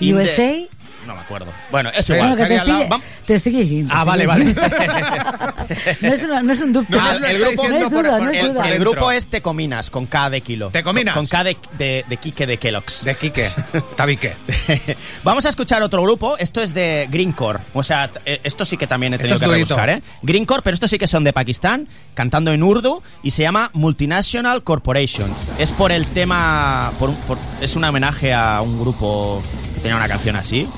In 0.00 0.16
the- 0.16 0.22
USA. 0.22 0.66
No 1.06 1.14
me 1.14 1.20
acuerdo. 1.20 1.52
Bueno, 1.70 1.90
es 1.94 2.08
igual. 2.10 2.30
Te 2.36 3.38
sigue, 3.38 3.58
te 3.58 3.62
diciendo, 3.64 3.92
Ah, 3.94 4.00
te 4.02 4.06
vale, 4.06 4.26
vale. 4.26 4.44
no, 6.00 6.08
es 6.12 6.22
una- 6.22 6.42
no 6.42 6.52
es 6.52 6.60
un 6.60 6.72
ducto. 6.72 6.96
No, 6.96 7.10
el 7.26 7.38
grupo- 7.40 7.68
no 7.68 7.76
es 7.76 7.84
por- 7.84 7.90
duda, 8.04 8.18
por- 8.18 8.24
no 8.26 8.30
es 8.30 8.38
El, 8.38 8.48
duda. 8.52 8.62
el 8.64 8.70
dentro. 8.72 8.90
grupo 8.92 9.10
es 9.12 9.28
Tecominas, 9.28 9.90
con 9.90 10.06
K 10.06 10.30
de 10.30 10.40
kilo. 10.40 10.70
Tecominas. 10.70 11.14
Con, 11.14 11.22
con 11.24 11.28
K 11.30 11.44
de, 11.44 11.56
de, 11.78 12.04
de 12.08 12.16
Quique 12.18 12.46
de 12.46 12.58
Kellogg's. 12.58 13.04
De 13.04 13.14
Quique. 13.14 13.48
Tabique. 13.96 14.34
Vamos 15.24 15.46
a 15.46 15.48
escuchar 15.48 15.82
otro 15.82 16.02
grupo. 16.02 16.36
Esto 16.38 16.60
es 16.60 16.74
de 16.74 17.08
Greencore. 17.10 17.60
O 17.74 17.82
sea, 17.82 18.10
eh, 18.24 18.40
esto 18.44 18.64
sí 18.64 18.76
que 18.76 18.86
también 18.86 19.12
he 19.12 19.16
Esto 19.16 19.24
tenido 19.28 19.36
es 19.36 19.40
que 19.40 19.46
durito. 19.46 19.76
rebuscar, 19.76 19.90
¿eh? 19.90 20.02
Greencore, 20.22 20.62
pero 20.62 20.74
estos 20.74 20.90
sí 20.90 20.98
que 20.98 21.06
son 21.06 21.24
de 21.24 21.32
Pakistán, 21.32 21.88
cantando 22.14 22.52
en 22.52 22.62
urdu 22.62 23.02
y 23.22 23.30
se 23.32 23.42
llama 23.42 23.70
Multinational 23.72 24.62
Corporation. 24.62 25.32
Es 25.58 25.72
por 25.72 25.92
el 25.92 26.06
tema. 26.06 26.92
por 26.98 27.10
un- 27.10 27.16
por- 27.16 27.38
es 27.60 27.76
un 27.76 27.84
homenaje 27.84 28.32
a 28.32 28.60
un 28.60 28.78
grupo 28.80 29.42
que 29.74 29.80
tenía 29.80 29.96
una 29.96 30.08
canción 30.08 30.36
así. 30.36 30.68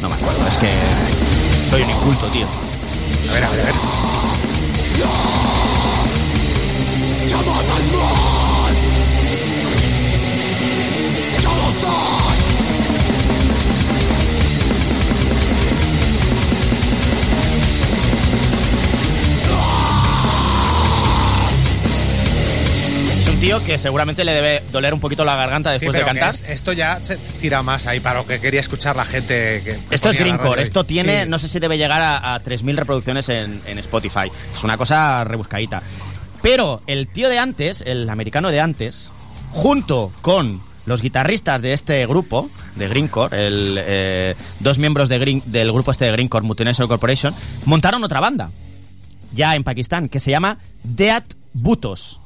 No 0.00 0.08
me 0.08 0.14
acuerdo, 0.14 0.46
es 0.46 0.56
que. 0.58 0.68
Soy 1.70 1.82
un 1.82 1.90
inculto, 1.90 2.26
tío. 2.28 2.46
A 3.30 3.34
ver, 3.34 3.44
a 3.44 3.50
ver, 3.50 3.60
a 3.60 3.64
ver. 3.64 5.47
Que 23.64 23.78
seguramente 23.78 24.24
le 24.24 24.32
debe 24.32 24.62
doler 24.72 24.94
un 24.94 25.00
poquito 25.00 25.24
la 25.24 25.36
garganta 25.36 25.70
Sí, 25.70 25.84
después 25.86 25.98
de 25.98 26.04
cantar. 26.04 26.30
es- 26.34 26.44
esto 26.48 26.72
ya 26.72 26.98
se 27.02 27.16
tira 27.16 27.62
más 27.62 27.86
ahí 27.86 28.00
para 28.00 28.20
lo 28.20 28.26
que 28.26 28.40
quería 28.40 28.60
escuchar 28.60 28.96
la 28.96 29.04
gente. 29.04 29.62
Que, 29.64 29.78
Esto 29.90 30.10
es 30.10 30.16
Greencore, 30.16 30.62
esto 30.62 30.84
tiene, 30.84 31.24
Sí. 31.24 31.28
no 31.28 31.38
sé 31.38 31.48
si 31.48 31.58
debe 31.58 31.76
llegar 31.78 32.00
a, 32.00 32.34
a 32.34 32.42
3.000 32.42 32.76
reproducciones 32.76 33.28
en, 33.28 33.60
en 33.66 33.78
Spotify. 33.78 34.30
Es 34.54 34.64
una 34.64 34.76
cosa 34.76 35.24
rebuscadita. 35.24 35.82
Pero 36.42 36.82
el 36.86 37.08
tío 37.08 37.28
de 37.28 37.38
antes, 37.38 37.82
el 37.84 38.08
americano 38.08 38.50
de 38.50 38.60
antes, 38.60 39.10
junto 39.50 40.12
con 40.22 40.60
los 40.86 41.02
guitarristas 41.02 41.60
de 41.60 41.72
este 41.74 42.06
grupo, 42.06 42.48
de 42.76 42.88
Greencore, 42.88 43.46
el, 43.46 43.76
eh, 43.78 44.34
dos 44.60 44.78
miembros 44.78 45.08
de 45.08 45.18
Green- 45.18 45.42
del 45.46 45.70
grupo 45.72 45.90
este 45.90 46.04
de 46.06 46.12
Greencore, 46.12 46.46
Multinational 46.46 46.88
Corporation, 46.88 47.34
montaron 47.66 48.02
otra 48.04 48.20
banda, 48.20 48.50
ya 49.34 49.54
en 49.56 49.64
Pakistán, 49.64 50.08
que 50.08 50.20
se 50.20 50.30
llama 50.30 50.58
Deat 50.84 51.24
Butos. 51.52 52.20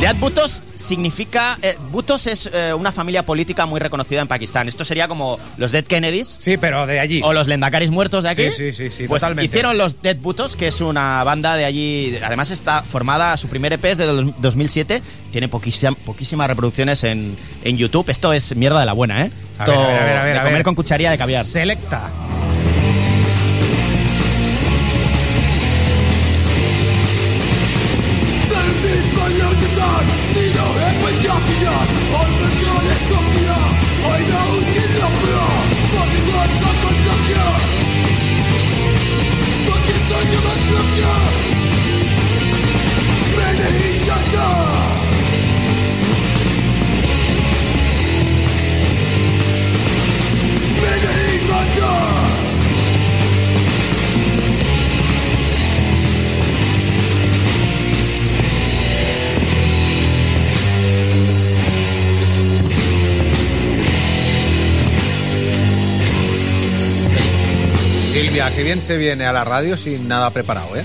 Deat 0.00 0.18
Butos 0.18 0.62
significa... 0.74 1.58
eh, 1.62 1.76
Butos 1.90 2.26
es 2.26 2.50
eh, 2.52 2.74
una 2.74 2.90
familia 2.90 3.22
política 3.24 3.66
muy 3.66 3.78
reconocida 3.80 4.20
en 4.20 4.28
Pakistán. 4.28 4.66
Esto 4.68 4.84
sería 4.84 5.06
como 5.08 5.38
los 5.58 5.70
Dead 5.72 5.84
Kennedys. 5.84 6.36
Sí, 6.38 6.56
pero 6.56 6.86
de 6.86 6.98
allí. 7.00 7.20
O 7.24 7.32
los 7.32 7.46
Lendakaris 7.46 7.90
muertos 7.90 8.24
de 8.24 8.30
aquí. 8.30 8.50
Sí, 8.50 8.72
sí, 8.72 8.72
sí, 8.72 8.90
sí, 8.90 9.06
Pues 9.08 9.20
totalmente. 9.20 9.46
hicieron 9.46 9.78
los 9.78 10.02
Dead 10.02 10.16
Butos, 10.16 10.56
que 10.56 10.68
es 10.68 10.80
una 10.80 11.22
banda 11.24 11.56
de 11.56 11.64
allí. 11.64 12.18
Además, 12.24 12.50
está 12.50 12.82
formada, 12.82 13.36
su 13.36 13.48
primer 13.48 13.72
EP 13.72 13.84
es 13.84 13.98
de 13.98 14.06
dos- 14.06 14.34
2007. 14.38 15.02
Tiene 15.30 15.48
poquísima- 15.48 15.94
poquísimas 16.04 16.48
reproducciones 16.48 17.04
en, 17.04 17.36
en 17.64 17.76
YouTube. 17.78 18.08
Esto 18.10 18.32
es 18.32 18.56
mierda 18.56 18.80
de 18.80 18.86
la 18.86 18.92
buena, 18.92 19.22
¿eh? 19.26 19.30
A 19.58 19.64
Esto 19.64 19.78
ver, 19.78 19.80
a 19.80 19.92
ver, 19.92 19.98
a 20.00 20.04
ver, 20.04 20.16
a 20.16 20.22
ver, 20.24 20.34
de 20.38 20.42
comer 20.42 20.62
con 20.64 20.74
cucharilla 20.74 21.10
de 21.12 21.18
caviar. 21.18 21.44
Selecta. 21.44 22.10
Silvia, 68.22 68.48
qué 68.54 68.62
bien 68.62 68.80
se 68.80 68.98
viene 68.98 69.24
a 69.26 69.32
la 69.32 69.42
radio 69.42 69.76
sin 69.76 70.06
nada 70.06 70.30
preparado, 70.30 70.76
¿eh? 70.76 70.84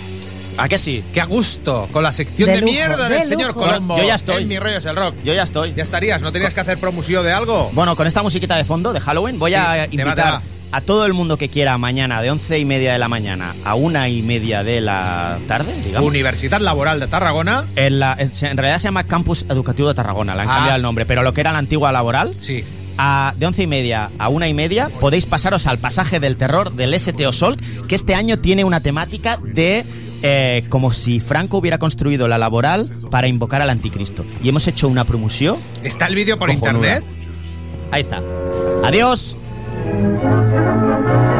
¿A 0.57 0.67
qué 0.67 0.79
sí? 0.79 1.03
Qué 1.13 1.21
a 1.21 1.25
gusto, 1.25 1.87
con 1.91 2.01
la 2.01 2.11
sección 2.11 2.47
De 2.49 2.55
de, 2.55 2.61
lujo, 2.61 2.73
mierda 2.73 3.07
de 3.09 3.19
del 3.19 3.29
señor. 3.29 3.53
Colombo. 3.53 3.95
Yo 3.95 4.07
ya 4.07 4.15
estoy. 4.15 4.41
En 4.41 4.47
mi 4.49 4.57
rollo 4.57 4.77
es 4.77 4.85
el 4.85 4.95
rock. 4.95 5.13
Yo 5.23 5.35
ya 5.35 5.43
estoy. 5.43 5.71
Ya 5.75 5.83
estarías, 5.83 6.19
¿no 6.23 6.31
tenías 6.31 6.55
que 6.55 6.61
hacer 6.61 6.79
promoción 6.79 7.23
de 7.23 7.31
algo? 7.31 7.69
Bueno, 7.73 7.95
con 7.95 8.07
esta 8.07 8.23
musiquita 8.23 8.55
de 8.57 8.65
fondo 8.65 8.91
de 8.91 8.99
Halloween 8.99 9.37
voy 9.37 9.51
Sí, 9.51 9.57
a 9.57 9.85
invitar 9.85 10.41
a 10.71 10.81
todo 10.81 11.05
el 11.05 11.13
mundo 11.13 11.37
que 11.37 11.47
quiera 11.47 11.77
mañana 11.77 12.23
de 12.23 12.31
once 12.31 12.57
y 12.57 12.65
media 12.65 12.91
de 12.93 12.97
la 12.97 13.07
mañana 13.07 13.53
a 13.63 13.75
una 13.75 14.09
y 14.09 14.23
media 14.23 14.63
de 14.63 14.81
la 14.81 15.37
tarde, 15.47 15.73
digamos. 15.85 16.07
Universidad 16.09 16.59
Laboral 16.59 16.99
de 16.99 17.05
Tarragona. 17.07 17.63
En, 17.75 17.99
la- 17.99 18.15
en- 18.19 18.31
en 18.47 18.57
realidad 18.57 18.79
se 18.79 18.85
llama 18.85 19.03
Campus 19.03 19.45
Educativo 19.47 19.87
de 19.89 19.93
Tarragona, 19.93 20.33
le 20.35 20.41
han 20.41 20.49
Ah. 20.49 20.53
cambiado 20.55 20.75
el 20.77 20.81
nombre, 20.81 21.05
pero 21.05 21.21
lo 21.21 21.35
que 21.35 21.41
era 21.41 21.51
la 21.51 21.59
antigua 21.59 21.91
laboral, 21.91 22.33
Sí. 22.41 22.65
A- 22.97 23.33
de 23.37 23.45
once 23.45 23.63
y 23.63 23.67
media 23.67 24.09
a 24.19 24.29
una 24.29 24.47
y 24.47 24.53
media 24.53 24.89
podéis 24.99 25.25
pasaros 25.25 25.67
al 25.67 25.77
pasaje 25.77 26.19
del 26.19 26.37
terror 26.37 26.71
del 26.73 26.93
STO 26.99 27.31
Sol, 27.33 27.57
que 27.87 27.95
este 27.95 28.15
año 28.15 28.39
tiene 28.39 28.63
una 28.63 28.79
temática 28.81 29.39
de 29.43 29.85
eh, 30.23 30.65
como 30.69 30.93
si 30.93 31.19
Franco 31.19 31.57
hubiera 31.57 31.77
construido 31.77 32.27
la 32.27 32.37
laboral 32.39 32.89
para 33.11 33.27
invocar 33.27 33.61
al 33.61 33.69
anticristo. 33.69 34.25
Y 34.43 34.49
hemos 34.49 34.67
hecho 34.67 34.87
una 34.87 35.03
promoción. 35.05 35.57
¿Está 35.83 36.07
el 36.07 36.15
vídeo 36.15 36.39
por 36.39 36.49
Cojonuda. 36.49 36.97
internet? 36.97 37.03
Ahí 37.91 38.01
está. 38.01 38.21
Adiós. 38.83 39.37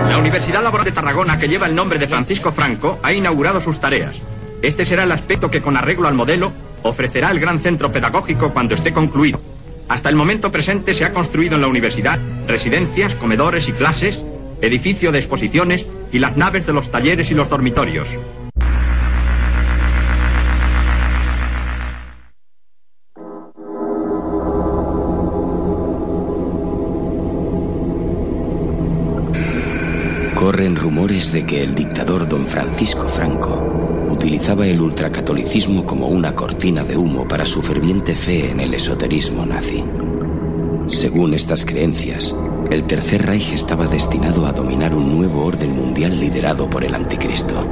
La 0.10 0.18
Universidad 0.20 0.62
Laboral 0.64 0.86
de 0.86 0.92
Tarragona, 0.92 1.38
que 1.38 1.48
lleva 1.48 1.66
el 1.66 1.76
nombre 1.76 2.00
de 2.00 2.08
Francisco 2.08 2.52
Franco, 2.52 3.00
ha 3.04 3.14
inaugurado 3.14 3.60
sus 3.62 3.80
tareas. 3.80 4.16
Este 4.62 4.86
será 4.86 5.04
el 5.04 5.12
aspecto 5.12 5.50
que, 5.52 5.62
con 5.62 5.76
arreglo 5.76 6.08
al 6.08 6.14
modelo, 6.14 6.54
ofrecerá 6.84 7.32
el 7.32 7.40
gran 7.40 7.60
centro 7.60 7.92
pedagógico 7.92 8.54
cuando 8.54 8.76
esté 8.76 8.94
concluido. 8.94 9.40
Hasta 9.88 10.10
el 10.10 10.16
momento 10.16 10.52
presente 10.52 10.94
se 10.94 11.06
ha 11.06 11.14
construido 11.14 11.56
en 11.56 11.62
la 11.62 11.68
universidad 11.68 12.20
residencias, 12.48 13.16
comedores 13.16 13.68
y 13.70 13.72
clases, 13.72 14.24
edificio 14.62 15.12
de 15.12 15.20
exposiciones 15.20 15.86
y 16.12 16.20
las 16.20 16.36
naves 16.36 16.66
de 16.66 16.74
los 16.74 16.92
talleres 16.92 17.32
y 17.32 17.36
los 17.36 17.50
dormitorios. 17.50 18.10
Corren 30.36 30.76
rumores 30.76 31.32
de 31.32 31.46
que 31.46 31.64
el 31.64 31.76
dictador 31.76 32.28
don 32.28 32.48
Francisco 32.48 33.08
Franco 33.08 33.97
utilizaba 34.28 34.68
el 34.68 34.82
ultracatolicismo 34.82 35.86
como 35.86 36.10
una 36.10 36.36
cortina 36.36 36.84
de 36.84 36.98
humo 36.98 37.26
para 37.26 37.46
su 37.46 37.62
ferviente 37.62 38.14
fe 38.14 38.50
en 38.52 38.60
el 38.60 38.74
esoterismo 38.74 39.46
nazi. 39.46 39.82
Según 40.88 41.34
estas 41.34 41.64
creencias, 41.64 42.36
el 42.70 42.84
Tercer 42.84 43.26
Reich 43.26 43.54
estaba 43.54 43.88
destinado 43.88 44.46
a 44.46 44.52
dominar 44.52 44.94
un 44.94 45.16
nuevo 45.16 45.46
orden 45.46 45.74
mundial 45.74 46.20
liderado 46.20 46.70
por 46.70 46.84
el 46.84 46.94
anticristo. 46.94 47.66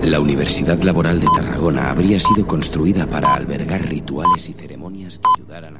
La 0.00 0.18
Universidad 0.18 0.80
Laboral 0.80 1.20
de 1.20 1.26
Tarragona 1.36 1.90
habría 1.90 2.18
sido 2.18 2.46
construida 2.46 3.06
para 3.06 3.34
albergar 3.34 3.86
rituales 3.86 4.48
y 4.48 4.54
ceremonias 4.54 5.18
que 5.18 5.42
ayudaran 5.42 5.76
a 5.76 5.79